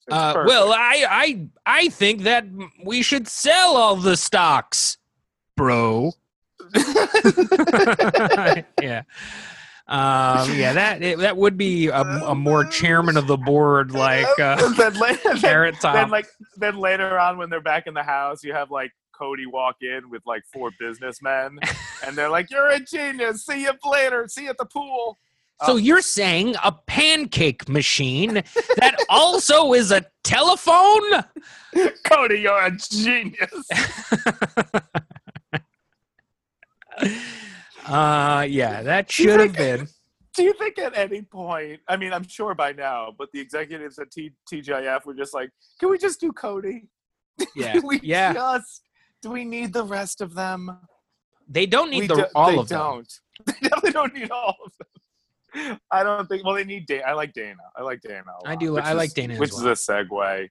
Uh, 0.09 0.45
well, 0.47 0.73
I 0.73 1.07
I 1.09 1.49
I 1.67 1.89
think 1.89 2.23
that 2.23 2.47
we 2.85 3.03
should 3.03 3.29
sell 3.29 3.77
all 3.77 3.97
the 3.97 4.17
stocks, 4.17 4.99
bro. 5.57 6.13
yeah. 8.81 9.03
Um, 9.91 10.55
yeah, 10.55 10.73
that 10.73 11.03
it, 11.03 11.19
that 11.19 11.37
would 11.37 11.57
be 11.57 11.89
a, 11.89 12.01
a 12.01 12.35
more 12.35 12.65
chairman 12.65 13.17
of 13.17 13.27
the 13.27 13.37
board 13.37 13.91
like 13.91 14.39
uh, 14.39 14.69
then, 14.77 14.95
la- 14.95 15.17
then, 15.25 15.39
carrot 15.39 15.75
top. 15.81 15.95
then 15.95 16.11
like 16.11 16.29
then 16.59 16.77
later 16.77 17.19
on 17.19 17.39
when 17.39 17.51
they're 17.51 17.61
back 17.61 17.89
in 17.89 17.95
the 17.95 18.05
house, 18.05 18.45
you 18.45 18.53
have 18.53 18.71
like 18.71 18.93
Cody 19.13 19.47
walk 19.47 19.79
in 19.81 20.09
with 20.09 20.23
like 20.27 20.45
four 20.53 20.71
businessmen, 20.79 21.59
and 22.07 22.17
they're 22.17 22.31
like, 22.31 22.51
"You're 22.51 22.69
a 22.69 22.79
genius. 22.79 23.45
See 23.45 23.63
you 23.63 23.73
later. 23.85 24.27
See 24.29 24.45
you 24.45 24.51
at 24.51 24.59
the 24.59 24.65
pool." 24.65 25.19
So 25.66 25.73
Oh. 25.75 25.77
you're 25.77 26.01
saying 26.01 26.55
a 26.64 26.73
pancake 26.73 27.68
machine 27.68 28.35
that 28.79 28.96
also 29.11 29.73
is 29.75 29.90
a 29.92 30.05
telephone? 30.25 31.03
Cody, 32.05 32.40
you're 32.40 32.64
a 32.64 32.70
genius. 32.77 33.68
uh 37.87 38.46
yeah, 38.49 38.83
that 38.83 39.11
should 39.11 39.40
have 39.40 39.53
been. 39.55 39.88
Do 40.35 40.44
you 40.44 40.53
think 40.55 40.79
at 40.79 40.96
any 40.96 41.23
point, 41.23 41.81
I 41.88 41.96
mean, 41.96 42.12
I'm 42.12 42.27
sure 42.27 42.55
by 42.55 42.73
now, 42.73 43.12
but 43.18 43.29
the 43.33 43.40
executives 43.40 43.99
at 43.99 44.11
T- 44.12 44.33
TGIF 44.51 45.05
were 45.05 45.14
just 45.14 45.35
like, 45.35 45.51
can 45.81 45.90
we 45.90 45.99
just 45.99 46.20
do 46.20 46.31
Cody? 46.33 46.88
Yeah, 47.57 47.81
we 47.85 47.99
yeah. 48.03 48.33
just, 48.33 48.83
do 49.23 49.31
we 49.31 49.44
need 49.44 49.73
the 49.73 49.83
rest 49.85 50.20
of 50.20 50.35
them? 50.35 50.79
They 51.49 51.66
don't 51.66 51.90
need 51.90 52.09
the, 52.09 52.14
do- 52.14 52.27
all 52.35 52.53
they 52.53 52.59
of 52.59 52.68
them. 52.68 52.79
don't. 52.79 53.12
They 53.46 53.55
definitely 53.68 53.90
don't 53.92 54.14
need 54.14 54.31
all 54.31 54.57
of 54.64 54.73
them. 54.79 54.87
I 55.91 56.03
don't 56.03 56.29
think. 56.29 56.45
Well, 56.45 56.55
they 56.55 56.65
need 56.65 56.87
Dana. 56.87 57.05
I 57.07 57.13
like 57.13 57.33
Dana. 57.33 57.57
I 57.77 57.83
like 57.83 58.01
Dana. 58.01 58.25
a 58.45 58.49
I 58.49 58.51
lot, 58.53 58.61
do- 58.61 58.79
I 58.79 58.93
like 58.93 59.09
is- 59.09 59.15
Dana 59.15 59.35
as 59.35 59.41
which 59.41 59.53
well. 59.53 59.69
is 59.69 59.89
a 59.89 59.93
segue. 59.93 60.49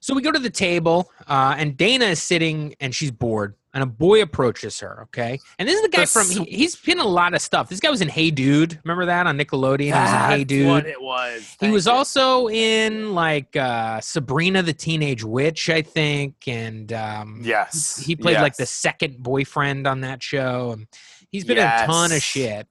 So 0.00 0.14
we 0.14 0.22
go 0.22 0.30
to 0.30 0.38
the 0.38 0.50
table, 0.50 1.10
uh, 1.26 1.54
and 1.58 1.76
Dana 1.76 2.04
is 2.04 2.22
sitting 2.22 2.76
and 2.80 2.94
she's 2.94 3.10
bored, 3.10 3.54
and 3.74 3.82
a 3.82 3.86
boy 3.86 4.22
approaches 4.22 4.78
her. 4.80 5.04
Okay, 5.04 5.40
and 5.58 5.66
this 5.66 5.74
is 5.74 5.82
the 5.82 5.88
guy 5.88 6.02
The 6.02 6.06
from. 6.06 6.24
sw- 6.24 6.36
He, 6.38 6.44
he's 6.44 6.76
been 6.76 7.00
a 7.00 7.06
lot 7.06 7.34
of 7.34 7.40
stuff. 7.40 7.68
This 7.70 7.80
guy 7.80 7.90
was 7.90 8.02
in 8.02 8.08
Hey 8.08 8.30
Dude. 8.30 8.78
Remember 8.84 9.06
that 9.06 9.26
on 9.26 9.36
Nickelodeon? 9.38 9.80
he 9.80 9.90
was 9.92 10.10
in 10.12 10.30
Hey 10.38 10.44
Dude. 10.44 10.68
what 10.68 10.86
it 10.86 11.00
was. 11.00 11.56
He 11.60 11.70
was 11.70 11.86
you. 11.86 11.92
also 11.92 12.48
in 12.48 13.14
like 13.14 13.56
uh, 13.56 14.00
Sabrina 14.00 14.62
the 14.62 14.74
Teenage 14.74 15.24
Witch, 15.24 15.70
I 15.70 15.82
think, 15.82 16.46
and 16.46 16.92
um, 16.92 17.40
Yes. 17.42 17.96
he 17.96 18.14
played 18.14 18.36
like 18.36 18.56
the 18.56 18.66
second 18.66 19.22
boyfriend 19.22 19.86
on 19.88 20.02
that 20.02 20.22
show. 20.22 20.72
And 20.72 20.86
he's 21.30 21.44
been 21.44 21.56
in 21.58 21.64
a 21.66 21.86
ton 21.86 22.12
of 22.12 22.22
shit. 22.22 22.68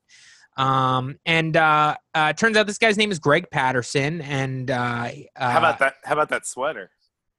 Um, 0.58 1.20
and 1.26 1.58
uh, 1.58 1.96
uh, 2.14 2.34
turns 2.34 2.56
out 2.58 2.68
this 2.68 2.78
guy's 2.78 2.98
name 2.98 3.12
is 3.12 3.20
Greg 3.20 3.50
Patterson, 3.52 4.22
and 4.22 4.72
uh, 4.72 5.10
uh, 5.36 5.52
How 5.52 5.60
about 5.60 5.80
that? 5.80 5.96
How 6.04 6.14
about 6.14 6.30
that 6.30 6.46
sweater? 6.46 6.92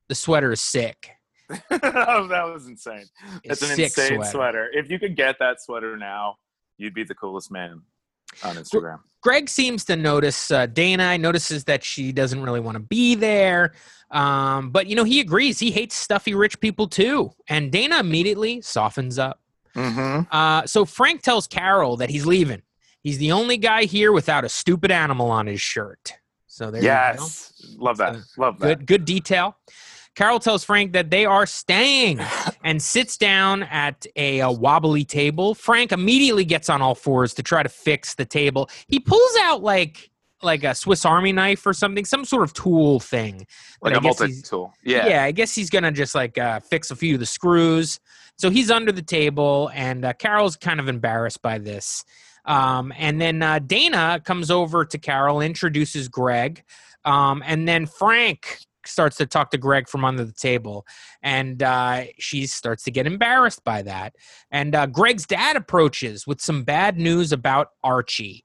the 0.09 0.15
sweater 0.15 0.53
is 0.53 0.61
sick. 0.61 1.11
oh, 1.51 2.27
that 2.29 2.45
was 2.53 2.67
insane. 2.67 3.05
It's 3.45 3.63
an 3.63 3.81
insane 3.81 3.91
sweater. 3.91 4.25
sweater. 4.25 4.69
If 4.73 4.91
you 4.91 4.99
could 4.99 5.17
get 5.17 5.37
that 5.39 5.61
sweater 5.61 5.97
now, 5.97 6.37
you'd 6.77 6.95
be 6.95 7.05
the 7.05 7.15
coolest 7.15 7.51
man 7.53 7.83
on 8.43 8.57
Instagram. 8.57 8.99
Greg 9.23 9.49
seems 9.49 9.85
to 9.85 9.97
notice 9.97 10.51
uh, 10.51 10.67
Dana. 10.67 11.17
Notices 11.19 11.65
that 11.65 11.85
she 11.85 12.13
doesn't 12.13 12.43
really 12.43 12.61
want 12.61 12.77
to 12.77 12.83
be 12.83 13.15
there. 13.15 13.73
Um, 14.11 14.71
but 14.71 14.87
you 14.87 14.97
know, 14.97 15.05
he 15.05 15.21
agrees. 15.21 15.59
He 15.59 15.71
hates 15.71 15.95
stuffy 15.95 16.35
rich 16.35 16.61
people 16.61 16.89
too. 16.89 17.31
And 17.49 17.71
Dana 17.71 18.01
immediately 18.01 18.61
softens 18.61 19.19
up. 19.19 19.41
Mm-hmm. 19.75 20.35
Uh, 20.35 20.67
so 20.67 20.85
Frank 20.85 21.23
tells 21.23 21.47
Carol 21.47 21.97
that 21.99 22.11
he's 22.11 22.27
leaving. 22.27 22.63
He's 23.07 23.19
the 23.19 23.31
only 23.31 23.57
guy 23.57 23.85
here 23.85 24.11
without 24.11 24.45
a 24.45 24.49
stupid 24.49 24.91
animal 24.91 25.31
on 25.31 25.47
his 25.47 25.61
shirt. 25.61 26.15
So 26.49 26.73
there 26.73 26.83
you 26.83 26.89
go. 26.89 26.93
Yes. 26.93 27.53
Love 27.79 27.99
that. 27.99 28.17
Love 28.37 28.59
that. 28.59 28.67
Good, 28.67 28.87
good 28.87 29.05
detail. 29.05 29.57
Carol 30.17 30.41
tells 30.41 30.65
Frank 30.65 30.93
that 30.95 31.09
they 31.09 31.25
are 31.25 31.47
staying 31.47 32.19
and 32.65 32.83
sits 32.83 33.17
down 33.17 33.63
at 33.63 34.07
a, 34.17 34.41
uh 34.41 34.51
wobbly 34.51 35.05
table. 35.05 35.55
Frank 35.55 35.93
immediately 35.93 36.45
gets 36.45 36.69
on 36.69 36.83
all 36.83 36.97
fours 36.97 37.33
to 37.35 37.45
try 37.45 37.63
to 37.63 37.69
fix 37.69 38.15
the 38.15 38.25
table. 38.25 38.69
He 38.89 38.99
pulls 38.99 39.37
out 39.39 39.63
like 39.63 40.11
like 40.43 40.65
a 40.65 40.75
Swiss 40.75 41.05
Army 41.05 41.31
knife 41.31 41.65
or 41.65 41.75
something, 41.75 42.05
some 42.05 42.25
sort 42.25 42.43
of 42.43 42.55
tool 42.55 42.99
thing. 42.99 43.47
Like 43.81 43.97
a 43.97 44.01
multi 44.01 44.43
tool. 44.43 44.75
Yeah. 44.83 45.07
Yeah. 45.07 45.23
I 45.23 45.31
guess 45.31 45.55
he's 45.55 45.71
gonna 45.71 45.93
just 45.93 46.17
like 46.17 46.39
uh, 46.39 46.59
fix 46.59 46.91
a 46.91 46.97
few 46.97 47.15
of 47.15 47.21
the 47.21 47.27
screws. 47.27 48.01
So 48.37 48.51
he's 48.51 48.69
under 48.69 48.91
the 48.91 49.01
table, 49.01 49.71
and 49.73 50.05
uh, 50.05 50.13
Carol's 50.15 50.57
kind 50.57 50.81
of 50.81 50.89
embarrassed 50.89 51.41
by 51.41 51.59
this. 51.59 52.05
Um, 52.47 52.93
and 52.97 53.21
then 53.21 53.43
uh, 53.43 53.59
Dana 53.59 54.21
comes 54.25 54.51
over 54.51 54.85
to 54.85 54.99
Carol, 54.99 55.41
introduces 55.41 56.09
Greg, 56.09 56.63
um, 57.05 57.43
and 57.45 57.69
then 57.69 57.87
Frank 57.87 58.61
starts 58.85 59.17
to 59.17 59.27
talk 59.27 59.51
to 59.51 59.59
Greg 59.59 59.89
from 59.89 60.05
under 60.05 60.25
the 60.25 60.33
table, 60.33 60.87
and 61.23 61.63
uh, 61.63 62.05
she 62.19 62.47
starts 62.47 62.85
to 62.85 62.91
get 62.91 63.07
embarrassed 63.07 63.65
by 63.65 63.83
that. 63.83 64.15
And 64.51 64.75
uh, 64.75 64.87
Greg's 64.87 65.27
dad 65.27 65.57
approaches 65.57 66.27
with 66.27 66.41
some 66.41 66.63
bad 66.63 66.99
news 66.99 67.33
about 67.33 67.69
Archie. 67.83 68.45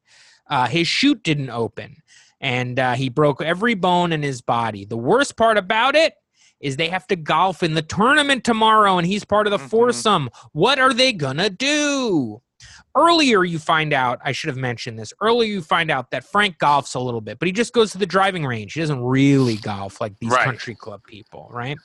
Uh, 0.50 0.68
his 0.68 0.88
chute 0.88 1.24
didn't 1.24 1.52
open, 1.52 1.98
and 2.40 2.80
uh, 2.80 2.94
he 2.94 3.10
broke 3.10 3.42
every 3.42 3.76
bone 3.76 4.12
in 4.12 4.24
his 4.24 4.42
body. 4.42 4.86
The 4.86 4.98
worst 4.98 5.38
part 5.38 5.58
about 5.58 5.96
it 5.96 6.14
is 6.62 6.78
they 6.78 6.88
have 6.90 7.08
to 7.08 7.16
golf 7.16 7.64
in 7.64 7.74
the 7.74 7.82
tournament 7.82 8.44
tomorrow, 8.44 8.98
and 8.98 9.08
he's 9.08 9.26
part 9.26 9.48
of 9.48 9.52
the 9.52 9.58
Mhm. 9.58 9.70
foursome. 9.70 10.30
What 10.54 10.80
are 10.80 10.94
they 10.94 11.12
gonna 11.14 11.50
do? 11.50 12.42
Earlier, 12.96 13.44
you 13.44 13.58
find 13.58 13.94
out, 13.94 14.20
I 14.24 14.34
should 14.34 14.50
have 14.50 14.58
mentioned 14.58 15.00
this. 15.00 15.14
Earlier, 15.22 15.50
you 15.50 15.62
find 15.62 15.90
out 15.90 16.12
that 16.12 16.24
Frank 16.26 16.58
golfs 16.60 16.94
a 16.94 17.00
little 17.00 17.22
bit, 17.22 17.40
but 17.40 17.48
he 17.48 17.52
just 17.52 17.74
goes 17.74 17.92
to 17.94 17.98
the 17.98 18.06
driving 18.06 18.46
range. 18.46 18.74
He 18.74 18.80
doesn't 18.82 19.02
really 19.04 19.56
golf 19.56 20.00
like 20.02 20.14
these 20.20 20.30
Right. 20.32 20.44
country 20.46 20.76
club 20.76 21.02
people, 21.08 21.48
right? 21.52 21.78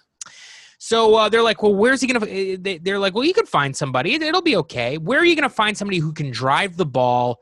So 0.78 1.14
uh, 1.14 1.28
they're 1.30 1.42
like, 1.42 1.62
well, 1.62 1.74
where's 1.74 2.00
he 2.02 2.06
gonna? 2.06 2.26
eh, 2.26 2.56
they- 2.60 2.78
They're 2.78 2.98
like, 2.98 3.14
well, 3.14 3.24
you 3.24 3.32
could 3.32 3.48
find 3.48 3.74
somebody. 3.74 4.14
It'll 4.14 4.42
be 4.42 4.56
okay. 4.56 4.98
Where 4.98 5.18
are 5.20 5.24
you 5.24 5.34
gonna 5.34 5.48
find 5.48 5.76
somebody 5.76 5.98
who 5.98 6.12
can 6.12 6.30
drive 6.30 6.76
the 6.76 6.84
ball 6.86 7.38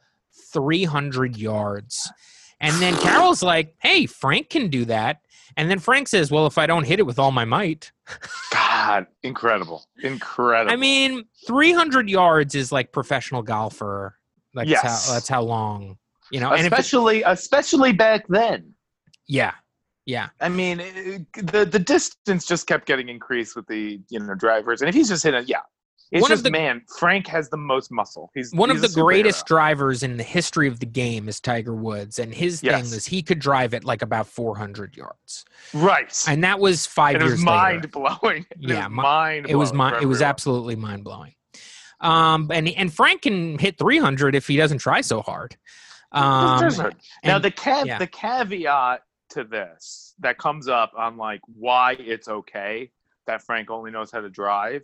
300 0.52 1.36
yards? 1.36 2.08
And 2.60 2.74
then 2.80 2.96
Carol's 2.98 3.42
like, 3.42 3.74
hey, 3.80 4.06
Frank 4.06 4.50
can 4.50 4.68
do 4.68 4.84
that. 4.86 5.18
And 5.56 5.70
then 5.70 5.78
Frank 5.78 6.08
says, 6.08 6.30
well, 6.30 6.46
if 6.46 6.58
I 6.58 6.66
don't 6.66 6.84
hit 6.84 6.98
it 6.98 7.04
with 7.04 7.18
all 7.18 7.30
my 7.32 7.44
might, 7.44 7.92
God, 8.52 9.06
incredible. 9.22 9.84
Incredible. 10.02 10.72
I 10.72 10.76
mean, 10.76 11.24
300 11.46 12.08
yards 12.10 12.54
is 12.54 12.72
like 12.72 12.92
professional 12.92 13.42
golfer. 13.42 14.16
That's 14.54 14.68
Yes. 14.68 15.08
how 15.08 15.14
that's 15.14 15.28
how 15.28 15.42
long, 15.42 15.98
you 16.30 16.38
know. 16.40 16.50
And 16.52 16.60
it, 16.66 16.72
especially 16.72 17.22
especially 17.24 17.92
back 17.92 18.24
then. 18.28 18.72
yeah, 19.26 19.52
yeah, 20.06 20.28
I 20.40 20.48
mean, 20.48 20.80
it- 20.80 21.26
the 21.34 21.64
the 21.64 21.78
distance 21.80 22.46
just 22.46 22.66
kept 22.68 22.86
getting 22.86 23.08
increased 23.08 23.56
with 23.56 23.66
the 23.66 24.00
you 24.10 24.20
know 24.20 24.34
drivers, 24.34 24.80
and 24.80 24.88
if 24.88 24.94
he's 24.94 25.08
just 25.08 25.24
hitting, 25.24 25.44
yeah, 25.48 25.60
it's 26.12 26.22
One 26.22 26.32
of 26.32 26.42
the- 26.42 26.50
man. 26.50 26.82
Frank 26.98 27.26
has 27.28 27.48
the 27.50 27.56
most 27.56 27.90
muscle. 27.90 28.30
He's 28.34 28.52
one 28.52 28.70
of 28.70 28.80
the 28.80 28.88
greatest 28.88 29.46
drivers 29.46 30.02
in 30.02 30.16
the 30.16 30.22
history 30.22 30.68
of 30.68 30.80
the 30.80 30.86
game 30.86 31.28
is 31.28 31.40
Tiger 31.40 31.74
Woods, 31.74 32.18
and 32.18 32.32
his 32.34 32.60
thing 32.60 32.84
is 32.84 33.06
he 33.06 33.22
could 33.22 33.38
drive 33.38 33.74
it 33.74 33.84
like 33.84 34.02
about 34.02 34.26
400 34.26 34.96
yards, 34.96 35.44
right? 35.72 36.12
and 36.28 36.44
that 36.44 36.60
was 36.60 36.86
five 36.86 37.16
And 37.16 37.24
it 37.24 37.30
was 37.30 37.40
mind 37.42 37.90
blowing. 37.90 38.46
Yeah, 38.58 38.88
mi- 38.88 38.94
mind. 38.96 39.46
It 39.48 39.56
was 39.56 39.72
mi- 39.72 39.92
It 40.00 40.06
was 40.06 40.22
absolutely 40.22 40.76
mind 40.76 41.04
blowing. 41.04 41.34
Um, 42.00 42.50
and 42.52 42.68
and 42.68 42.92
Frank 42.92 43.22
can 43.22 43.58
hit 43.58 43.78
300 43.78 44.34
if 44.34 44.46
he 44.46 44.56
doesn't 44.56 44.78
try 44.78 45.00
so 45.00 45.22
hard. 45.22 45.56
Um, 46.12 46.60
now 47.24 47.38
the 47.38 47.50
cav- 47.50 47.86
yeah. 47.86 47.98
the 47.98 48.06
caveat 48.06 49.00
to 49.30 49.42
this 49.44 50.14
that 50.20 50.38
comes 50.38 50.68
up 50.68 50.92
on 50.96 51.16
like 51.16 51.40
why 51.46 51.92
it's 51.98 52.28
okay 52.28 52.90
that 53.26 53.42
Frank 53.42 53.70
only 53.70 53.90
knows 53.90 54.10
how 54.12 54.20
to 54.20 54.28
drive 54.30 54.82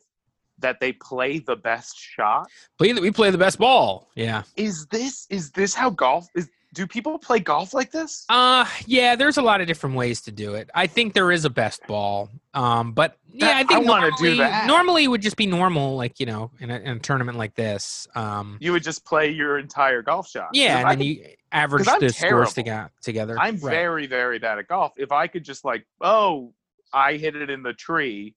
that 0.60 0.80
they 0.80 0.92
play 0.92 1.38
the 1.38 1.56
best 1.56 1.98
shot 1.98 2.48
play 2.78 2.92
the- 2.92 3.00
we 3.00 3.10
play 3.10 3.30
the 3.30 3.38
best 3.38 3.58
ball. 3.58 4.08
Yeah. 4.14 4.42
is 4.56 4.86
this 4.86 5.26
is 5.30 5.50
this 5.52 5.74
how 5.74 5.90
golf 5.90 6.28
is 6.34 6.48
do 6.72 6.86
people 6.86 7.18
play 7.18 7.40
golf 7.40 7.74
like 7.74 7.90
this 7.90 8.24
Uh 8.28 8.64
yeah, 8.86 9.16
there's 9.16 9.38
a 9.38 9.42
lot 9.42 9.60
of 9.60 9.66
different 9.66 9.96
ways 9.96 10.20
to 10.22 10.30
do 10.30 10.54
it. 10.54 10.70
I 10.74 10.86
think 10.86 11.14
there 11.14 11.32
is 11.32 11.44
a 11.44 11.50
best 11.50 11.84
ball. 11.88 12.30
Um, 12.54 12.92
but 12.92 13.16
yeah, 13.32 13.46
That- 13.46 13.56
I 13.56 13.58
think 13.64 13.72
I 13.86 13.90
wanna 13.90 14.10
do 14.18 14.24
normally, 14.26 14.38
that. 14.38 14.66
normally 14.68 15.04
it 15.04 15.08
would 15.08 15.22
just 15.22 15.36
be 15.36 15.46
normal, 15.46 15.96
like 15.96 16.20
you 16.20 16.26
know, 16.26 16.50
in 16.60 16.70
a, 16.70 16.76
in 16.78 16.96
a 16.96 16.98
tournament 17.00 17.36
like 17.38 17.54
this. 17.56 18.06
Um, 18.14 18.56
you 18.60 18.70
would 18.72 18.84
just 18.84 19.04
play 19.04 19.30
your 19.30 19.58
entire 19.58 20.02
golf 20.02 20.28
shot 20.28 20.50
yeah, 20.52 20.78
and 20.78 20.86
I 20.86 20.90
then 20.90 20.98
could- 20.98 21.06
you 21.06 21.26
average 21.52 21.86
the 21.86 22.10
terrible. 22.12 22.46
scores 22.46 22.54
together. 22.54 22.90
Together. 23.02 23.36
i'm 23.40 23.56
Right. 23.56 23.70
very 23.72 24.06
very 24.06 24.38
bad 24.38 24.60
at 24.60 24.68
golf 24.68 24.92
if 24.96 25.10
i 25.10 25.26
could 25.26 25.44
just 25.44 25.64
like 25.64 25.84
oh 26.00 26.54
i 26.92 27.14
hit 27.14 27.34
it 27.34 27.50
in 27.50 27.64
the 27.64 27.72
tree 27.72 28.36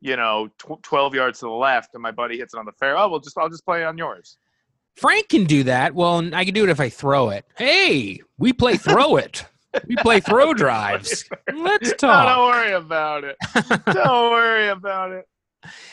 you 0.00 0.16
know 0.16 0.48
tw- 0.58 0.82
12 0.82 1.14
yards 1.14 1.38
to 1.40 1.46
the 1.46 1.50
left 1.50 1.90
and 1.94 2.02
my 2.02 2.10
buddy 2.10 2.38
hits 2.38 2.54
it 2.54 2.58
on 2.58 2.64
the 2.66 2.72
fair 2.72 2.96
oh 2.96 3.08
well 3.08 3.20
just 3.20 3.36
i'll 3.38 3.48
just 3.48 3.64
play 3.64 3.82
it 3.82 3.84
on 3.84 3.96
yours 3.98 4.36
Frank 4.96 5.28
can 5.28 5.44
do 5.44 5.62
that. 5.62 5.94
Well, 5.94 6.34
I 6.34 6.44
can 6.44 6.52
do 6.52 6.64
it 6.64 6.68
if 6.68 6.80
I 6.80 6.88
throw 6.88 7.30
it. 7.30 7.46
Hey, 7.56 8.20
we 8.38 8.52
play 8.52 8.76
throw 8.76 9.16
it. 9.16 9.46
We 9.86 9.94
play 9.96 10.18
throw 10.18 10.52
drives. 10.64 11.24
Let's 11.54 11.90
No, 11.90 11.94
talk. 11.96 12.26
don't 12.36 12.50
worry 12.50 12.72
about 12.72 13.22
it. 13.24 13.36
don't 13.86 14.30
worry 14.32 14.68
about 14.68 15.12
it. 15.12 15.26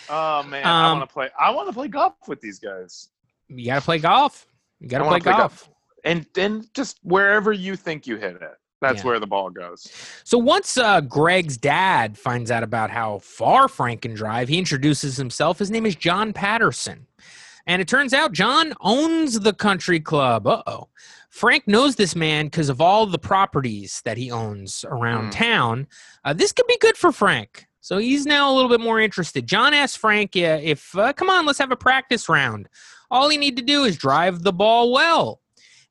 Oh 0.10 0.42
man, 0.44 0.66
I 0.66 0.90
Um, 0.92 0.98
want 0.98 1.10
to 1.10 1.14
play. 1.14 1.30
I 1.40 1.52
want 1.52 1.68
to 1.70 1.74
play 1.74 1.88
golf 1.88 2.14
with 2.28 2.42
these 2.42 2.58
guys, 2.60 3.10
You 3.50 3.68
got 3.68 3.76
to 3.76 3.82
play 3.86 4.00
golf. 4.00 4.48
You 4.80 4.90
got 4.90 4.98
to 4.98 5.04
play 5.06 5.20
play 5.20 5.32
golf. 5.32 5.38
golf. 5.38 5.70
and 6.04 6.26
then 6.34 6.66
just 6.74 6.98
wherever 7.04 7.54
you 7.54 7.76
think 7.76 8.08
you 8.08 8.18
hit 8.18 8.36
it, 8.42 8.56
that's 8.82 9.00
Yeah. 9.00 9.08
where 9.08 9.20
the 9.20 9.28
ball 9.28 9.50
goes. 9.50 9.88
So 10.24 10.38
once 10.38 10.78
uh, 10.78 11.02
Greg's 11.02 11.58
dad 11.58 12.18
finds 12.18 12.52
out 12.52 12.64
about 12.64 12.90
how 12.92 13.20
far 13.20 13.68
Frank 13.68 14.02
can 14.02 14.14
drive, 14.14 14.48
he 14.50 14.58
introduces 14.58 15.18
himself. 15.18 15.60
His 15.60 15.72
name 15.72 15.86
is 15.86 15.96
John 15.96 16.34
Patterson. 16.34 17.08
And 17.66 17.82
it 17.82 17.88
turns 17.88 18.14
out 18.14 18.32
John 18.32 18.74
owns 18.82 19.40
the 19.42 19.54
country 19.54 20.00
club. 20.00 20.48
Uh 20.48 20.64
oh. 20.68 20.88
Frank 21.30 21.68
knows 21.68 21.96
this 21.98 22.16
man 22.16 22.46
because 22.46 22.70
of 22.70 22.80
all 22.80 23.06
the 23.06 23.20
properties 23.20 24.02
that 24.06 24.18
he 24.18 24.32
owns 24.32 24.86
around 24.88 25.26
Hmm. 25.26 25.30
town. 25.32 25.88
Uh, 26.24 26.34
this 26.34 26.52
could 26.52 26.66
be 26.68 26.78
good 26.80 26.96
for 26.98 27.12
Frank. 27.12 27.66
So 27.82 27.98
he's 28.00 28.26
now 28.26 28.52
a 28.52 28.54
little 28.54 28.70
bit 28.70 28.80
more 28.82 29.00
interested. 29.00 29.48
John 29.48 29.74
asks 29.74 29.96
Frank 29.98 30.36
if, 30.36 30.98
uh, 30.98 31.14
come 31.14 31.30
on, 31.30 31.46
let's 31.46 31.60
have 31.60 31.72
a 31.72 31.76
practice 31.78 32.28
round. 32.28 32.68
All 33.12 33.30
he 33.30 33.38
need 33.38 33.56
to 33.58 33.64
do 33.64 33.84
is 33.86 33.96
drive 33.98 34.44
the 34.44 34.52
ball 34.54 34.92
well. 34.92 35.42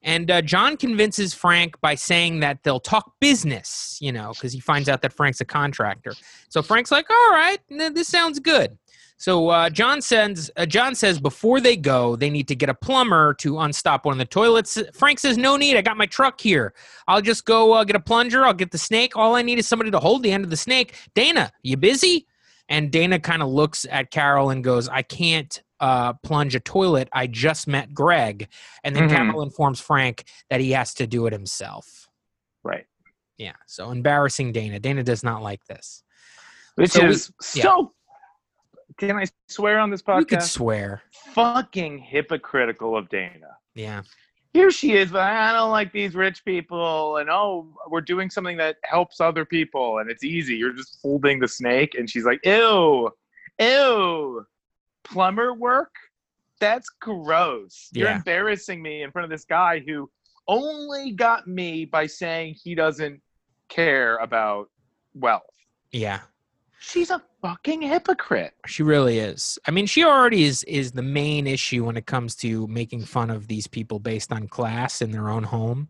And 0.06 0.30
uh, 0.30 0.40
John 0.40 0.76
convinces 0.76 1.34
Frank 1.34 1.78
by 1.80 1.96
saying 1.96 2.38
that 2.40 2.62
they'll 2.62 2.80
talk 2.80 3.12
business, 3.20 3.98
you 4.00 4.12
know, 4.12 4.32
because 4.32 4.52
he 4.52 4.60
finds 4.60 4.88
out 4.88 5.02
that 5.02 5.12
Frank's 5.12 5.40
a 5.40 5.44
contractor. 5.44 6.14
So 6.48 6.62
Frank's 6.62 6.92
like, 6.92 7.10
all 7.10 7.30
right, 7.32 7.58
this 7.68 8.06
sounds 8.06 8.38
good. 8.38 8.78
So 9.18 9.48
uh, 9.48 9.68
John 9.68 10.00
says, 10.00 10.48
uh, 10.56 10.64
John 10.64 10.94
says 10.94 11.18
before 11.18 11.60
they 11.60 11.76
go, 11.76 12.14
they 12.14 12.30
need 12.30 12.46
to 12.48 12.54
get 12.54 12.68
a 12.68 12.74
plumber 12.74 13.34
to 13.34 13.58
unstop 13.58 14.04
one 14.04 14.12
of 14.12 14.18
the 14.18 14.26
toilets. 14.26 14.78
Frank 14.92 15.18
says, 15.18 15.38
"No 15.38 15.56
need. 15.56 15.76
I 15.76 15.80
got 15.80 15.96
my 15.96 16.04
truck 16.04 16.38
here. 16.38 16.74
I'll 17.08 17.22
just 17.22 17.46
go 17.46 17.72
uh, 17.72 17.84
get 17.84 17.96
a 17.96 18.00
plunger. 18.00 18.44
I'll 18.44 18.52
get 18.52 18.72
the 18.72 18.78
snake. 18.78 19.16
All 19.16 19.34
I 19.34 19.40
need 19.40 19.58
is 19.58 19.66
somebody 19.66 19.90
to 19.90 19.98
hold 19.98 20.22
the 20.22 20.32
end 20.32 20.44
of 20.44 20.50
the 20.50 20.56
snake." 20.56 20.94
Dana, 21.14 21.50
you 21.62 21.78
busy? 21.78 22.26
And 22.68 22.90
Dana 22.90 23.18
kind 23.18 23.42
of 23.42 23.48
looks 23.48 23.86
at 23.90 24.10
Carol 24.10 24.50
and 24.50 24.62
goes, 24.62 24.86
"I 24.86 25.00
can't 25.00 25.62
uh, 25.80 26.14
plunge 26.14 26.54
a 26.54 26.60
toilet. 26.60 27.08
I 27.12 27.26
just 27.26 27.66
met 27.66 27.92
Greg." 27.94 28.48
And 28.84 28.94
then 28.96 29.08
Mhm. 29.08 29.14
Carol 29.16 29.42
informs 29.42 29.80
Frank 29.80 30.24
that 30.50 30.60
he 30.60 30.72
has 30.72 30.94
to 30.94 31.06
do 31.06 31.26
it 31.26 31.32
himself. 31.32 32.08
Right. 32.62 32.86
Yeah. 33.38 33.54
So 33.66 33.90
embarrassing 33.90 34.52
Dana. 34.52 34.78
Dana 34.80 35.02
does 35.02 35.22
not 35.22 35.42
like 35.42 35.64
this. 35.66 36.02
Which 36.76 36.90
So 36.92 37.02
we- 37.04 37.10
is 37.10 37.32
so. 37.40 37.92
Can 38.98 39.16
I 39.18 39.26
swear 39.48 39.78
on 39.78 39.90
this 39.90 40.02
podcast? 40.02 40.20
You 40.20 40.24
could 40.26 40.42
swear. 40.42 41.02
Fucking 41.34 41.98
hypocritical 41.98 42.96
of 42.96 43.08
Dana. 43.10 43.58
Yeah. 43.74 44.02
Here 44.54 44.70
she 44.70 44.96
is, 44.96 45.10
but 45.10 45.20
I 45.20 45.52
don't 45.52 45.70
like 45.70 45.92
these 45.92 46.14
rich 46.14 46.42
people, 46.42 47.18
and 47.18 47.28
oh, 47.28 47.76
we're 47.88 48.00
doing 48.00 48.30
something 48.30 48.56
that 48.56 48.76
helps 48.84 49.20
other 49.20 49.44
people, 49.44 49.98
and 49.98 50.10
it's 50.10 50.24
easy. 50.24 50.56
You're 50.56 50.72
just 50.72 50.98
holding 51.02 51.40
the 51.40 51.48
snake, 51.48 51.94
and 51.94 52.08
she's 52.08 52.24
like, 52.24 52.40
"Ew, 52.42 53.10
ew, 53.60 54.46
plumber 55.08 55.54
work? 55.54 55.94
That's 56.60 56.88
gross. 57.00 57.88
You're 57.92 58.08
Yeah. 58.08 58.16
embarrassing 58.16 58.82
me 58.82 59.02
in 59.02 59.10
front 59.10 59.24
of 59.24 59.30
this 59.30 59.44
guy 59.44 59.80
who 59.80 60.10
only 60.48 61.12
got 61.12 61.46
me 61.46 61.84
by 61.84 62.06
saying 62.06 62.54
he 62.62 62.74
doesn't 62.74 63.20
care 63.68 64.16
about 64.18 64.70
wealth. 65.14 65.42
Yeah. 65.90 66.20
She's 66.78 67.10
a 67.10 67.22
fucking 67.42 67.82
hypocrite. 67.82 68.54
She 68.66 68.82
really 68.82 69.18
is. 69.18 69.58
I 69.66 69.70
mean, 69.70 69.86
she 69.86 70.04
already 70.04 70.44
is 70.44 70.62
is 70.64 70.92
the 70.92 71.02
main 71.02 71.46
issue 71.46 71.84
when 71.84 71.96
it 71.96 72.06
comes 72.06 72.36
to 72.36 72.66
making 72.68 73.04
fun 73.06 73.30
of 73.30 73.48
these 73.48 73.66
people 73.66 73.98
based 73.98 74.30
on 74.32 74.46
class 74.46 75.02
in 75.02 75.10
their 75.10 75.28
own 75.28 75.42
home. 75.42 75.88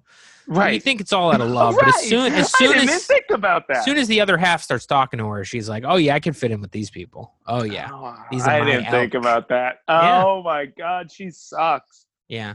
You 0.48 0.80
think 0.80 1.00
it's 1.00 1.12
all 1.12 1.32
out 1.32 1.40
of 1.40 1.50
love, 1.50 1.74
but 1.78 1.88
as 1.88 2.08
soon 2.08 2.32
as 2.32 2.52
I 2.54 2.58
soon 2.58 2.72
didn't 2.72 2.88
as 2.90 3.06
think 3.06 3.24
about 3.30 3.66
that. 3.68 3.78
as 3.78 3.84
soon 3.84 3.96
as 3.98 4.08
the 4.08 4.20
other 4.20 4.36
half 4.36 4.62
starts 4.62 4.86
talking 4.86 5.18
to 5.18 5.26
her, 5.28 5.44
she's 5.44 5.68
like, 5.68 5.84
"Oh 5.86 5.96
yeah, 5.96 6.14
I 6.14 6.20
can 6.20 6.32
fit 6.32 6.50
in 6.50 6.60
with 6.60 6.70
these 6.70 6.90
people. 6.90 7.34
Oh 7.46 7.64
yeah, 7.64 7.88
Oh, 7.92 8.16
These 8.30 8.46
I 8.46 8.64
didn't 8.64 8.90
think 8.90 9.14
about 9.14 9.48
that. 9.48 9.80
Yeah. 9.88 10.24
Oh 10.24 10.42
my 10.42 10.66
god, 10.66 11.10
she 11.10 11.30
sucks. 11.30 12.06
yeah." 12.28 12.54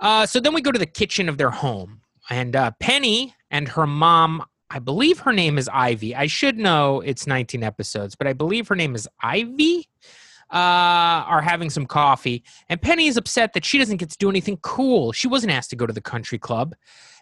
Uh, 0.00 0.26
so 0.26 0.40
then 0.40 0.52
we 0.54 0.60
go 0.60 0.72
to 0.72 0.78
the 0.78 0.86
kitchen 0.86 1.28
of 1.28 1.38
their 1.38 1.50
home, 1.50 2.00
and 2.30 2.56
uh, 2.56 2.72
Penny 2.80 3.34
and 3.50 3.68
her 3.68 3.86
mom. 3.86 4.44
I 4.70 4.80
believe 4.80 5.20
her 5.20 5.32
name 5.32 5.56
is 5.56 5.68
Ivy. 5.72 6.16
I 6.16 6.26
should 6.26 6.58
know 6.58 7.00
it's 7.00 7.28
19 7.28 7.62
episodes, 7.62 8.16
but 8.16 8.26
I 8.26 8.32
believe 8.32 8.66
her 8.66 8.74
name 8.74 8.96
is 8.96 9.06
Ivy. 9.22 9.88
Uh, 10.52 11.24
are 11.26 11.40
having 11.40 11.70
some 11.70 11.86
coffee, 11.86 12.44
and 12.68 12.80
Penny 12.80 13.06
is 13.06 13.16
upset 13.16 13.54
that 13.54 13.64
she 13.64 13.78
doesn't 13.78 13.96
get 13.96 14.10
to 14.10 14.18
do 14.18 14.28
anything 14.28 14.56
cool. 14.58 15.10
She 15.12 15.26
wasn't 15.26 15.52
asked 15.52 15.70
to 15.70 15.76
go 15.76 15.86
to 15.86 15.92
the 15.92 16.00
country 16.00 16.38
club. 16.38 16.74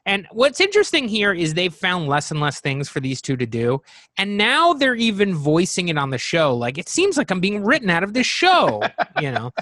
And 0.04 0.26
what's 0.32 0.60
interesting 0.60 1.08
here 1.08 1.32
is 1.32 1.54
they've 1.54 1.72
found 1.72 2.08
less 2.08 2.30
and 2.30 2.40
less 2.40 2.60
things 2.60 2.88
for 2.88 3.00
these 3.00 3.22
two 3.22 3.36
to 3.36 3.46
do. 3.46 3.82
And 4.18 4.36
now 4.36 4.72
they're 4.72 4.96
even 4.96 5.34
voicing 5.34 5.88
it 5.88 5.96
on 5.96 6.10
the 6.10 6.18
show. 6.18 6.56
Like, 6.56 6.76
it 6.76 6.88
seems 6.88 7.16
like 7.16 7.30
I'm 7.30 7.40
being 7.40 7.62
written 7.64 7.88
out 7.88 8.02
of 8.02 8.12
this 8.12 8.26
show, 8.26 8.82
you 9.20 9.30
know? 9.30 9.52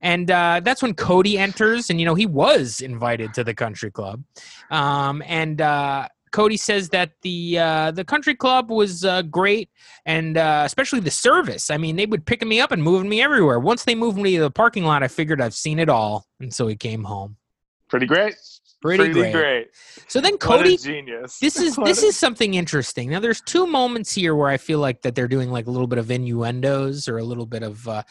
And 0.00 0.30
uh, 0.30 0.60
that's 0.62 0.82
when 0.82 0.94
Cody 0.94 1.38
enters, 1.38 1.90
and, 1.90 1.98
you 1.98 2.06
know, 2.06 2.14
he 2.14 2.26
was 2.26 2.80
invited 2.80 3.34
to 3.34 3.42
the 3.42 3.54
country 3.54 3.90
club. 3.90 4.22
Um, 4.70 5.22
and 5.26 5.60
uh, 5.60 6.08
Cody 6.32 6.56
says 6.56 6.88
that 6.90 7.12
the 7.22 7.58
uh, 7.58 7.90
the 7.90 8.04
country 8.04 8.34
club 8.34 8.70
was 8.70 9.04
uh, 9.04 9.22
great, 9.22 9.70
and 10.06 10.36
uh, 10.36 10.62
especially 10.64 11.00
the 11.00 11.10
service. 11.10 11.70
I 11.70 11.76
mean, 11.76 11.96
they 11.96 12.06
would 12.06 12.26
picking 12.26 12.48
me 12.48 12.60
up 12.60 12.72
and 12.72 12.82
moving 12.82 13.08
me 13.08 13.22
everywhere. 13.22 13.58
Once 13.58 13.84
they 13.84 13.94
moved 13.94 14.18
me 14.18 14.36
to 14.36 14.42
the 14.42 14.50
parking 14.50 14.84
lot, 14.84 15.02
I 15.02 15.08
figured 15.08 15.40
I've 15.40 15.54
seen 15.54 15.78
it 15.78 15.88
all, 15.88 16.26
and 16.40 16.52
so 16.52 16.66
he 16.66 16.76
came 16.76 17.04
home. 17.04 17.36
Pretty 17.88 18.06
great. 18.06 18.34
Pretty, 18.80 19.12
great. 19.12 19.70
So 20.06 20.20
then 20.20 20.38
Cody, 20.38 20.76
genius. 20.76 21.38
this 21.40 21.58
is 21.58 21.74
this 21.84 22.04
is 22.04 22.16
something 22.16 22.54
interesting. 22.54 23.10
Now, 23.10 23.18
there's 23.18 23.40
two 23.40 23.66
moments 23.66 24.14
here 24.14 24.36
where 24.36 24.48
I 24.48 24.56
feel 24.56 24.78
like 24.78 25.02
that 25.02 25.16
they're 25.16 25.26
doing 25.26 25.50
like 25.50 25.66
a 25.66 25.70
little 25.70 25.88
bit 25.88 25.98
of 25.98 26.10
innuendos 26.10 27.08
or 27.08 27.18
a 27.18 27.24
little 27.24 27.46
bit 27.46 27.62
of. 27.62 27.88
Uh, 27.88 28.04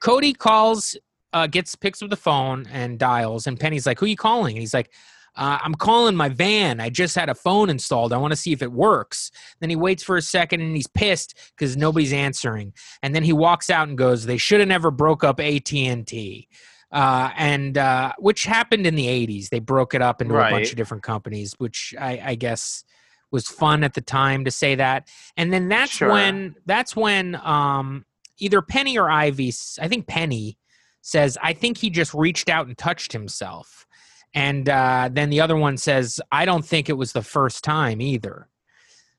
Cody 0.00 0.32
calls, 0.32 0.96
uh, 1.32 1.48
gets 1.48 1.74
picks 1.74 2.02
up 2.02 2.10
the 2.10 2.16
phone 2.16 2.66
and 2.72 2.98
dials, 3.00 3.48
and 3.48 3.58
Penny's 3.58 3.84
like, 3.84 3.98
"Who 3.98 4.06
you 4.06 4.16
calling?" 4.16 4.54
And 4.56 4.60
he's 4.60 4.74
like. 4.74 4.92
Uh, 5.34 5.58
I'm 5.62 5.74
calling 5.74 6.14
my 6.14 6.28
van. 6.28 6.78
I 6.80 6.90
just 6.90 7.16
had 7.16 7.28
a 7.30 7.34
phone 7.34 7.70
installed. 7.70 8.12
I 8.12 8.18
want 8.18 8.32
to 8.32 8.36
see 8.36 8.52
if 8.52 8.60
it 8.62 8.70
works. 8.72 9.30
Then 9.60 9.70
he 9.70 9.76
waits 9.76 10.02
for 10.02 10.16
a 10.16 10.22
second 10.22 10.60
and 10.60 10.76
he's 10.76 10.86
pissed 10.88 11.34
because 11.56 11.76
nobody's 11.76 12.12
answering. 12.12 12.74
And 13.02 13.14
then 13.14 13.22
he 13.22 13.32
walks 13.32 13.70
out 13.70 13.88
and 13.88 13.96
goes, 13.96 14.26
"They 14.26 14.36
should 14.36 14.60
have 14.60 14.68
never 14.68 14.90
broke 14.90 15.24
up 15.24 15.40
AT 15.40 15.72
and 15.72 16.06
T." 16.06 16.48
Uh, 16.90 17.30
and 17.38 17.78
uh, 17.78 18.12
which 18.18 18.44
happened 18.44 18.86
in 18.86 18.94
the 18.94 19.06
80s. 19.06 19.48
They 19.48 19.60
broke 19.60 19.94
it 19.94 20.02
up 20.02 20.20
into 20.20 20.34
a 20.34 20.50
bunch 20.50 20.70
of 20.70 20.76
different 20.76 21.02
companies, 21.02 21.54
which 21.56 21.94
I, 21.98 22.20
I 22.22 22.34
guess 22.34 22.84
was 23.30 23.48
fun 23.48 23.82
at 23.82 23.94
the 23.94 24.02
time 24.02 24.44
to 24.44 24.50
say 24.50 24.74
that. 24.74 25.08
And 25.38 25.50
then 25.50 25.68
that's 25.70 25.92
Sure. 25.92 26.10
when 26.10 26.54
that's 26.66 26.94
when 26.94 27.36
um, 27.36 28.04
either 28.38 28.60
Penny 28.60 28.98
or 28.98 29.08
Ivy, 29.10 29.54
I 29.80 29.88
think 29.88 30.06
Penny 30.06 30.58
says, 31.00 31.38
"I 31.42 31.54
think 31.54 31.78
he 31.78 31.88
just 31.88 32.12
reached 32.12 32.50
out 32.50 32.66
and 32.66 32.76
touched 32.76 33.14
himself." 33.14 33.86
And 34.34 34.68
uh, 34.68 35.10
then 35.12 35.30
the 35.30 35.40
other 35.40 35.56
one 35.56 35.76
says, 35.76 36.20
"I 36.30 36.44
don't 36.44 36.64
think 36.64 36.88
it 36.88 36.94
was 36.94 37.12
the 37.12 37.22
first 37.22 37.62
time 37.64 38.00
either." 38.00 38.48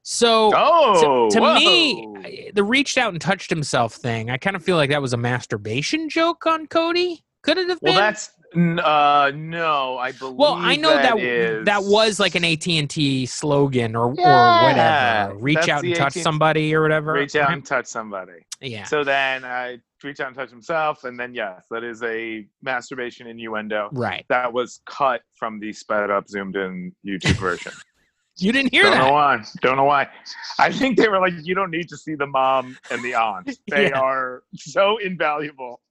So 0.01 0.51
Oh, 0.55 1.29
to 1.31 1.39
whoa. 1.39 1.55
me, 1.55 2.51
the 2.53 2.63
reached 2.63 2.97
out 2.97 3.13
and 3.13 3.21
touched 3.21 3.49
himself 3.49 3.93
thing, 3.95 4.29
I 4.29 4.37
kind 4.37 4.55
of 4.55 4.63
feel 4.63 4.75
like 4.75 4.89
that 4.89 5.01
was 5.01 5.13
a 5.13 5.17
masturbation 5.17 6.09
joke 6.09 6.45
on 6.45 6.67
Cody. 6.67 7.23
Could 7.41 7.57
it 7.57 7.69
have 7.69 7.79
well, 7.81 7.93
been? 7.93 7.99
that's 8.01 8.31
uh 8.85 9.31
no, 9.33 9.97
I 9.97 10.11
believe. 10.11 10.35
well, 10.35 10.53
I 10.53 10.75
know 10.75 10.89
that 10.93 11.17
is- 11.17 11.65
that 11.65 11.83
was 11.83 12.19
like 12.19 12.35
an 12.35 12.43
AT 12.45 12.67
and 12.67 12.89
T 12.89 13.25
slogan 13.25 13.95
or 13.95 14.13
Yeah, 14.17 14.61
or 14.61 14.67
whatever. 14.67 15.39
Reach 15.39 15.69
out 15.69 15.83
and 15.83 15.95
touch 15.95 16.07
AT&T 16.17 16.21
somebody 16.21 16.75
or 16.75 16.81
whatever. 16.81 17.13
reach 17.13 17.35
out 17.35 17.51
and 17.51 17.65
touch 17.65 17.85
somebody. 17.87 18.45
yeah. 18.61 18.83
So 18.83 19.03
then 19.03 19.43
I 19.45 19.79
reach 20.03 20.19
out 20.19 20.27
and 20.27 20.35
touch 20.35 20.49
himself, 20.49 21.03
and 21.03 21.19
then 21.19 21.33
yes, 21.33 21.65
that 21.71 21.83
is 21.83 22.01
a 22.03 22.45
masturbation 22.61 23.27
innuendo 23.27 23.89
right. 23.93 24.25
that 24.29 24.51
was 24.51 24.81
cut 24.85 25.21
from 25.35 25.59
the 25.59 25.71
sped 25.73 26.09
up, 26.11 26.27
zoomed 26.29 26.55
in 26.55 26.93
YouTube 27.05 27.35
version. 27.39 27.71
You 28.39 28.51
didn't 28.51 28.71
hear 28.73 28.81
don't 28.81 28.93
that. 28.93 29.05
know 29.05 29.11
why. 29.11 29.43
Don't 29.61 29.77
know 29.77 29.83
why. 29.83 30.09
I 30.57 30.71
think 30.71 30.97
they 30.97 31.07
were 31.07 31.19
like, 31.19 31.33
you 31.43 31.53
don't 31.53 31.69
need 31.69 31.87
to 31.89 31.95
see 31.95 32.15
the 32.15 32.25
mom 32.25 32.75
and 32.89 33.03
the 33.03 33.13
aunt. 33.13 33.55
They 33.69 33.89
Yeah. 33.89 33.99
are 33.99 34.41
so 34.55 34.97
invaluable. 34.97 35.81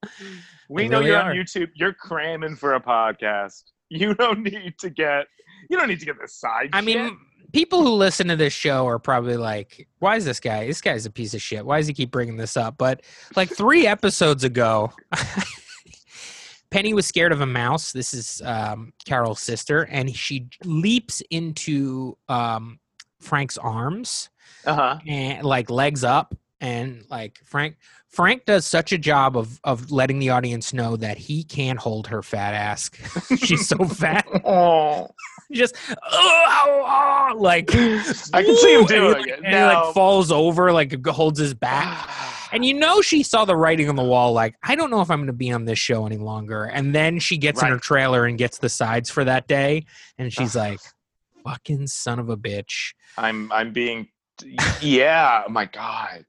We 0.67 0.83
They 0.83 0.87
know 0.89 0.97
really 0.97 1.11
you're 1.11 1.19
are. 1.19 1.29
on 1.29 1.37
YouTube. 1.37 1.69
You're 1.73 1.93
cramming 1.93 2.57
for 2.57 2.73
a 2.73 2.81
podcast. 2.81 3.63
You 3.87 4.13
don't 4.13 4.39
need 4.43 4.73
to 4.79 4.89
get. 4.89 5.27
You 5.69 5.77
don't 5.77 5.87
need 5.87 6.01
to 6.01 6.05
get 6.05 6.19
the 6.19 6.27
side. 6.27 6.71
I 6.73 6.81
shit. 6.83 6.85
mean, 6.97 7.17
people 7.53 7.83
who 7.83 7.91
listen 7.91 8.27
to 8.27 8.35
this 8.35 8.53
show 8.53 8.85
are 8.87 8.99
probably 8.99 9.37
like, 9.37 9.87
"Why 9.99 10.17
is 10.17 10.25
this 10.25 10.39
guy? 10.39 10.67
This 10.67 10.81
guy's 10.81 11.05
a 11.05 11.11
piece 11.11 11.33
of 11.33 11.41
shit. 11.41 11.65
Why 11.65 11.77
does 11.77 11.87
he 11.87 11.93
keep 11.93 12.11
bringing 12.11 12.37
this 12.37 12.57
up?" 12.57 12.77
But 12.77 13.01
like 13.35 13.49
three 13.49 13.87
episodes 13.95 14.43
ago, 14.43 14.91
Penny 16.71 16.93
was 16.93 17.05
scared 17.05 17.31
of 17.31 17.41
a 17.41 17.45
mouse. 17.45 17.91
This 17.91 18.13
is 18.13 18.41
um, 18.43 18.91
Carol's 19.05 19.41
sister, 19.41 19.83
and 19.83 20.13
she 20.13 20.47
leaps 20.65 21.21
into 21.29 22.17
um, 22.27 22.79
Frank's 23.21 23.57
arms 23.57 24.29
uh-huh. 24.65 24.99
and 25.07 25.45
like 25.45 25.69
legs 25.69 26.03
up, 26.03 26.35
and 26.63 27.03
like 27.11 27.39
Frank. 27.43 27.75
Frank 28.07 28.45
does 28.45 28.65
such 28.65 28.91
a 28.93 28.97
job 28.97 29.35
of 29.37 29.59
of 29.63 29.91
letting 29.91 30.19
the 30.19 30.29
audience 30.29 30.71
know 30.73 30.95
that 30.95 31.17
he 31.17 31.43
can't 31.43 31.77
hold 31.77 32.07
her 32.07 32.23
fat 32.23 32.53
ass. 32.53 32.89
She's 33.37 33.67
so 33.67 33.85
fat. 33.85 34.25
Just 35.51 35.75
oh, 36.11 37.29
oh, 37.31 37.35
like 37.37 37.69
I 37.71 38.43
can 38.43 38.55
see 38.55 38.73
him 38.73 38.81
Ooh, 38.81 38.81
and 38.81 38.89
he, 38.89 38.95
doing 38.95 39.13
like- 39.13 39.27
it. 39.27 39.39
And 39.43 39.47
he 39.47 39.61
like 39.61 39.93
falls 39.93 40.31
over, 40.31 40.71
like 40.71 41.05
holds 41.05 41.39
his 41.39 41.53
back. 41.53 42.09
And 42.53 42.63
you 42.63 42.75
know 42.75 43.01
she 43.01 43.23
saw 43.23 43.45
the 43.45 43.55
writing 43.55 43.89
on 43.89 43.95
the 43.95 44.03
wall, 44.03 44.31
like, 44.31 44.53
I 44.61 44.75
don't 44.75 44.91
know 44.91 45.01
if 45.01 45.09
I'm 45.09 45.21
gonna 45.21 45.33
be 45.33 45.51
on 45.51 45.65
this 45.65 45.79
show 45.79 46.05
any 46.05 46.17
longer. 46.17 46.65
And 46.65 46.93
then 46.93 47.17
she 47.17 47.35
gets 47.35 47.63
in 47.63 47.69
her 47.69 47.79
trailer 47.79 48.25
and 48.25 48.37
gets 48.37 48.59
the 48.59 48.69
sides 48.69 49.09
for 49.09 49.23
that 49.23 49.47
day, 49.47 49.85
and 50.19 50.31
she's 50.31 50.55
like, 50.55 50.79
fucking 51.43 51.87
son 51.87 52.19
of 52.19 52.29
a 52.29 52.37
bitch. 52.37 52.93
I'm 53.17 53.51
I'm 53.51 53.73
being. 53.73 54.09
Yeah. 54.81 55.45
My 55.49 55.65
God. 55.65 56.25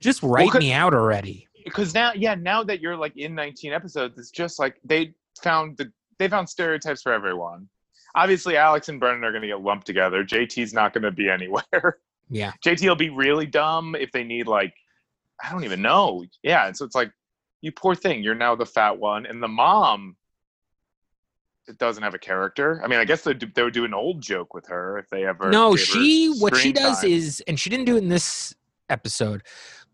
Just 0.00 0.22
write 0.22 0.50
could- 0.50 0.60
me 0.60 0.72
out 0.72 0.94
already. 0.94 1.46
because 1.64 1.92
now 1.94 2.12
yeah 2.14 2.34
now 2.34 2.62
that 2.64 2.80
you're 2.80 2.96
like 2.96 3.16
in 3.16 3.34
19 3.34 3.72
episodes 3.72 4.18
it's 4.18 4.30
just 4.30 4.58
like 4.58 4.76
they 4.84 5.12
found 5.42 5.76
the 5.76 5.90
they 6.18 6.26
found 6.28 6.48
stereotypes 6.48 7.02
for 7.02 7.12
everyone 7.12 7.68
obviously 8.14 8.56
alex 8.56 8.88
and 8.88 8.98
brendan 8.98 9.22
are 9.24 9.30
going 9.30 9.42
to 9.42 9.48
get 9.48 9.60
lumped 9.60 9.86
together 9.86 10.24
jt's 10.24 10.72
not 10.72 10.92
going 10.94 11.02
to 11.04 11.10
be 11.12 11.28
anywhere 11.38 11.98
Yeah. 12.30 12.52
jt 12.64 12.88
will 12.88 12.96
be 12.96 13.10
really 13.10 13.46
dumb 13.46 13.94
if 13.94 14.10
they 14.10 14.24
need 14.24 14.46
like 14.46 14.74
i 15.44 15.50
don't 15.52 15.64
even 15.64 15.82
know 15.82 16.24
yeah 16.42 16.66
and 16.66 16.74
so 16.76 16.84
it's 16.86 16.94
like 16.94 17.10
you 17.60 17.72
poor 17.72 17.94
thing 17.94 18.22
you're 18.22 18.34
now 18.34 18.54
the 18.56 18.66
fat 18.66 18.98
one 18.98 19.26
and 19.26 19.42
the 19.42 19.48
mom 19.48 20.16
it 21.68 21.78
doesn't 21.78 22.02
have 22.02 22.14
a 22.14 22.18
character 22.18 22.80
i 22.82 22.88
mean 22.88 22.98
i 22.98 23.04
guess 23.04 23.22
they, 23.22 23.34
they 23.34 23.62
would 23.62 23.74
do 23.74 23.84
an 23.84 23.94
old 23.94 24.20
joke 24.22 24.54
with 24.54 24.66
her 24.66 24.98
if 24.98 25.08
they 25.10 25.24
ever 25.26 25.50
No, 25.50 25.76
she 25.76 26.28
what 26.38 26.56
she 26.56 26.72
does 26.72 27.02
time. 27.02 27.10
is, 27.10 27.42
and 27.46 27.60
she 27.60 27.68
didn't 27.70 27.84
do 27.84 27.96
it 27.96 28.02
in 28.02 28.08
this 28.08 28.54
episode, 28.90 29.42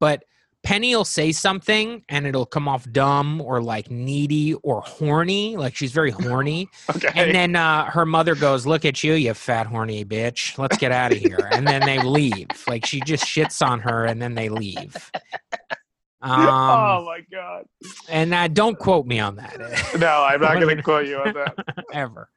but 0.00 0.24
Penny 0.62 0.96
will 0.96 1.04
say 1.04 1.30
something 1.30 2.02
and 2.08 2.26
it'll 2.26 2.44
come 2.46 2.66
off 2.66 2.90
dumb 2.90 3.40
or 3.40 3.62
like 3.62 3.88
needy 3.88 4.54
or 4.64 4.80
horny. 4.80 5.56
Like 5.56 5.76
she's 5.76 5.92
very 5.92 6.10
horny. 6.22 6.68
Okay. 6.90 7.08
And 7.14 7.32
then 7.32 7.54
uh, 7.54 7.84
her 7.84 8.04
mother 8.04 8.34
goes, 8.34 8.66
"Look 8.66 8.84
at 8.84 9.04
you, 9.04 9.12
you 9.12 9.32
fat 9.34 9.66
horny 9.68 10.04
bitch. 10.04 10.58
Let's 10.58 10.76
get 10.76 10.90
out 10.90 11.12
of 11.12 11.18
here." 11.18 11.48
And 11.52 11.68
then 11.68 11.82
they 11.82 12.00
leave. 12.02 12.48
Like 12.66 12.84
she 12.84 13.00
just 13.02 13.24
shits 13.24 13.64
on 13.64 13.78
her, 13.80 14.06
and 14.06 14.20
then 14.20 14.34
they 14.34 14.48
leave. 14.48 14.96
oh 16.22 16.30
Um, 16.32 17.04
my 17.04 17.20
god. 17.30 17.64
and 18.08 18.34
uh, 18.34 18.48
don't 18.48 18.76
quote 18.78 19.06
me 19.06 19.20
on 19.20 19.36
that 19.36 19.56
No, 19.98 20.08
I'm 20.24 20.40
not 20.40 20.54
going 20.60 20.76
to 20.78 20.82
quote 20.82 21.06
you 21.06 21.18
on 21.18 21.32
that. 21.34 21.54
ever. 21.92 22.28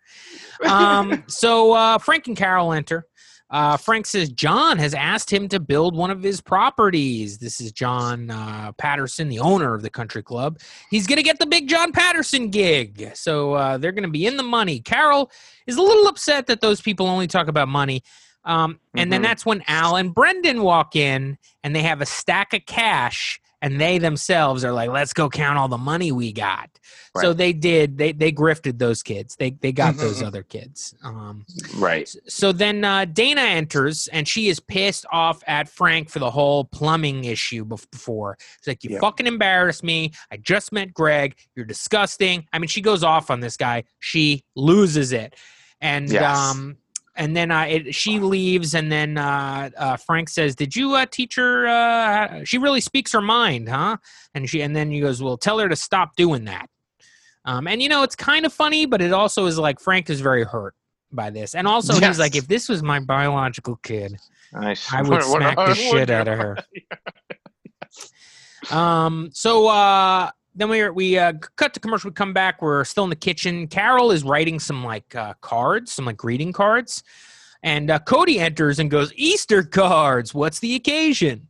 Um, 0.67 1.23
so 1.27 1.71
uh, 1.73 1.97
Frank 1.97 2.27
and 2.27 2.37
Carol 2.37 2.73
enter. 2.73 3.07
Uh, 3.51 3.77
Frank 3.77 4.05
says 4.05 4.29
John 4.29 4.77
has 4.77 4.93
asked 4.93 5.31
him 5.31 5.47
to 5.49 5.59
build 5.59 5.95
one 5.95 6.11
of 6.11 6.21
his 6.21 6.39
properties. 6.39 7.39
This 7.39 7.59
is 7.59 7.71
John 7.71 8.29
uh, 8.29 8.71
Patterson, 8.73 9.27
the 9.27 9.39
owner 9.39 9.73
of 9.73 9.81
the 9.81 9.89
country 9.89 10.21
club. 10.21 10.59
He's 10.91 11.07
going 11.07 11.17
to 11.17 11.23
get 11.23 11.39
the 11.39 11.47
big 11.47 11.67
John 11.67 11.91
Patterson 11.91 12.49
gig. 12.49 13.11
So 13.15 13.53
uh, 13.53 13.77
they're 13.79 13.91
going 13.91 14.03
to 14.03 14.09
be 14.09 14.27
in 14.27 14.37
the 14.37 14.43
money. 14.43 14.79
Carol 14.79 15.31
is 15.65 15.77
a 15.77 15.81
little 15.81 16.07
upset 16.07 16.45
that 16.47 16.61
those 16.61 16.79
people 16.79 17.07
only 17.07 17.25
talk 17.27 17.47
about 17.47 17.67
money. 17.67 18.03
Um, 18.45 18.79
and 18.95 19.11
then 19.11 19.21
Mhm. 19.21 19.25
that's 19.25 19.45
when 19.45 19.63
Al 19.67 19.95
and 19.95 20.13
Brendan 20.13 20.61
walk 20.61 20.95
in 20.95 21.37
and 21.63 21.75
they 21.75 21.81
have 21.81 22.01
a 22.01 22.05
stack 22.05 22.53
of 22.53 22.65
cash 22.65 23.39
and 23.61 23.79
they 23.79 23.97
themselves 23.97 24.63
are 24.63 24.71
like, 24.71 24.89
let's 24.89 25.11
go 25.13 25.29
count 25.29 25.57
all 25.57 25.67
the 25.67 25.77
money 25.77 26.11
we 26.11 26.31
got. 26.31 26.69
So 27.17 27.33
they 27.33 27.51
did. 27.51 27.97
They 27.97 28.13
they 28.13 28.31
grifted 28.31 28.77
those 28.79 29.03
kids. 29.03 29.35
They 29.35 29.51
they 29.51 29.71
got 29.73 29.97
those 29.97 30.21
Mhm. 30.21 30.27
other 30.27 30.43
kids. 30.43 30.95
Um, 31.03 31.45
Right. 31.75 32.07
so 32.27 32.51
then 32.53 32.85
uh, 32.85 33.03
Dana 33.05 33.41
enters 33.41 34.07
and 34.09 34.25
she 34.27 34.47
is 34.47 34.59
pissed 34.61 35.05
off 35.11 35.43
at 35.47 35.67
Frank 35.67 36.09
for 36.09 36.19
the 36.19 36.31
whole 36.31 36.63
plumbing 36.63 37.25
issue 37.25 37.65
before. 37.65 38.37
It's 38.59 38.67
like, 38.67 38.83
you 38.85 38.91
Yeah. 38.91 38.99
fucking 39.01 39.27
embarrassed 39.27 39.83
me. 39.83 40.11
I 40.31 40.37
just 40.37 40.71
met 40.71 40.93
Greg. 40.93 41.35
You're 41.55 41.65
disgusting. 41.65 42.45
I 42.53 42.59
mean, 42.59 42.69
she 42.69 42.79
goes 42.81 43.03
off 43.03 43.29
on 43.29 43.41
this 43.41 43.57
guy. 43.57 43.83
She 43.99 44.43
loses 44.55 45.11
it. 45.11 45.35
And 45.81 46.09
Yes. 46.09 46.37
um, 46.37 46.77
and 47.19 47.35
then 47.35 47.51
uh, 47.51 47.63
it, 47.63 47.93
she 47.93 48.17
leaves, 48.17 48.73
and 48.73 48.89
then 48.89 49.17
uh, 49.17 49.69
uh, 49.77 49.97
Frank 49.97 50.29
says, 50.29 50.55
"Did 50.55 50.73
you 50.73 50.95
uh, 50.95 51.05
teach 51.05 51.35
her? 51.35 51.67
Uh, 51.67 52.45
she 52.45 52.57
really 52.57 52.79
speaks 52.79 53.11
her 53.11 53.21
mind, 53.21 53.67
huh?" 53.67 53.97
And 54.33 54.49
she, 54.49 54.61
and 54.61 54.73
then 54.73 54.89
he 54.89 55.01
goes, 55.01 55.21
"Well, 55.21 55.37
tell 55.37 55.59
her 55.59 55.67
to 55.67 55.75
stop 55.75 56.15
doing 56.15 56.45
that." 56.45 56.69
Um, 57.43 57.67
and 57.67 57.81
you 57.81 57.89
know, 57.89 58.03
it's 58.03 58.15
kind 58.15 58.45
of 58.45 58.53
funny, 58.53 58.85
but 58.85 59.01
it 59.01 59.11
also 59.11 59.47
is 59.47 59.59
like 59.59 59.81
Frank 59.81 60.09
is 60.09 60.21
very 60.21 60.45
hurt 60.45 60.75
by 61.11 61.29
this, 61.29 61.55
and 61.55 61.67
also 61.67 61.93
he's 61.99 62.19
like, 62.19 62.37
"If 62.37 62.47
this 62.47 62.69
was 62.69 62.81
my 62.81 63.01
biological 63.01 63.75
kid, 63.83 64.17
Nice. 64.53 64.91
I 64.91 65.01
would 65.01 65.21
smack 65.21 65.57
the 65.57 65.75
shit 65.75 66.09
out 66.09 66.29
of 66.29 66.39
her." 66.39 66.57
Um, 68.71 69.29
so 69.33 69.67
uh, 69.67 70.31
then 70.55 70.69
we 70.69 70.89
we 70.89 71.17
uh, 71.17 71.33
cut 71.55 71.73
to 71.73 71.79
commercial. 71.79 72.09
We 72.09 72.13
come 72.13 72.33
back. 72.33 72.61
We're 72.61 72.83
still 72.83 73.03
in 73.03 73.09
the 73.09 73.15
kitchen. 73.15 73.67
Carol 73.67 74.11
is 74.11 74.23
writing 74.23 74.59
some 74.59 74.83
like 74.83 75.15
uh, 75.15 75.33
cards, 75.41 75.91
some 75.91 76.05
like 76.05 76.17
greeting 76.17 76.53
cards, 76.53 77.03
and 77.63 77.89
uh, 77.89 77.99
Cody 77.99 78.39
enters 78.39 78.79
and 78.79 78.89
goes, 78.89 79.13
"Easter 79.15 79.63
cards. 79.63 80.33
What's 80.33 80.59
the 80.59 80.75
occasion?" 80.75 81.47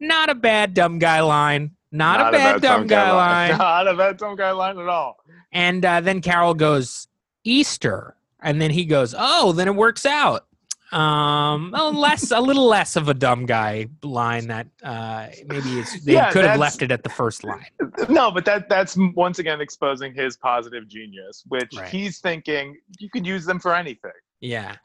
Not 0.00 0.30
a 0.30 0.34
bad 0.34 0.74
dumb 0.74 0.98
guy 0.98 1.20
line. 1.20 1.72
Not, 1.90 2.20
a 2.20 2.32
bad 2.32 2.60
dumb 2.60 2.86
guy 2.86 3.10
line. 3.10 3.58
Not 3.58 3.88
a 3.88 3.94
bad 3.94 4.18
dumb 4.18 4.36
guy 4.36 4.50
line 4.52 4.78
at 4.78 4.88
all. 4.88 5.16
And 5.52 5.84
uh, 5.84 6.00
then 6.00 6.20
Carol 6.20 6.54
goes, 6.54 7.08
Easter. 7.44 8.14
And 8.40 8.60
then 8.60 8.70
he 8.70 8.84
goes, 8.84 9.14
Oh, 9.16 9.52
then 9.52 9.68
it 9.68 9.74
works 9.74 10.06
out. 10.06 10.46
Um, 10.92 11.74
a 11.74 11.90
less, 11.94 12.30
a 12.30 12.40
little 12.40 12.66
less 12.66 12.96
of 12.96 13.08
a 13.08 13.14
dumb 13.14 13.44
guy 13.46 13.88
line 14.02 14.46
that 14.48 14.66
uh, 14.82 15.26
maybe 15.46 15.80
it's, 15.80 16.02
they 16.04 16.14
Yeah, 16.14 16.30
could 16.32 16.44
have 16.44 16.58
left 16.58 16.80
it 16.82 16.90
at 16.90 17.02
the 17.02 17.10
first 17.10 17.44
line. 17.44 17.66
No, 18.08 18.30
but 18.30 18.44
that 18.46 18.68
that's 18.70 18.96
once 19.14 19.38
again 19.38 19.60
exposing 19.60 20.14
his 20.14 20.36
positive 20.36 20.88
genius, 20.88 21.42
which 21.48 21.70
Right. 21.76 21.88
he's 21.88 22.20
thinking 22.20 22.76
you 22.98 23.10
could 23.10 23.26
use 23.26 23.44
them 23.44 23.58
for 23.58 23.74
anything. 23.74 24.12
Yeah. 24.40 24.76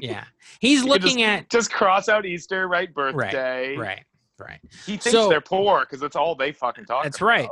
Yeah. 0.00 0.24
He's 0.60 0.82
looking 0.92 1.22
at, 1.22 1.50
Just 1.50 1.70
cross 1.72 2.08
out 2.08 2.24
Easter, 2.24 2.68
right? 2.68 2.92
Birthday. 2.94 3.76
right, 3.76 4.04
right. 4.38 4.60
He 4.86 4.92
thinks 4.96 5.10
So- 5.10 5.28
they're 5.28 5.40
poor 5.42 5.80
because 5.80 6.00
that's 6.00 6.16
all 6.16 6.34
they 6.34 6.52
fucking 6.52 6.84
talk 6.86 7.00
about. 7.00 7.04
That's 7.04 7.18
about. 7.18 7.26
right. 7.26 7.48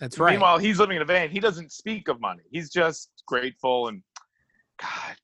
That's 0.00 0.18
right. 0.18 0.32
Meanwhile, 0.32 0.58
he's 0.58 0.80
living 0.80 0.96
in 0.96 1.02
a 1.02 1.04
van. 1.04 1.30
He 1.30 1.38
doesn't 1.38 1.70
speak 1.70 2.08
of 2.08 2.20
money. 2.20 2.42
He's 2.50 2.68
just 2.68 3.10
grateful 3.26 3.86
and 3.88 4.02
God. 4.80 5.16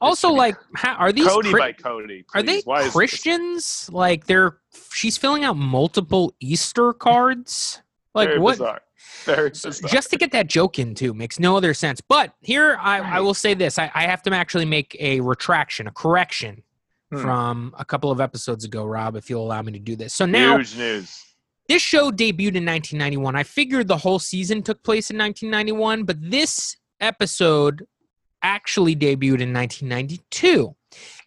Also, 0.00 0.30
like, 0.30 0.56
how, 0.76 0.94
are 0.94 1.12
these 1.12 1.26
Cody 1.28 1.50
Chri- 1.52 1.58
by 1.58 1.72
Cody. 1.72 2.24
are 2.34 2.42
they 2.42 2.54
please. 2.56 2.66
Why 2.66 2.82
is- 2.82 2.92
Christians? 2.92 3.88
Like, 3.92 4.26
they're 4.26 4.58
she's 4.92 5.18
filling 5.18 5.44
out 5.44 5.56
multiple 5.56 6.34
Easter 6.40 6.92
cards. 6.92 7.82
Like, 8.14 8.28
Very 8.28 8.40
what? 8.40 8.52
Bizarre. 8.52 8.80
Very 9.24 9.50
bizarre. 9.50 9.88
just 9.90 10.10
to 10.10 10.16
get 10.16 10.32
that 10.32 10.46
joke 10.46 10.78
in 10.78 10.94
too 10.94 11.12
makes 11.12 11.38
no 11.38 11.56
other 11.56 11.74
sense. 11.74 12.00
But 12.00 12.32
here 12.40 12.78
I, 12.80 13.00
I 13.00 13.20
will 13.20 13.34
say 13.34 13.52
this: 13.54 13.78
I, 13.78 13.90
I 13.94 14.04
have 14.04 14.22
to 14.22 14.32
actually 14.34 14.64
make 14.64 14.96
a 14.98 15.20
retraction, 15.20 15.86
a 15.86 15.90
correction 15.92 16.62
Hmm. 17.12 17.20
from 17.22 17.74
a 17.76 17.84
couple 17.84 18.10
of 18.12 18.20
episodes 18.20 18.64
ago, 18.64 18.84
Rob. 18.86 19.16
If 19.16 19.28
you'll 19.28 19.42
allow 19.44 19.60
me 19.62 19.72
to 19.72 19.78
do 19.80 19.96
this. 19.96 20.14
So 20.14 20.26
now 20.26 20.56
Huge 20.58 20.76
news. 20.78 21.20
this 21.68 21.82
show 21.82 22.10
debuted 22.12 22.54
in 22.54 22.64
1991. 22.64 23.34
I 23.34 23.42
figured 23.42 23.88
the 23.88 23.96
whole 23.96 24.20
season 24.20 24.62
took 24.62 24.80
place 24.84 25.10
in 25.10 25.18
1991, 25.18 26.04
but 26.04 26.16
this 26.20 26.76
episode 27.00 27.84
actually 28.42 28.94
debuted 28.96 29.40
in 29.40 29.52
1992. 29.52 30.74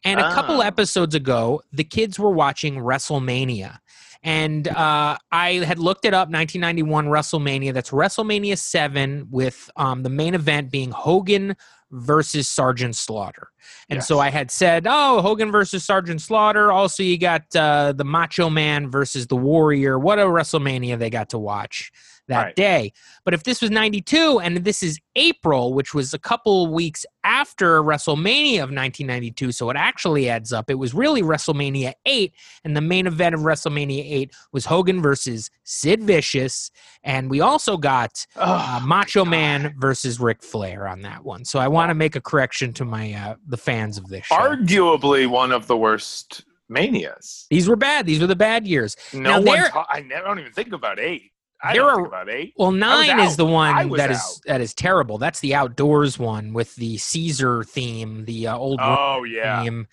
And 0.06 0.20
a 0.20 0.34
couple 0.34 0.58
Oh. 0.58 0.62
episodes 0.62 1.16
ago, 1.16 1.62
the 1.72 1.84
kids 1.86 2.20
were 2.20 2.32
watching 2.32 2.76
WrestleMania. 2.76 3.80
And 4.22 4.68
uh, 4.70 5.18
I 5.32 5.54
had 5.66 5.80
looked 5.80 6.06
it 6.06 6.14
up 6.14 6.30
1991 6.30 7.08
WrestleMania. 7.08 7.74
That's 7.74 7.92
WrestleMania 7.92 8.58
7, 8.58 9.28
with 9.32 9.70
um, 9.76 10.04
the 10.04 10.10
main 10.10 10.34
event 10.34 10.72
being 10.72 10.92
Hogan 10.92 11.56
versus 11.92 12.48
Sergeant 12.50 12.96
Slaughter. 12.96 13.50
And 13.90 14.04
so 14.04 14.20
I 14.20 14.30
had 14.30 14.50
said, 14.50 14.88
oh, 14.90 15.22
Hogan 15.22 15.52
versus 15.52 15.84
Sergeant 15.86 16.22
Slaughter. 16.22 16.72
Also, 16.72 17.04
you 17.04 17.18
got 17.18 17.54
uh, 17.56 17.92
the 17.94 18.06
Macho 18.06 18.50
Man 18.50 18.90
versus 18.90 19.28
the 19.28 19.36
Warrior. 19.36 20.00
What 20.00 20.20
a 20.20 20.24
WrestleMania 20.24 20.98
they 20.98 21.10
got 21.10 21.30
to 21.30 21.38
watch 21.38 21.92
that 22.28 22.44
Right. 22.44 22.56
day. 22.56 22.94
But 23.26 23.34
if 23.34 23.44
this 23.44 23.62
was 23.62 23.70
92 23.70 24.40
and 24.40 24.58
this 24.58 24.82
is 24.82 25.00
April, 25.16 25.74
which 25.74 25.94
was 25.94 26.14
a 26.14 26.20
couple 26.20 26.72
weeks 26.74 27.06
after 27.24 27.82
WrestleMania 27.84 28.56
of 28.64 28.72
1992, 28.72 29.52
so 29.52 29.70
it 29.70 29.76
actually 29.78 30.30
adds 30.30 30.54
up. 30.54 30.70
It 30.70 30.76
was 30.76 30.94
really 30.94 31.22
WrestleMania 31.22 31.94
8, 32.06 32.34
and 32.64 32.76
the 32.78 32.82
main 32.82 33.08
event 33.08 33.36
of 33.36 33.42
WrestleMania 33.42 34.04
8 34.10 34.32
was 34.52 34.66
Hogan 34.66 35.02
versus 35.02 35.50
Sid 35.64 36.04
Vicious. 36.04 36.72
And 37.04 37.30
we 37.30 37.42
also 37.42 37.78
got 37.78 38.26
uh, 38.38 38.80
Oh, 38.82 38.86
Macho 38.86 39.24
God. 39.26 39.30
Man 39.32 39.76
versus 39.78 40.20
Ric 40.20 40.42
Flair 40.44 40.88
on 40.88 41.02
that 41.02 41.24
one. 41.26 41.44
So 41.46 41.60
I 41.60 41.68
want 41.68 41.90
to 41.90 41.94
make 41.96 42.16
a 42.16 42.22
correction 42.22 42.72
to 42.74 42.86
my 42.86 43.14
uh, 43.14 43.36
the 43.48 43.58
fans 43.58 43.98
of 43.98 44.08
this 44.08 44.26
show. 44.26 44.36
arguably 44.36 45.28
one 45.28 45.52
of 45.52 45.68
the 45.68 45.76
worst 45.78 46.46
manias. 46.70 47.46
These 47.50 47.68
were 47.68 47.76
bad. 47.76 48.06
These 48.06 48.20
were 48.22 48.28
the 48.28 48.36
bad 48.36 48.66
years. 48.66 48.96
No 49.14 49.40
Now, 49.40 49.42
one. 49.42 49.70
Ta- 49.70 49.86
I 49.90 50.02
never. 50.02 50.26
I 50.26 50.28
don't 50.30 50.40
even 50.40 50.54
think 50.54 50.74
about 50.74 51.00
eight. 51.00 51.32
I 51.64 51.74
There 51.74 51.86
are- 51.86 52.06
about 52.06 52.30
eight. 52.30 52.54
Well, 52.58 52.72
nine 52.72 53.20
is 53.22 53.38
the 53.38 53.46
one 53.46 53.90
that 53.92 54.12
is 54.12 54.18
out. 54.18 54.42
that 54.48 54.62
is 54.62 54.74
terrible. 54.74 55.18
That's 55.18 55.40
the 55.40 55.56
outdoors 55.56 56.20
one 56.20 56.52
with 56.54 56.76
the 56.76 56.98
Caesar 56.98 57.64
theme, 57.64 58.26
the 58.26 58.48
uh, 58.48 58.58
old 58.58 58.80
Oh 58.82 59.24
yeah. 59.24 59.64
theme 59.64 59.88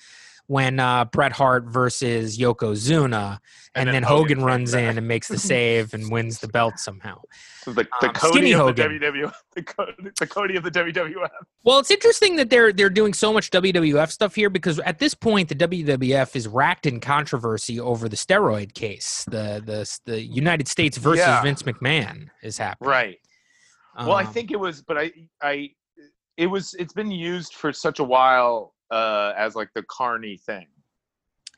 when 0.51 0.81
uh, 0.81 1.05
Bret 1.05 1.31
Hart 1.31 1.67
versus 1.67 2.37
Yokozuna, 2.37 3.39
and, 3.39 3.39
And 3.77 3.87
then, 3.87 3.93
then 3.95 4.03
Hogan, 4.03 4.39
Hogan 4.39 4.45
runs 4.45 4.75
in 4.75 4.99
and 4.99 5.07
makes 5.07 5.29
the 5.29 5.39
save 5.53 5.95
and 5.95 6.11
wins 6.11 6.41
the 6.41 6.49
belt 6.49 6.81
somehow. 6.81 7.21
The, 7.67 7.73
the 8.01 8.09
Um, 8.09 8.15
Cody 8.15 8.33
Skinny 8.33 8.53
of 8.55 8.59
Hogan. 8.61 8.99
the 8.99 9.07
WWF. 9.07 9.33
The, 9.55 9.63
Co- 9.63 9.87
the 10.19 10.27
Cody 10.27 10.57
of 10.57 10.65
the 10.65 10.71
WWF. 10.73 11.29
Well, 11.63 11.79
it's 11.79 11.93
interesting 11.93 12.35
that 12.37 12.51
they're 12.51 12.73
they're 12.73 12.91
doing 12.91 13.15
so 13.15 13.33
much 13.33 13.51
WWF 13.53 14.11
stuff 14.11 14.35
here 14.35 14.51
because 14.51 14.81
at 14.81 14.99
this 14.99 15.15
point 15.15 15.49
the 15.51 15.55
WWF 15.55 16.35
is 16.35 16.49
racked 16.49 16.87
in 16.87 16.99
controversy 16.99 17.79
over 17.79 18.09
the 18.09 18.17
steroid 18.17 18.75
case. 18.75 19.25
The 19.31 19.63
the 19.65 19.89
the 20.11 20.21
United 20.21 20.67
States 20.67 20.99
versus 20.99 21.21
Yeah. 21.21 21.43
Vince 21.43 21.63
McMahon 21.63 22.27
is 22.43 22.59
happening. 22.59 22.91
Right. 22.91 23.19
well, 23.97 24.15
I 24.17 24.25
Um, 24.25 24.33
think 24.33 24.51
it 24.51 24.59
was, 24.59 24.83
but 24.83 24.99
I, 24.99 25.13
I, 25.41 25.71
it 26.37 26.47
was. 26.47 26.75
It's 26.75 26.93
been 26.95 27.13
used 27.13 27.55
for 27.55 27.73
such 27.73 28.01
a 28.01 28.05
while 28.05 28.73
uh, 28.91 29.33
as 29.37 29.55
like 29.55 29.69
the 29.75 29.83
carny 29.85 30.37
thing. 30.37 30.67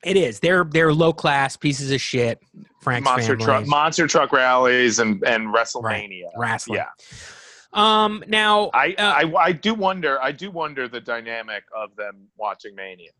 it 0.05 0.17
is. 0.17 0.41
They're 0.41 0.65
they're 0.65 0.93
low 0.93 1.13
class 1.13 1.57
pieces 1.57 1.91
of 1.91 2.01
shit. 2.01 2.41
Frank's 2.81 3.05
monster 3.05 3.37
truck, 3.37 3.67
monster 3.67 4.07
truck 4.07 4.33
rallies, 4.33 4.99
and 4.99 5.23
and 5.25 5.49
WrestleMania. 5.55 6.31
wrestling. 6.37 6.79
Yeah. 6.79 6.87
Um. 7.73 8.23
Now, 8.29 8.71
I, 8.75 8.95
uh, 8.99 9.03
I 9.03 9.33
I 9.45 9.53
do 9.53 9.73
wonder. 9.75 10.21
I 10.21 10.33
do 10.33 10.51
wonder 10.51 10.89
the 10.89 11.01
dynamic 11.01 11.65
of 11.75 11.95
them 11.97 12.29
watching 12.37 12.75
Mania. 12.75 13.11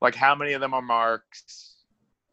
Like 0.00 0.14
how 0.14 0.34
many 0.34 0.52
of 0.52 0.60
them 0.60 0.74
are 0.74 0.82
marks? 0.82 1.76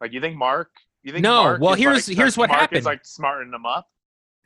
Like 0.00 0.12
you 0.12 0.20
think 0.20 0.36
Mark? 0.36 0.70
You 1.02 1.12
think 1.12 1.22
No, 1.24 1.42
Mark 1.44 1.60
well, 1.60 1.74
here's- 1.74 2.08
like, 2.08 2.16
here's 2.16 2.36
what 2.36 2.48
Mark 2.50 2.60
happened. 2.60 2.78
Is 2.80 2.84
like 2.86 3.04
smartening 3.04 3.50
them 3.50 3.66
up. 3.66 3.88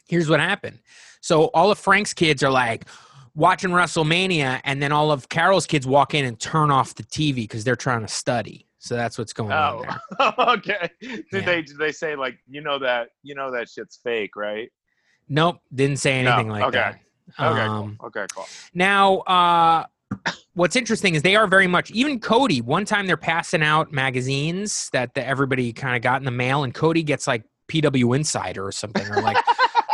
here's 0.09 0.29
what 0.31 0.41
happened. 0.41 0.79
So 1.21 1.45
all 1.55 1.71
of 1.71 1.79
Frank's 1.79 2.15
kids 2.15 2.43
are 2.43 2.51
like 2.51 2.87
watching 3.35 3.71
WrestleMania, 3.71 4.61
and 4.65 4.83
then 4.83 4.93
all 4.93 5.11
of 5.11 5.29
Carol's 5.29 5.67
kids 5.67 5.87
walk 5.87 6.15
in 6.15 6.25
and 6.25 6.39
turn 6.39 6.71
off 6.71 6.95
the 6.95 7.03
TV 7.05 7.37
because 7.37 7.65
they're 7.65 7.77
trying 7.77 8.03
to 8.03 8.09
study. 8.09 8.67
So 8.79 8.97
that's 8.97 9.17
what's 9.17 9.33
going 9.33 9.53
on 9.53 9.85
Oh, 10.19 10.33
there. 10.39 10.49
okay. 10.57 10.91
Did 11.01 11.25
Yeah. 11.33 11.41
they 11.43 11.63
did 11.63 11.79
they 11.79 11.93
say 11.93 12.17
like 12.17 12.39
you 12.49 12.61
know 12.61 12.79
that 12.81 13.09
you 13.23 13.35
know 13.35 13.51
that 13.53 13.69
shit's 13.69 13.99
fake, 14.03 14.35
right? 14.37 14.71
Nope, 15.29 15.61
didn't 15.75 15.99
say 15.99 16.23
No, 16.23 16.33
anything 16.33 16.49
like 16.51 16.65
okay. 16.65 16.79
that. 16.79 16.99
Okay, 17.41 17.61
Um, 17.61 17.97
cool. 18.01 18.09
Okay, 18.09 18.27
cool. 18.35 18.47
Now, 18.75 19.19
uh, 19.21 19.85
what's 20.55 20.75
interesting 20.77 21.15
is 21.15 21.23
they 21.23 21.37
are 21.37 21.47
very 21.47 21.69
much 21.69 21.91
even 21.93 22.19
Cody. 22.21 22.61
One 22.61 22.85
time 22.85 23.07
they're 23.07 23.17
passing 23.17 23.63
out 23.63 23.93
magazines 23.93 24.91
that 24.93 25.15
the, 25.15 25.25
everybody 25.27 25.73
kind 25.73 25.95
of 25.97 26.03
got 26.03 26.21
in 26.21 26.25
the 26.25 26.31
mail, 26.33 26.65
and 26.65 26.75
Cody 26.75 27.03
gets 27.05 27.27
like 27.29 27.45
PW 27.69 28.15
Insider 28.17 28.67
or 28.67 28.73
something, 28.73 29.09
or 29.09 29.23
like 29.23 29.43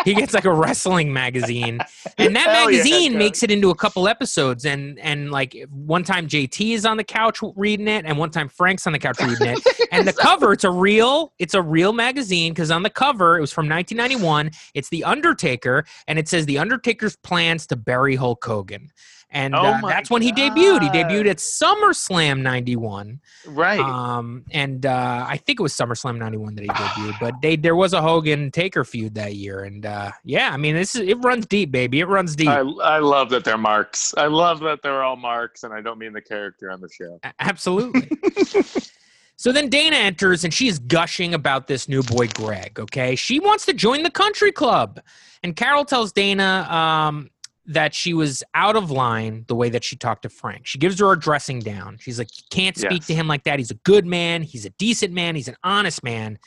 he 0.08 0.14
gets 0.14 0.34
like 0.34 0.44
a 0.44 0.52
wrestling 0.52 1.12
magazine, 1.12 1.78
and 2.16 2.34
that 2.34 2.48
Hell 2.48 2.66
magazine 2.66 3.12
Cody. 3.12 3.18
makes 3.18 3.42
it 3.42 3.50
into 3.50 3.70
a 3.70 3.74
couple 3.74 4.08
episodes. 4.08 4.64
And 4.64 4.98
and 4.98 5.30
like 5.30 5.56
one 5.70 6.04
time 6.04 6.26
JT 6.26 6.74
is 6.74 6.86
on 6.86 6.96
the 6.96 7.04
couch 7.04 7.40
reading 7.56 7.88
it, 7.88 8.04
and 8.04 8.18
one 8.18 8.30
time 8.30 8.48
Frank's 8.48 8.86
on 8.86 8.92
the 8.92 8.98
couch 8.98 9.18
reading 9.20 9.48
it. 9.48 9.58
And 9.90 10.06
the 10.06 10.12
cover, 10.12 10.52
it's 10.52 10.64
a 10.64 10.70
real, 10.70 11.32
it's 11.38 11.54
a 11.54 11.62
real 11.62 11.94
magazine 11.94 12.52
because 12.52 12.70
on 12.70 12.82
the 12.82 12.90
cover 12.90 13.38
it 13.38 13.40
was 13.40 13.52
from 13.52 13.70
1991. 13.70 14.50
It's 14.74 14.90
the 14.90 15.02
Undertaker, 15.02 15.86
and 16.06 16.18
it 16.18 16.28
says 16.28 16.44
the 16.44 16.58
Undertaker's 16.58 17.16
plans 17.16 17.66
to 17.68 17.76
bury 17.76 18.14
Hulk 18.14 18.44
Hogan. 18.44 18.92
And 19.30 19.54
Oh 19.54 19.58
uh, 19.58 19.80
that's 19.82 20.08
when 20.08 20.22
he 20.22 20.32
debuted. 20.32 20.82
He 20.82 20.88
debuted 20.88 21.28
at 21.28 21.36
SummerSlam 21.36 22.40
'91, 22.40 23.20
Right. 23.46 23.78
um, 23.78 24.44
and 24.52 24.86
uh, 24.86 25.26
I 25.28 25.36
think 25.36 25.60
it 25.60 25.62
was 25.62 25.74
SummerSlam 25.74 26.16
'91 26.18 26.54
that 26.54 26.62
he 26.62 26.68
debuted. 26.68 27.14
But 27.20 27.34
they 27.42 27.56
there 27.56 27.76
was 27.76 27.92
a 27.92 28.00
Hogan 28.00 28.50
Taker 28.50 28.84
feud 28.84 29.14
that 29.16 29.34
year, 29.34 29.64
and 29.64 29.84
uh, 29.84 30.12
yeah, 30.24 30.50
I 30.50 30.56
mean 30.56 30.74
this 30.74 30.94
is 30.94 31.02
it 31.06 31.18
runs 31.22 31.44
deep, 31.44 31.70
baby. 31.70 32.00
It 32.00 32.06
runs 32.08 32.34
deep. 32.36 32.48
I, 32.48 32.60
I 32.60 32.98
love 33.00 33.28
that 33.30 33.44
they're 33.44 33.58
marks. 33.58 34.14
I 34.16 34.28
love 34.28 34.60
that 34.60 34.80
they're 34.82 35.02
all 35.02 35.16
marks, 35.16 35.62
and 35.62 35.74
I 35.74 35.82
don't 35.82 35.98
mean 35.98 36.14
the 36.14 36.22
character 36.22 36.70
on 36.70 36.80
the 36.80 36.88
show. 36.88 37.20
A- 37.22 37.32
Absolutely. 37.38 38.08
so 39.36 39.52
then 39.52 39.68
Dana 39.68 39.96
enters 39.96 40.42
and 40.44 40.52
she's 40.52 40.78
gushing 40.78 41.34
about 41.34 41.66
this 41.66 41.88
new 41.88 42.02
boy, 42.02 42.28
Greg. 42.28 42.80
Okay. 42.80 43.14
She 43.14 43.40
wants 43.40 43.66
to 43.66 43.72
join 43.72 44.02
the 44.02 44.10
country 44.10 44.52
club. 44.52 45.00
And 45.44 45.54
Carol 45.54 45.84
tells 45.84 46.12
Dana 46.12 46.66
um, 46.68 47.30
that 47.68 47.94
she 47.94 48.14
was 48.14 48.42
out 48.54 48.76
of 48.76 48.90
line 48.90 49.44
the 49.46 49.54
way 49.54 49.68
that 49.68 49.84
she 49.84 49.94
talked 49.94 50.22
to 50.22 50.28
Frank. 50.30 50.66
She 50.66 50.78
gives 50.78 50.98
her 51.00 51.12
a 51.12 51.18
dressing 51.18 51.60
down. 51.60 51.98
She's 52.00 52.18
like, 52.18 52.28
You 52.36 52.44
can't 52.50 52.76
speak 52.76 52.90
Yes. 53.02 53.06
to 53.08 53.14
him 53.14 53.28
like 53.28 53.44
that. 53.44 53.58
He's 53.58 53.70
a 53.70 53.74
good 53.84 54.06
man. 54.06 54.42
He's 54.42 54.64
a 54.64 54.70
decent 54.70 55.12
man. 55.12 55.36
He's 55.36 55.48
an 55.48 55.56
honest 55.62 56.02
man. 56.02 56.38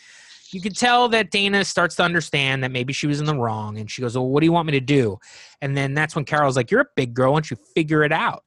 You 0.52 0.60
can 0.60 0.74
tell 0.74 1.08
that 1.10 1.32
Dana 1.32 1.64
starts 1.64 1.96
to 1.96 2.04
understand 2.04 2.64
that 2.64 2.72
maybe 2.72 2.92
she 2.92 3.08
was 3.08 3.20
in 3.22 3.26
the 3.26 3.36
wrong. 3.36 3.78
And 3.78 3.90
she 3.90 4.02
goes, 4.02 4.16
Well, 4.18 4.28
what 4.28 4.40
do 4.42 4.46
you 4.46 4.52
want 4.52 4.66
me 4.66 4.74
to 4.74 4.82
do? 4.82 5.18
And 5.62 5.78
then 5.78 5.94
that's 5.94 6.16
when 6.16 6.26
Carol's 6.26 6.58
like, 6.58 6.72
You're 6.72 6.82
a 6.82 6.88
big 6.96 7.14
girl. 7.14 7.32
Why 7.34 7.38
don't 7.38 7.52
you 7.52 7.58
figure 7.76 8.04
it 8.04 8.12
out? 8.12 8.44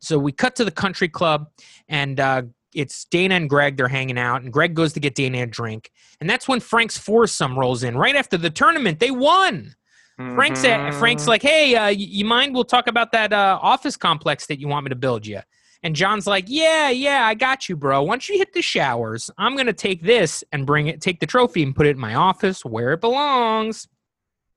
So 0.00 0.18
we 0.18 0.32
cut 0.32 0.56
to 0.56 0.64
the 0.64 0.70
country 0.70 1.08
club, 1.08 1.46
and 1.88 2.18
uh, 2.20 2.42
it's 2.74 3.04
Dana 3.06 3.36
and 3.36 3.48
Greg. 3.48 3.76
They're 3.76 3.88
hanging 3.88 4.18
out, 4.18 4.42
and 4.42 4.52
Greg 4.52 4.74
goes 4.74 4.92
to 4.94 5.00
get 5.00 5.14
Dana 5.14 5.42
a 5.42 5.46
drink, 5.46 5.90
and 6.20 6.28
that's 6.28 6.46
when 6.48 6.60
Frank's 6.60 6.98
foursome 6.98 7.58
rolls 7.58 7.82
in. 7.82 7.96
Right 7.96 8.16
after 8.16 8.36
the 8.36 8.50
tournament, 8.50 9.00
they 9.00 9.10
won. 9.10 9.74
Frank's 10.16 10.62
Mhm. 10.62 10.98
Frank's 10.98 11.26
like, 11.26 11.42
"Hey, 11.42 11.74
uh, 11.74 11.88
you 11.88 12.24
mind? 12.24 12.54
We'll 12.54 12.64
talk 12.64 12.86
about 12.86 13.10
that 13.12 13.32
uh, 13.32 13.58
office 13.60 13.96
complex 13.96 14.46
that 14.46 14.60
you 14.60 14.68
want 14.68 14.84
me 14.84 14.90
to 14.90 14.94
build 14.96 15.26
you." 15.26 15.40
And 15.82 15.94
John's 15.96 16.26
like, 16.26 16.44
"Yeah, 16.46 16.88
yeah, 16.88 17.26
I 17.26 17.34
got 17.34 17.68
you, 17.68 17.76
bro. 17.76 18.02
Once 18.02 18.28
you 18.28 18.38
hit 18.38 18.52
the 18.52 18.62
showers, 18.62 19.30
I'm 19.38 19.56
gonna 19.56 19.72
take 19.72 20.02
this 20.02 20.44
and 20.52 20.66
bring 20.66 20.86
it, 20.86 21.00
take 21.00 21.20
the 21.20 21.26
trophy 21.26 21.62
and 21.62 21.74
put 21.74 21.86
it 21.86 21.90
in 21.90 21.98
my 21.98 22.14
office 22.14 22.64
where 22.64 22.92
it 22.92 23.00
belongs." 23.00 23.88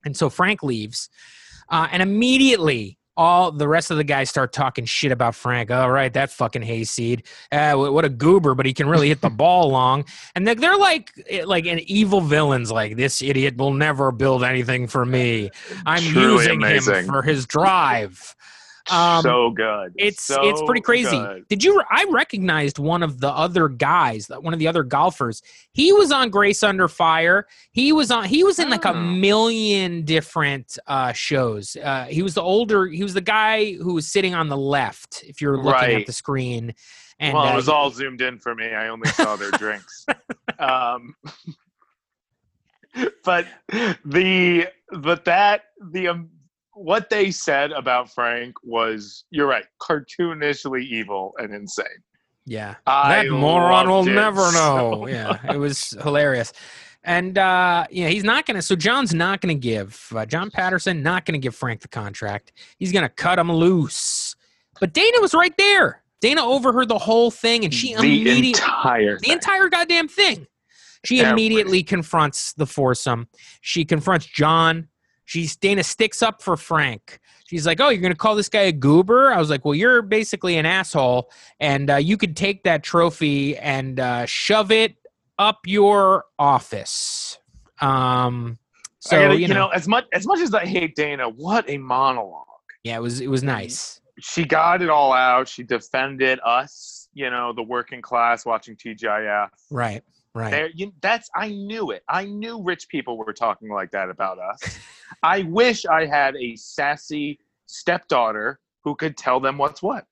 And 0.04 0.16
so 0.16 0.30
Frank 0.30 0.62
leaves, 0.62 1.08
uh, 1.70 1.88
and 1.90 2.02
immediately 2.02 2.97
all 3.18 3.50
the 3.50 3.66
rest 3.66 3.90
of 3.90 3.96
the 3.96 4.04
guys 4.04 4.30
start 4.30 4.52
talking 4.52 4.84
shit 4.84 5.10
about 5.10 5.34
Frank. 5.34 5.72
All 5.72 5.90
right, 5.90 6.12
that 6.12 6.30
fucking 6.30 6.62
hayseed. 6.62 7.24
Uh, 7.50 7.74
what 7.74 8.04
a 8.04 8.08
goober, 8.08 8.54
but 8.54 8.64
he 8.64 8.72
can 8.72 8.88
really 8.88 9.08
hit 9.08 9.20
the 9.20 9.28
ball 9.44 9.68
long. 9.68 10.04
And 10.36 10.46
they're, 10.46 10.54
they're 10.54 10.78
like, 10.78 11.12
eh, 11.28 11.42
like 11.44 11.66
an 11.66 11.80
evil 11.80 12.20
villains. 12.20 12.70
Like 12.70 12.96
this 12.96 13.20
idiot 13.20 13.56
will 13.56 13.72
never 13.72 14.12
build 14.12 14.44
anything 14.44 14.86
for 14.86 15.04
me. 15.04 15.50
I'm 15.86 16.02
Truly 16.02 16.44
using 16.44 16.60
him 16.62 17.06
for 17.06 17.22
his 17.22 17.44
drive. 17.44 18.36
Um, 18.90 19.22
so 19.22 19.50
good. 19.50 19.92
it's 19.96 20.30
it's 20.30 20.62
pretty 20.62 20.80
crazy. 20.80 21.18
good. 21.18 21.46
Did 21.48 21.64
you? 21.64 21.82
I 21.90 22.06
recognized 22.10 22.78
one 22.78 23.02
of 23.02 23.20
the 23.20 23.28
other 23.28 23.68
guys, 23.68 24.28
one 24.28 24.52
of 24.54 24.58
the 24.58 24.68
other 24.68 24.82
golfers. 24.82 25.42
He 25.72 25.92
was 25.92 26.10
on 26.10 26.30
Grace 26.30 26.62
Under 26.62 26.88
Fire. 26.88 27.46
He 27.72 27.92
was 27.92 28.10
on. 28.10 28.24
He 28.24 28.44
was 28.44 28.58
in 28.58 28.70
like 28.70 28.84
a 28.84 28.90
Oh. 28.90 28.94
million 29.00 30.04
different 30.04 30.78
uh, 30.86 31.12
shows. 31.12 31.76
Uh, 31.76 32.04
he 32.06 32.22
was 32.22 32.34
the 32.34 32.42
older. 32.42 32.86
He 32.86 33.02
was 33.02 33.14
the 33.14 33.20
guy 33.20 33.74
who 33.74 33.94
was 33.94 34.06
sitting 34.06 34.34
on 34.34 34.48
the 34.48 34.56
left. 34.56 35.22
If 35.26 35.40
you're 35.40 35.62
looking 35.62 35.96
at 36.00 36.06
the 36.06 36.12
screen, 36.12 36.74
and 37.18 37.34
well, 37.34 37.44
uh, 37.44 37.52
it 37.52 37.56
was 37.56 37.68
all 37.68 37.90
zoomed 37.90 38.22
in 38.22 38.38
for 38.38 38.54
me. 38.54 38.72
I 38.74 38.88
only 38.88 39.08
saw 39.10 39.36
their 39.36 39.50
drinks. 39.52 40.06
Um, 40.58 41.14
but 43.24 43.46
the 44.04 44.66
but 44.92 45.24
that 45.26 45.62
the 45.92 46.08
um, 46.08 46.30
what 46.78 47.10
they 47.10 47.30
said 47.30 47.72
about 47.72 48.12
Frank 48.12 48.54
was 48.62 49.24
you're 49.30 49.46
right, 49.48 49.64
cartoonishly 49.82 50.82
evil 50.82 51.34
and 51.38 51.54
insane. 51.54 51.86
yeah, 52.46 52.76
I 52.86 53.24
that 53.24 53.30
moron 53.30 53.88
will 53.88 54.04
never 54.04 54.50
so 54.50 54.90
know. 54.90 55.06
yeah, 55.08 55.38
it 55.52 55.58
was 55.58 55.90
hilarious. 56.02 56.52
And 57.04 57.38
uh, 57.38 57.86
yeah, 57.90 58.08
he's 58.08 58.24
not 58.24 58.46
gonna. 58.46 58.62
So 58.62 58.76
John's 58.76 59.14
not 59.14 59.40
gonna 59.40 59.54
give 59.54 60.08
uh, 60.14 60.26
John 60.26 60.50
Patterson 60.50 61.02
not 61.02 61.24
gonna 61.24 61.38
give 61.38 61.54
Frank 61.54 61.80
the 61.80 61.88
contract. 61.88 62.52
He's 62.78 62.92
gonna 62.92 63.08
cut 63.08 63.38
him 63.38 63.50
loose. 63.50 64.34
But 64.80 64.92
Dana 64.92 65.20
was 65.20 65.34
right 65.34 65.56
there. 65.56 66.02
Dana 66.20 66.44
overheard 66.44 66.88
the 66.88 66.98
whole 66.98 67.30
thing, 67.30 67.64
and 67.64 67.72
she 67.72 67.94
the 67.94 68.00
immediately 68.00 68.48
entire 68.48 69.18
the 69.20 69.30
entire 69.30 69.68
goddamn 69.68 70.08
thing. 70.08 70.46
She 71.04 71.20
Everything. 71.20 71.32
immediately 71.32 71.82
confronts 71.82 72.52
the 72.54 72.66
foursome. 72.66 73.28
She 73.60 73.84
confronts 73.84 74.26
John. 74.26 74.88
She's 75.28 75.56
Dana 75.56 75.84
sticks 75.84 76.22
up 76.22 76.40
for 76.40 76.56
Frank. 76.56 77.20
She's 77.50 77.66
like, 77.66 77.80
"Oh, 77.80 77.90
you're 77.90 78.00
gonna 78.00 78.14
call 78.14 78.34
this 78.34 78.48
guy 78.48 78.62
a 78.62 78.72
goober?" 78.72 79.30
I 79.30 79.38
was 79.38 79.50
like, 79.50 79.62
"Well, 79.62 79.74
you're 79.74 80.00
basically 80.00 80.56
an 80.56 80.64
asshole, 80.64 81.30
and 81.60 81.90
uh, 81.90 81.96
you 81.96 82.16
could 82.16 82.34
take 82.34 82.64
that 82.64 82.82
trophy 82.82 83.54
and 83.58 84.00
uh, 84.00 84.24
shove 84.24 84.70
it 84.70 84.94
up 85.38 85.58
your 85.66 86.24
office." 86.38 87.38
Um, 87.82 88.56
so 89.00 89.20
gotta- 89.20 89.34
you, 89.34 89.40
you 89.40 89.48
know, 89.48 89.66
know, 89.66 89.68
as 89.68 89.86
much 89.86 90.06
as 90.14 90.26
much 90.26 90.40
as 90.40 90.54
I 90.54 90.64
hate 90.64 90.96
Dana, 90.96 91.28
what 91.28 91.68
a 91.68 91.76
monologue. 91.76 92.46
yeah, 92.82 92.96
it 92.96 93.02
was 93.02 93.20
it 93.20 93.28
was 93.28 93.42
nice. 93.42 94.00
She 94.20 94.46
got 94.46 94.80
it 94.80 94.88
all 94.88 95.12
out. 95.12 95.46
She 95.46 95.62
defended 95.62 96.40
us, 96.42 97.10
you 97.12 97.28
know, 97.28 97.52
the 97.52 97.62
working 97.62 98.00
class 98.00 98.46
watching 98.46 98.76
TGIF. 98.76 99.50
Right, 99.70 100.02
right. 100.38 100.50
There, 100.50 100.70
you, 100.74 100.92
that's 101.00 101.28
I 101.34 101.48
knew 101.50 101.90
it. 101.90 102.02
I 102.08 102.24
knew 102.24 102.62
rich 102.62 102.88
people 102.88 103.16
were 103.18 103.32
talking 103.32 103.68
like 103.70 103.90
that 103.92 104.08
about 104.10 104.38
us. 104.38 104.78
I 105.22 105.42
wish 105.42 105.84
I 105.86 106.06
had 106.06 106.36
a 106.36 106.56
sassy 106.56 107.38
stepdaughter 107.66 108.58
who 108.84 108.94
could 108.94 109.16
tell 109.16 109.40
them 109.40 109.58
what's 109.58 109.82
what. 109.82 110.04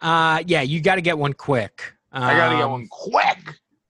Uh, 0.00 0.42
yeah, 0.46 0.62
you 0.62 0.80
got 0.80 0.96
to 0.96 1.00
get 1.00 1.16
one 1.18 1.32
quick. 1.32 1.92
I 2.12 2.34
gotta 2.36 2.56
get 2.56 2.64
Um, 2.64 2.70
one 2.72 2.86
quick. 2.88 3.38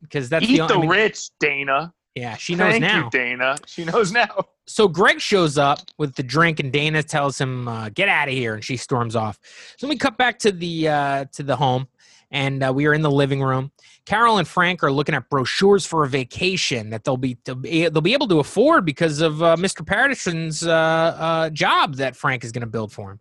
because 0.02 0.28
that's 0.30 0.44
Eat 0.46 0.58
the, 0.58 0.66
the. 0.66 0.74
I 0.74 0.78
mean, 0.78 0.88
rich, 0.88 1.28
Dana. 1.40 1.92
yeah, 2.14 2.36
she 2.36 2.54
knows 2.54 2.72
Thank 2.72 2.82
now. 2.82 3.04
you, 3.04 3.10
Dana. 3.10 3.56
She 3.66 3.84
knows 3.84 4.12
now. 4.12 4.46
so 4.66 4.88
Greg 4.88 5.20
shows 5.20 5.58
up 5.58 5.80
with 5.98 6.14
the 6.14 6.22
drink, 6.22 6.58
and 6.60 6.72
Dana 6.72 7.02
tells 7.02 7.38
him, 7.38 7.68
uh, 7.68 7.90
"Get 7.90 8.08
out 8.08 8.28
of 8.28 8.34
here," 8.34 8.54
and 8.54 8.64
she 8.64 8.78
storms 8.78 9.14
off. 9.14 9.38
So 9.76 9.86
we 9.88 9.96
cut 9.98 10.16
back 10.16 10.38
to 10.40 10.52
the 10.52 10.88
uh, 10.88 11.24
to 11.32 11.42
the 11.42 11.56
home, 11.56 11.86
and 12.34 12.64
uh, 12.64 12.72
we 12.74 12.86
are 12.86 12.92
in 12.92 13.00
the 13.00 13.10
living 13.10 13.40
room. 13.40 13.70
Carol 14.06 14.38
and 14.38 14.46
Frank 14.46 14.82
are 14.82 14.90
looking 14.92 15.14
at 15.14 15.30
brochures 15.30 15.86
for 15.86 16.04
a 16.04 16.08
vacation 16.08 16.90
that 16.90 17.04
they'll 17.04 17.16
be 17.16 17.38
they'll 17.44 17.54
be, 17.54 18.12
able 18.12 18.28
to 18.28 18.40
afford 18.40 18.84
because 18.84 19.20
of 19.20 19.42
uh, 19.42 19.56
Mr. 19.56 19.86
Patterson's 19.86 20.66
uh, 20.66 20.72
uh, 20.72 21.50
job 21.50 21.94
that 21.94 22.16
Frank 22.16 22.44
is 22.44 22.52
going 22.52 22.62
to 22.62 22.66
build 22.66 22.92
for 22.92 23.12
him. 23.12 23.20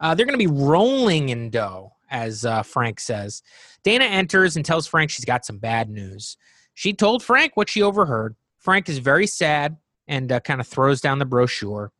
Uh, 0.00 0.14
they're 0.14 0.26
going 0.26 0.38
to 0.38 0.44
be 0.44 0.52
rolling 0.52 1.28
in 1.28 1.50
dough, 1.50 1.92
as 2.10 2.44
uh, 2.44 2.62
Frank 2.62 2.98
says. 2.98 3.42
Dana 3.84 4.06
enters 4.06 4.56
and 4.56 4.64
tells 4.64 4.86
Frank 4.86 5.10
she's 5.10 5.26
got 5.26 5.44
some 5.44 5.58
bad 5.58 5.90
news. 5.90 6.36
She 6.72 6.94
told 6.94 7.22
Frank 7.22 7.56
what 7.56 7.68
she 7.68 7.82
overheard. 7.82 8.34
Frank 8.58 8.88
is 8.88 8.98
very 8.98 9.26
sad 9.26 9.76
and 10.08 10.40
kind 10.42 10.60
of 10.60 10.66
throws 10.66 11.02
down 11.02 11.18
the 11.18 11.26
brochure. 11.26 11.92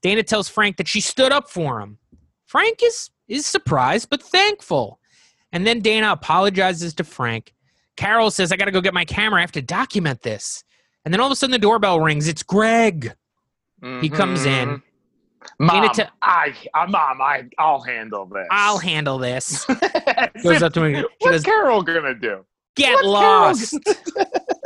Dana 0.00 0.22
tells 0.22 0.48
Frank 0.48 0.76
that 0.76 0.88
she 0.88 1.00
stood 1.00 1.32
up 1.32 1.50
for 1.50 1.80
him. 1.80 1.98
Frank 2.46 2.78
is 2.84 3.10
is 3.26 3.46
surprised 3.46 4.10
but 4.10 4.22
thankful. 4.22 5.00
And 5.54 5.66
then 5.66 5.80
Dana 5.80 6.12
apologizes 6.12 6.92
to 6.94 7.04
Frank. 7.04 7.54
Carol 7.96 8.30
says, 8.30 8.50
"I 8.52 8.56
got 8.56 8.64
to 8.66 8.72
go 8.72 8.80
get 8.80 8.92
my 8.92 9.04
camera. 9.04 9.38
I 9.38 9.40
have 9.42 9.52
to 9.52 9.62
document 9.62 10.20
this." 10.22 10.64
And 11.04 11.14
then 11.14 11.20
all 11.20 11.26
of 11.28 11.32
a 11.32 11.36
sudden 11.36 11.52
the 11.52 11.58
doorbell 11.58 12.00
rings. 12.00 12.28
It's 12.28 12.42
Greg. 12.42 13.14
He 14.00 14.08
comes 14.08 14.44
in. 14.46 14.68
Mhm. 14.68 14.82
Mom, 15.58 15.82
Dana 15.82 15.92
te- 15.94 16.12
I, 16.22 16.54
uh, 16.72 16.86
mom, 16.88 17.20
I, 17.20 17.44
I'll 17.58 17.82
handle 17.82 18.24
this. 18.24 18.46
I'll 18.50 18.78
handle 18.78 19.18
this. 19.18 19.64
Goes 20.42 20.62
up 20.62 20.72
to 20.72 20.80
me. 20.80 21.04
What's 21.20 21.36
goes, 21.36 21.42
Carol 21.44 21.82
gonna 21.82 22.14
do? 22.14 22.44
"Get 22.76 22.94
What's 22.94 23.06
lost." 23.06 23.78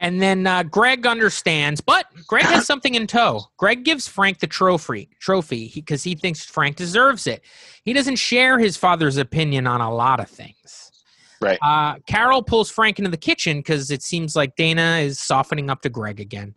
And 0.00 0.20
then 0.20 0.46
uh, 0.46 0.62
Greg 0.62 1.06
understands, 1.06 1.80
but 1.80 2.06
Greg 2.26 2.44
has 2.44 2.66
something 2.66 2.94
in 2.94 3.06
tow. 3.06 3.44
Greg 3.56 3.84
gives 3.84 4.06
Frank 4.06 4.40
the 4.40 4.46
trophy, 4.46 5.08
trophy, 5.20 5.72
because 5.74 6.02
he, 6.02 6.10
he 6.10 6.16
thinks 6.16 6.44
Frank 6.44 6.76
deserves 6.76 7.26
it. 7.26 7.42
He 7.84 7.92
doesn't 7.92 8.16
share 8.16 8.58
his 8.58 8.76
father's 8.76 9.16
opinion 9.16 9.66
on 9.66 9.80
a 9.80 9.92
lot 9.92 10.20
of 10.20 10.28
things. 10.28 10.92
Right. 11.40 11.58
Uh, 11.62 11.96
Carol 12.06 12.42
pulls 12.42 12.70
Frank 12.70 12.98
into 12.98 13.10
the 13.10 13.16
kitchen 13.16 13.58
because 13.58 13.90
it 13.90 14.02
seems 14.02 14.36
like 14.36 14.56
Dana 14.56 14.98
is 14.98 15.18
softening 15.20 15.70
up 15.70 15.82
to 15.82 15.88
Greg 15.88 16.20
again. 16.20 16.54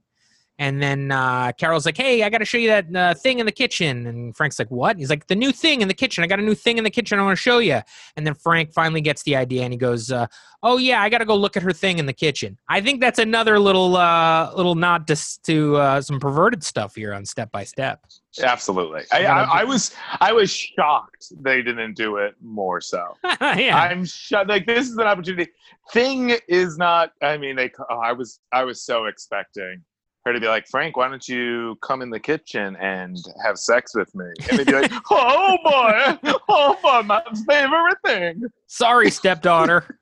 And 0.60 0.84
then 0.84 1.10
uh, 1.10 1.53
Carol's 1.53 1.86
like, 1.86 1.95
"Hey, 1.95 2.22
I 2.22 2.30
got 2.30 2.39
to 2.39 2.45
show 2.45 2.57
you 2.57 2.68
that 2.68 2.93
uh, 2.93 3.14
thing 3.14 3.39
in 3.39 3.45
the 3.45 3.51
kitchen." 3.51 4.05
And 4.05 4.36
Frank's 4.36 4.60
like, 4.60 4.70
"What?" 4.70 4.97
He's 4.97 5.10
like, 5.10 5.26
"The 5.28 5.36
new 5.36 5.53
thing 5.53 5.82
in 5.82 5.88
the 5.88 5.93
kitchen. 5.93 6.22
I 6.22 6.28
got 6.28 6.39
a 6.39 6.43
new 6.43 6.53
thing 6.53 6.78
in 6.78 6.84
the 6.84 6.89
kitchen. 6.89 7.18
I 7.18 7.24
want 7.24 7.38
to 7.38 7.41
show 7.41 7.60
you." 7.60 7.80
And 8.18 8.28
then 8.28 8.34
Frank 8.34 8.74
finally 8.74 8.99
gets 8.99 9.24
the 9.24 9.38
idea, 9.38 9.64
and 9.64 9.72
he 9.72 9.78
goes, 9.78 10.12
uh, 10.12 10.28
"Oh 10.62 10.78
yeah, 10.78 11.01
I 11.01 11.07
got 11.07 11.20
to 11.20 11.26
go 11.26 11.38
look 11.38 11.55
at 11.55 11.64
her 11.64 11.72
thing 11.72 11.97
in 11.97 12.07
the 12.07 12.14
kitchen." 12.14 12.57
I 12.68 12.82
think 12.82 12.99
that's 12.99 13.20
another 13.20 13.57
little 13.57 13.95
uh, 13.95 14.53
little 14.53 14.76
nod 14.76 15.07
to 15.07 15.18
to 15.43 15.78
uh, 15.78 16.01
some 16.01 16.20
perverted 16.20 16.62
stuff 16.66 16.93
here 16.93 17.14
on 17.14 17.26
Step 17.26 17.53
by 17.53 17.64
Step. 17.64 18.01
Absolutely. 18.43 19.03
I, 19.14 19.26
I, 19.26 19.62
I 19.62 19.64
was 19.64 19.95
I 20.20 20.34
was 20.34 20.51
shocked 20.51 21.32
they 21.39 21.62
didn't 21.62 21.95
do 21.95 22.18
it 22.18 22.36
more 22.41 22.82
so. 22.82 23.16
yeah, 23.24 23.78
I'm 23.78 24.05
shocked. 24.05 24.49
Like 24.49 24.68
this 24.68 24.89
is 24.89 24.97
an 24.97 25.07
opportunity. 25.07 25.49
Thing 25.93 26.36
is 26.49 26.78
not. 26.78 27.14
I 27.22 27.38
mean, 27.38 27.55
they. 27.55 27.72
Oh, 27.89 27.97
I 27.97 28.12
was 28.12 28.41
I 28.51 28.66
was 28.66 28.84
so 28.84 29.05
expecting 29.05 29.84
her 30.26 30.34
to 30.34 30.39
be 30.39 30.47
like 30.47 30.67
Frank. 30.67 30.97
Why 30.97 31.07
don't 31.07 31.28
you 31.28 31.78
come 31.82 32.01
in 32.01 32.09
the 32.09 32.20
kitchen 32.20 32.76
and 32.78 33.17
have 33.43 33.57
sex 33.57 33.95
with 33.95 34.13
me? 34.15 34.26
And 34.49 34.59
they'd 34.59 34.67
be 34.67 34.74
like, 34.74 34.91
Oh 35.11 35.57
boy, 35.63 36.34
oh 36.49 36.78
boy, 36.82 37.01
my 37.03 37.22
favorite 37.47 37.97
thing. 38.05 38.43
sorry, 38.67 39.09
stepdaughter. 39.11 39.99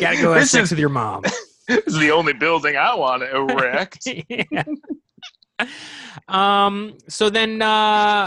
got 0.00 0.12
to 0.16 0.22
go 0.22 0.32
have 0.32 0.42
This 0.42 0.50
sex 0.52 0.64
is- 0.66 0.70
with 0.70 0.78
your 0.80 0.88
mom. 0.88 1.22
This 1.68 1.86
is 1.86 1.98
the 2.00 2.10
only 2.10 2.32
building 2.32 2.76
I 2.76 2.92
want 2.94 3.22
to 3.22 3.36
erect. 3.36 4.06
Yeah. 4.28 5.66
um 6.28 6.96
so 7.08 7.30
then 7.30 7.62
uh, 7.62 7.66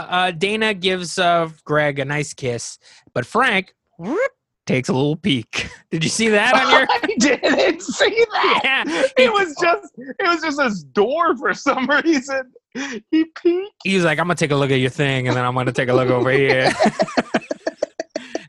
uh 0.08 0.30
dana 0.30 0.72
gives 0.72 1.18
uh 1.18 1.48
greg 1.64 1.98
a 1.98 2.04
nice 2.04 2.32
kiss 2.32 2.78
but 3.12 3.26
frank 3.26 3.74
whoop, 3.98 4.30
takes 4.66 4.88
a 4.88 4.92
little 4.92 5.16
peek 5.16 5.68
did 5.90 6.02
you 6.04 6.10
see 6.10 6.28
that 6.28 6.52
on 6.54 6.70
your 6.70 6.86
I 6.90 6.98
didn't 7.18 7.82
see 7.82 8.24
that. 8.32 8.60
yeah 8.64 9.02
It 9.16 9.32
was 9.32 9.54
just 9.60 9.92
it 9.96 10.26
was 10.26 10.42
just 10.42 10.58
this 10.58 10.82
door 10.82 11.36
for 11.36 11.54
some 11.54 11.88
reason. 12.04 12.52
He 13.10 13.24
peeked. 13.40 13.72
he's 13.84 14.04
like 14.04 14.18
i'm 14.18 14.26
gonna 14.26 14.34
take 14.34 14.50
a 14.50 14.56
look 14.56 14.70
at 14.70 14.80
your 14.80 14.90
thing 14.90 15.28
and 15.28 15.36
then 15.36 15.44
i'm 15.44 15.54
gonna 15.54 15.72
take 15.72 15.88
a 15.88 15.94
look 15.94 16.10
over 16.10 16.30
here 16.30 16.70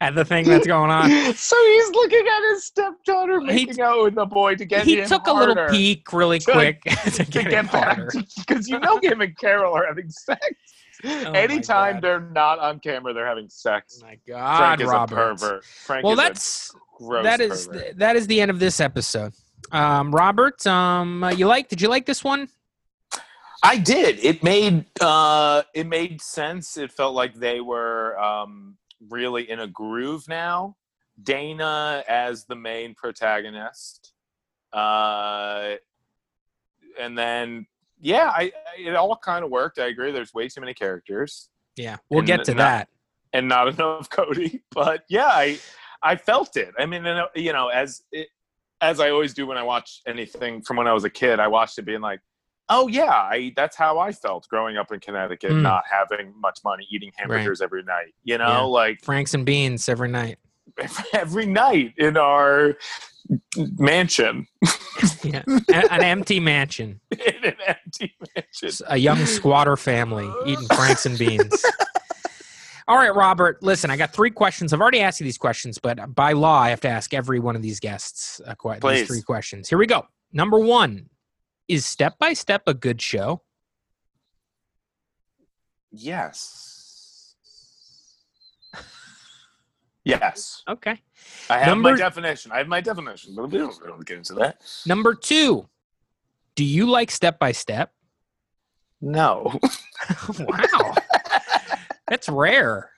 at 0.02 0.14
the 0.16 0.24
thing 0.26 0.46
that's 0.46 0.68
going 0.68 0.92
on 0.92 1.10
So 1.34 1.56
he's 1.66 1.90
looking 1.92 2.26
at 2.28 2.50
his 2.52 2.66
stepdaughter 2.66 3.40
He- 3.42 3.66
making 3.66 3.82
out 3.82 4.04
with 4.04 4.16
the 4.16 4.26
boy 4.26 4.56
to 4.56 4.66
get 4.66 4.86
he 4.86 5.04
took 5.06 5.28
a 5.28 5.34
little 5.34 5.56
peek 5.70 6.12
really 6.14 6.40
to- 6.40 6.52
quick 6.52 6.82
to 6.84 7.12
to 7.12 7.24
get, 7.26 7.50
get 7.50 7.72
back 7.72 8.00
because 8.38 8.68
you 8.68 8.80
know 8.80 9.00
him 9.02 9.22
and 9.22 9.36
Carol 9.38 9.74
are 9.74 9.88
having 9.88 10.10
sex. 10.10 10.40
Oh 11.04 11.32
Anytime 11.34 12.00
they're 12.02 12.20
not 12.20 12.60
on 12.60 12.80
camera, 12.80 13.14
they're 13.14 13.28
having 13.28 13.50
sex. 13.50 14.02
Oh 14.02 14.06
my 14.06 14.18
Frank 14.26 14.26
god 14.28 14.82
is 14.82 14.88
robert 14.88 15.14
a 15.14 15.16
pervert. 15.16 15.66
Frank 15.66 16.04
well 16.04 16.14
is 16.14 16.20
a 16.20 16.22
that's 16.24 16.76
gross 16.98 17.24
that 17.24 17.40
is 17.40 17.68
pervert. 17.68 17.98
that 17.98 18.16
is 18.16 18.28
the 18.28 18.42
end 18.42 18.50
of 18.50 18.60
this 18.60 18.80
episode 18.80 19.34
um 19.72 20.12
robert 20.12 20.66
um 20.66 21.24
uh, 21.24 21.30
you 21.30 21.46
like 21.46 21.68
did 21.68 21.80
you 21.82 21.90
like 21.90 22.06
this 22.06 22.24
one 22.24 22.50
I 23.64 23.78
did. 23.78 24.20
It 24.24 24.44
made 24.44 24.86
uh, 25.02 25.64
it 25.74 25.88
made 25.88 26.22
sense. 26.22 26.78
It 26.78 26.92
felt 26.92 27.16
like 27.16 27.34
they 27.34 27.60
were 27.60 28.18
um, 28.20 28.78
really 29.10 29.50
in 29.50 29.60
a 29.60 29.68
groove 29.68 30.28
now. 30.28 30.76
Dana 31.22 32.04
as 32.08 32.46
the 32.46 32.56
main 32.56 32.94
protagonist, 32.94 34.14
uh, 34.72 35.74
and 37.00 37.18
then 37.18 37.66
yeah, 38.00 38.30
I, 38.30 38.52
I 38.78 38.82
it 38.90 38.96
all 38.96 39.16
kind 39.18 39.44
of 39.44 39.52
worked. 39.52 39.80
I 39.80 39.88
agree. 39.88 40.12
There's 40.12 40.34
way 40.34 40.48
too 40.48 40.62
many 40.62 40.74
characters 40.74 41.50
yeah 41.76 41.98
we'll 42.10 42.20
And 42.20 42.28
get 42.28 42.44
to 42.44 42.56
that 42.56 42.90
and 43.34 43.48
not 43.48 43.68
enough 43.74 44.10
Cody. 44.10 44.64
But 44.72 45.04
yeah, 45.10 45.28
I 45.28 45.60
I 46.02 46.16
felt 46.16 46.58
it. 46.58 46.74
I 46.80 46.86
mean, 46.86 47.06
uh, 47.06 47.26
you 47.36 47.54
know, 47.54 47.68
as 47.70 48.04
it, 48.12 48.30
as 48.82 49.00
I 49.00 49.10
always 49.10 49.34
do 49.34 49.46
when 49.48 49.58
I 49.58 49.64
watch 49.64 50.02
anything 50.08 50.62
from 50.62 50.78
when 50.78 50.88
I 50.88 50.94
was 50.94 51.04
a 51.04 51.10
kid, 51.10 51.40
I 51.40 51.48
watched 51.48 51.78
it 51.80 51.84
being 51.84 52.02
like, 52.02 52.20
oh 52.70 52.88
yeah, 52.88 53.12
I 53.12 53.54
that's 53.56 53.76
how 53.76 54.00
I 54.00 54.12
felt 54.12 54.48
growing 54.48 54.78
up 54.78 54.92
in 54.92 55.00
Connecticut, 55.00 55.52
Mm. 55.52 55.62
not 55.62 55.84
having 55.90 56.34
much 56.40 56.60
money, 56.64 56.88
eating 56.92 57.12
hamburgers 57.16 57.62
every 57.62 57.84
night. 57.84 58.14
You 58.24 58.38
know, 58.38 58.48
Yeah. 58.48 58.60
like 58.62 59.02
franks 59.04 59.34
and 59.34 59.46
beans 59.46 59.88
every 59.90 60.10
night 60.10 60.38
every 61.14 61.46
night 61.46 61.94
in 61.98 62.18
our 62.18 62.76
mansion, 63.78 64.48
yeah. 65.24 65.44
A- 65.72 65.94
an 65.94 66.04
empty 66.04 66.40
mansion. 66.40 67.00
In 67.12 67.44
an 67.44 67.56
empty 67.68 68.16
mansion. 68.36 68.86
A 68.88 68.98
young 68.98 69.26
squatter 69.26 69.76
family 69.78 70.30
eating 70.46 70.68
franks 70.76 71.06
and 71.06 71.18
beans. 71.18 71.64
All 72.90 72.96
right 72.96 73.14
robert 73.14 73.62
listen 73.62 73.90
i 73.92 73.98
got 73.98 74.14
three 74.14 74.32
questions. 74.32 74.72
I've 74.72 74.80
already 74.80 75.02
asked 75.02 75.20
you 75.20 75.26
these 75.26 75.38
questions 75.38 75.78
but 75.78 76.16
by 76.16 76.32
law 76.32 76.60
i 76.62 76.70
have 76.70 76.80
to 76.82 76.88
ask 76.88 77.14
every 77.14 77.40
one 77.40 77.56
of 77.58 77.62
these 77.62 77.82
guests 77.82 78.40
a 78.46 78.56
que- 78.56 78.80
these 78.82 79.08
three 79.08 79.22
questions. 79.22 79.68
Here 79.68 79.78
we 79.78 79.88
go. 79.88 80.06
Number 80.32 80.58
one 80.58 81.10
is 81.68 81.86
step 81.86 82.18
by 82.18 82.32
step 82.34 82.64
a 82.66 82.74
good 82.74 83.02
show? 83.02 83.42
Yes. 85.92 86.77
Yes. 90.08 90.64
okay 90.68 91.02
I 91.50 91.58
have 91.60 91.68
Number- 91.68 91.92
my 91.92 91.98
definition. 91.98 92.52
I 92.52 92.58
have 92.60 92.68
my 92.68 92.82
definition, 92.82 93.34
but 93.36 93.50
we 93.50 93.58
don't, 93.58 93.82
we 93.82 93.88
don't 93.88 94.06
get 94.06 94.18
into 94.18 94.34
that. 94.36 94.62
number 94.86 95.14
two 95.16 95.68
do 96.56 96.64
you 96.64 96.90
like 96.90 97.12
step 97.12 97.38
by 97.40 97.52
step 97.52 97.92
No. 99.02 99.60
wow 100.40 100.94
that's 102.08 102.30
rare 102.30 102.90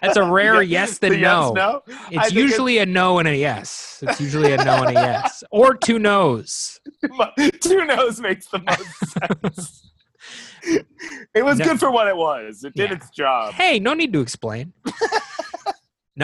that's 0.00 0.16
a 0.16 0.22
rare 0.30 0.62
yes 0.62 0.98
than 0.98 1.20
no 1.20 1.52
Yes, 1.54 1.54
no. 1.54 1.82
It's 2.10 2.32
usually 2.32 2.78
a 2.78 2.86
no 2.86 3.18
and 3.18 3.28
a 3.28 3.36
yes. 3.36 4.02
It's 4.02 4.18
usually 4.20 4.52
a 4.52 4.56
no 4.64 4.82
and 4.84 4.96
a 4.96 5.00
yes, 5.00 5.44
or 5.50 5.74
two 5.76 5.98
no's. 5.98 6.80
Two 7.60 7.84
no's 7.84 8.18
makes 8.20 8.46
the 8.48 8.58
most 8.60 9.10
sense. 9.12 9.90
it 11.34 11.42
was 11.44 11.58
No. 11.58 11.64
good 11.66 11.78
for 11.78 11.90
what 11.90 12.08
it 12.08 12.16
was. 12.16 12.64
It 12.64 12.74
did 12.74 12.88
Yeah. 12.90 12.96
its 12.96 13.10
job. 13.10 13.52
Hey, 13.52 13.78
no 13.78 13.92
need 13.92 14.12
to 14.14 14.20
explain. 14.20 14.72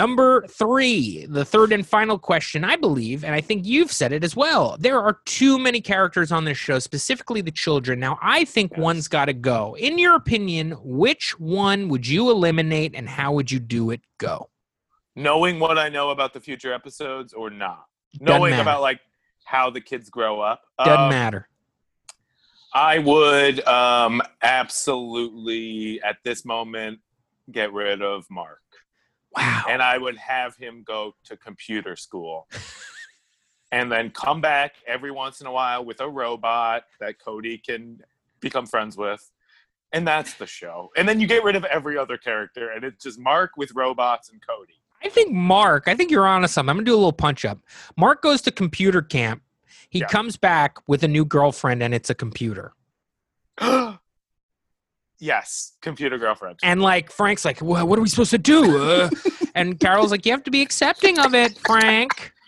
Number 0.02 0.46
three, 0.48 1.26
the 1.26 1.44
third 1.44 1.70
and 1.70 1.86
final 1.86 2.18
question, 2.18 2.64
I 2.64 2.76
believe, 2.76 3.24
and 3.24 3.34
I 3.34 3.42
think 3.42 3.66
you've 3.66 3.92
said 3.92 4.10
it 4.10 4.24
as 4.24 4.34
well. 4.34 4.76
There 4.80 4.98
are 4.98 5.18
too 5.26 5.58
many 5.58 5.82
characters 5.82 6.32
on 6.32 6.46
this 6.46 6.56
show, 6.56 6.78
specifically 6.78 7.42
the 7.42 7.50
children. 7.50 8.00
Now, 8.00 8.18
I 8.22 8.44
think 8.46 8.72
Yes. 8.72 8.80
one's 8.80 9.06
got 9.06 9.26
to 9.26 9.34
go. 9.34 9.76
In 9.76 9.98
your 9.98 10.14
opinion, 10.14 10.70
which 10.82 11.38
one 11.38 11.88
would 11.88 12.06
you 12.08 12.30
eliminate 12.30 12.94
and 12.94 13.06
how 13.06 13.32
would 13.32 13.50
you 13.50 13.60
do 13.60 13.90
it 13.90 14.00
go? 14.16 14.48
Knowing 15.14 15.60
what 15.60 15.78
I 15.78 15.90
know 15.90 16.08
about 16.08 16.32
the 16.32 16.40
future 16.40 16.72
episodes 16.72 17.34
or 17.34 17.50
not. 17.50 17.84
Doesn't 18.14 18.26
Knowing 18.26 18.50
matter. 18.52 18.62
about 18.62 18.80
like 18.80 19.00
how 19.44 19.68
the 19.68 19.80
kids 19.82 20.08
grow 20.08 20.40
up. 20.40 20.62
Doesn't 20.78 21.00
Um, 21.00 21.08
matter. 21.10 21.48
I 22.72 22.98
would 22.98 23.62
um 23.68 24.22
absolutely 24.40 26.00
at 26.02 26.16
this 26.24 26.46
moment 26.46 27.00
get 27.50 27.70
rid 27.74 28.00
of 28.00 28.24
Mark. 28.30 28.60
Wow. 29.36 29.64
and 29.68 29.82
I 29.82 29.96
would 29.98 30.16
have 30.18 30.56
him 30.56 30.82
go 30.86 31.14
to 31.24 31.36
computer 31.36 31.96
school. 31.96 32.48
and 33.72 33.90
then 33.90 34.10
come 34.10 34.40
back 34.40 34.74
every 34.86 35.10
once 35.10 35.40
in 35.40 35.46
a 35.46 35.52
while 35.52 35.84
with 35.84 36.00
a 36.00 36.08
robot 36.08 36.84
that 37.00 37.18
Cody 37.18 37.56
can 37.58 38.00
become 38.40 38.66
friends 38.66 38.96
with. 38.96 39.30
And 39.92 40.06
that's 40.06 40.34
the 40.34 40.46
show. 40.46 40.90
And 40.96 41.08
then 41.08 41.20
you 41.20 41.26
get 41.26 41.44
rid 41.44 41.56
of 41.56 41.64
every 41.64 41.96
other 41.98 42.16
character, 42.16 42.70
and 42.70 42.84
it's 42.84 43.02
just 43.04 43.18
Mark 43.18 43.52
with 43.56 43.72
robots 43.74 44.30
and 44.30 44.40
Cody. 44.46 44.74
I 45.04 45.08
think 45.08 45.32
Mark, 45.32 45.84
I 45.86 45.94
think 45.94 46.10
you're 46.10 46.26
on 46.26 46.42
to 46.42 46.48
something. 46.48 46.70
I'm 46.70 46.76
going 46.76 46.84
to 46.84 46.90
do 46.90 46.94
a 46.94 46.96
little 46.96 47.12
punch 47.12 47.44
up. 47.44 47.58
Mark 47.96 48.22
goes 48.22 48.40
to 48.42 48.50
computer 48.50 49.02
camp. 49.02 49.42
He 49.90 50.00
Yeah. 50.00 50.06
comes 50.06 50.36
back 50.36 50.76
with 50.86 51.02
a 51.02 51.08
new 51.08 51.24
girlfriend, 51.24 51.82
and 51.82 51.92
it's 51.94 52.08
a 52.10 52.14
computer. 52.14 52.72
yes, 55.22 55.72
computer 55.80 56.18
girlfriend. 56.18 56.58
And 56.62 56.82
like 56.82 57.10
Frank's 57.10 57.44
like, 57.44 57.62
well, 57.62 57.86
what 57.86 57.98
are 57.98 58.02
we 58.02 58.08
supposed 58.08 58.32
to 58.32 58.38
do? 58.38 58.78
Uh, 58.82 59.08
and 59.54 59.78
Carol's 59.80 60.10
like, 60.10 60.26
you 60.26 60.32
have 60.32 60.42
to 60.42 60.50
be 60.50 60.60
accepting 60.60 61.18
of 61.18 61.34
it, 61.34 61.56
Frank. 61.58 62.32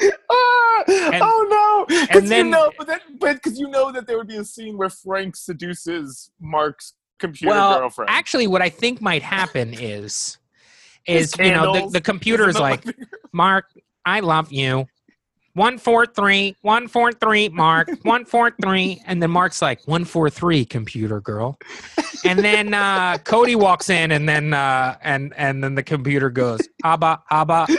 Ah, 0.00 0.84
oh 0.88 1.86
no! 1.88 1.96
and 1.96 2.08
Because 2.08 2.28
then- 2.28 2.46
you 2.46 2.50
know, 2.50 2.72
but 2.76 2.98
because 3.20 3.60
you 3.60 3.68
know 3.68 3.92
that 3.92 4.04
there 4.06 4.18
would 4.18 4.26
be 4.26 4.36
a 4.36 4.44
scene 4.44 4.76
where 4.76 4.88
Frank 4.88 5.36
seduces 5.36 6.30
Mark's 6.40 6.94
computer 7.20 7.54
well, 7.54 7.78
girlfriend. 7.78 8.10
actually, 8.10 8.48
what 8.48 8.62
I 8.62 8.68
think 8.68 9.00
might 9.00 9.22
happen 9.22 9.74
is, 9.74 10.38
is 11.06 11.34
His 11.34 11.38
you 11.38 11.52
know, 11.52 11.72
the, 11.86 11.90
the 11.92 12.00
computer 12.00 12.48
is 12.48 12.58
like. 12.58 12.84
Mark, 13.32 13.66
I 14.04 14.20
love 14.20 14.50
you 14.50 14.88
one 15.54 15.78
four 15.78 16.06
three, 16.06 16.56
one 16.62 16.88
four 16.88 17.12
three, 17.12 17.48
Mark, 17.50 17.88
one 18.02 18.24
four 18.24 18.52
three, 18.62 19.02
and 19.06 19.22
then 19.22 19.30
Mark's 19.30 19.60
like 19.62 19.86
one 19.86 20.04
four 20.04 20.30
three, 20.30 20.64
computer 20.64 21.20
girl, 21.20 21.58
and 22.24 22.38
then 22.38 22.72
uh, 22.74 23.18
Cody 23.18 23.54
walks 23.54 23.90
in, 23.90 24.12
and 24.12 24.28
then 24.28 24.54
uh, 24.54 24.96
and 25.02 25.34
and 25.36 25.62
then 25.62 25.74
the 25.74 25.82
computer 25.82 26.30
goes 26.30 26.60
abba 26.84 27.22
abba. 27.30 27.66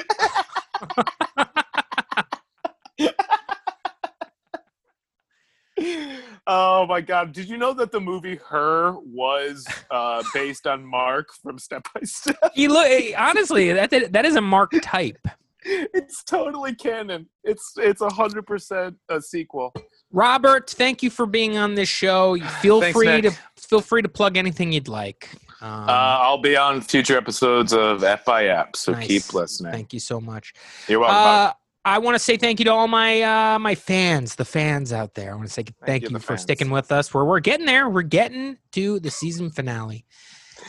oh 6.48 6.86
my 6.86 7.02
god! 7.02 7.34
Did 7.34 7.50
you 7.50 7.58
know 7.58 7.74
that 7.74 7.92
the 7.92 8.00
movie 8.00 8.40
Her 8.48 8.96
was 9.00 9.66
uh, 9.90 10.22
based 10.34 10.68
on 10.68 10.86
Mark 10.86 11.30
from 11.42 11.58
Step 11.58 11.88
by 11.94 12.02
Step? 12.04 12.52
He 12.54 12.68
look 12.68 12.88
honestly 13.18 13.74
that 13.74 13.90
that 14.12 14.26
is 14.26 14.36
a 14.36 14.42
Mark 14.42 14.74
type. 14.84 15.28
It's 15.66 16.24
totally 16.24 16.76
canon. 16.76 17.28
It's 17.44 17.74
it's 17.78 18.02
a 18.02 18.10
hundred 18.12 18.46
percent 18.46 18.96
a 19.10 19.22
sequel. 19.22 19.74
Robert, 20.12 20.70
thank 20.70 21.02
you 21.02 21.10
for 21.10 21.26
being 21.26 21.58
on 21.58 21.76
this 21.76 21.90
show. 21.90 22.38
Feel 22.62 22.82
Thanks, 22.82 22.98
free 22.98 23.08
Nick. 23.22 23.34
to 23.34 23.40
feel 23.62 23.82
free 23.82 24.02
to 24.02 24.10
plug 24.10 24.38
anything 24.38 24.72
you'd 24.72 24.88
like. 24.88 25.30
Um, 25.62 25.70
Uh, 25.90 26.20
I'll 26.22 26.38
be 26.42 26.56
on 26.58 26.82
future 26.82 27.18
episodes 27.18 27.74
of 27.74 28.04
Ep 28.04 28.26
by 28.26 28.46
Ep, 28.48 28.76
so 28.76 28.92
Nice. 28.92 29.08
keep 29.08 29.34
listening. 29.34 29.72
thank 29.72 29.94
you 29.94 30.00
so 30.00 30.20
much. 30.20 30.54
You're 30.88 31.00
welcome. 31.00 31.16
Uh, 31.18 31.52
I 31.86 31.98
want 32.00 32.16
to 32.16 32.20
say 32.20 32.38
thank 32.38 32.60
you 32.60 32.66
to 32.66 32.72
all 32.72 32.88
my 32.88 33.22
uh, 33.22 33.60
my 33.60 33.76
fans, 33.76 34.36
the 34.36 34.46
fans 34.46 34.94
out 34.94 35.16
there. 35.16 35.32
I 35.32 35.36
want 35.36 35.48
to 35.48 35.54
say 35.54 35.66
thank, 35.86 36.04
you, 36.04 36.10
you, 36.10 36.20
for 36.20 36.28
fans. 36.28 36.42
sticking 36.42 36.70
with 36.70 36.92
us. 36.92 37.14
We're 37.14 37.26
we're 37.26 37.40
getting 37.40 37.66
there. 37.66 37.90
We're 37.90 38.04
getting 38.04 38.58
to 38.74 39.00
the 39.00 39.12
season 39.12 39.50
finale, 39.50 40.06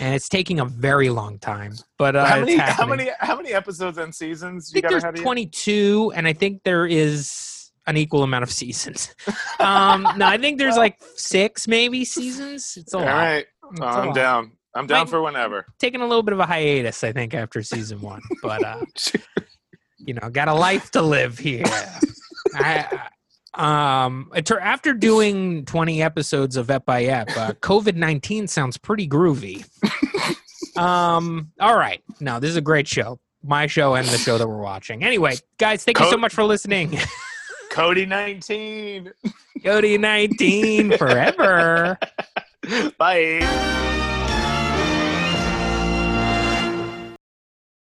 and 0.00 0.14
it's 0.14 0.28
taking 0.28 0.60
a 0.60 0.64
very 0.64 1.08
long 1.10 1.38
time. 1.38 1.74
But 1.98 2.16
uh, 2.16 2.24
how 2.24 2.40
many 2.40 2.56
how 2.56 2.86
many 2.86 3.10
how 3.20 3.36
many 3.36 3.52
episodes 3.52 3.98
and 3.98 4.14
seasons 4.14 4.70
I 4.70 4.70
you 4.70 4.72
think 4.74 4.82
got 4.84 4.90
there's 4.90 5.02
ahead 5.04 5.14
of 5.14 5.18
you? 5.20 5.24
22, 5.24 6.12
and 6.16 6.26
I 6.26 6.32
think 6.32 6.62
there 6.64 6.86
is 6.86 7.70
an 7.86 7.96
equal 7.96 8.22
amount 8.22 8.42
of 8.44 8.50
seasons. 8.50 9.14
um, 9.60 10.06
no, 10.16 10.26
I 10.26 10.38
think 10.38 10.58
there's 10.58 10.76
like 10.76 10.96
six 11.16 11.68
maybe 11.68 12.04
seasons. 12.04 12.76
It's 12.76 12.94
a 12.94 12.98
All 12.98 13.04
lot. 13.04 13.12
right, 13.12 13.46
It's 13.72 13.80
a 13.80 13.84
I'm 13.84 14.06
lot. 14.08 14.14
down. 14.14 14.52
I'm 14.76 14.86
down 14.88 15.06
for 15.06 15.22
whenever. 15.22 15.66
Taking 15.78 16.00
a 16.00 16.06
little 16.06 16.24
bit 16.24 16.32
of 16.32 16.40
a 16.40 16.46
hiatus, 16.46 17.04
I 17.04 17.12
think, 17.12 17.32
after 17.32 17.62
season 17.62 18.00
one. 18.00 18.22
But 18.42 18.64
uh, 18.64 18.84
you 19.98 20.14
know, 20.14 20.28
got 20.30 20.48
a 20.48 20.54
life 20.54 20.90
to 20.92 21.02
live 21.02 21.38
here. 21.38 21.62
I, 22.54 23.08
um, 23.54 24.30
after 24.60 24.92
doing 24.92 25.64
20 25.64 26.02
episodes 26.02 26.56
of 26.56 26.70
Ep 26.70 26.84
by 26.84 27.04
Ep, 27.04 27.30
uh, 27.36 27.52
COVID 27.60 27.94
19 27.96 28.46
sounds 28.48 28.76
pretty 28.76 29.08
groovy. 29.08 29.64
um, 30.76 31.52
all 31.60 31.76
right. 31.76 32.02
No, 32.20 32.40
this 32.40 32.50
is 32.50 32.56
a 32.56 32.60
great 32.60 32.88
show. 32.88 33.18
My 33.42 33.66
show 33.66 33.94
and 33.94 34.06
the 34.08 34.16
show 34.18 34.38
that 34.38 34.48
we're 34.48 34.56
watching. 34.56 35.04
Anyway, 35.04 35.34
guys, 35.58 35.84
thank 35.84 36.00
you 36.00 36.08
so 36.10 36.16
much 36.16 36.32
for 36.32 36.44
listening. 36.44 36.98
Cody 37.70 38.06
19. 38.06 39.12
Cody 39.62 39.98
19 39.98 40.96
forever. 40.96 41.98
Bye. 42.98 43.93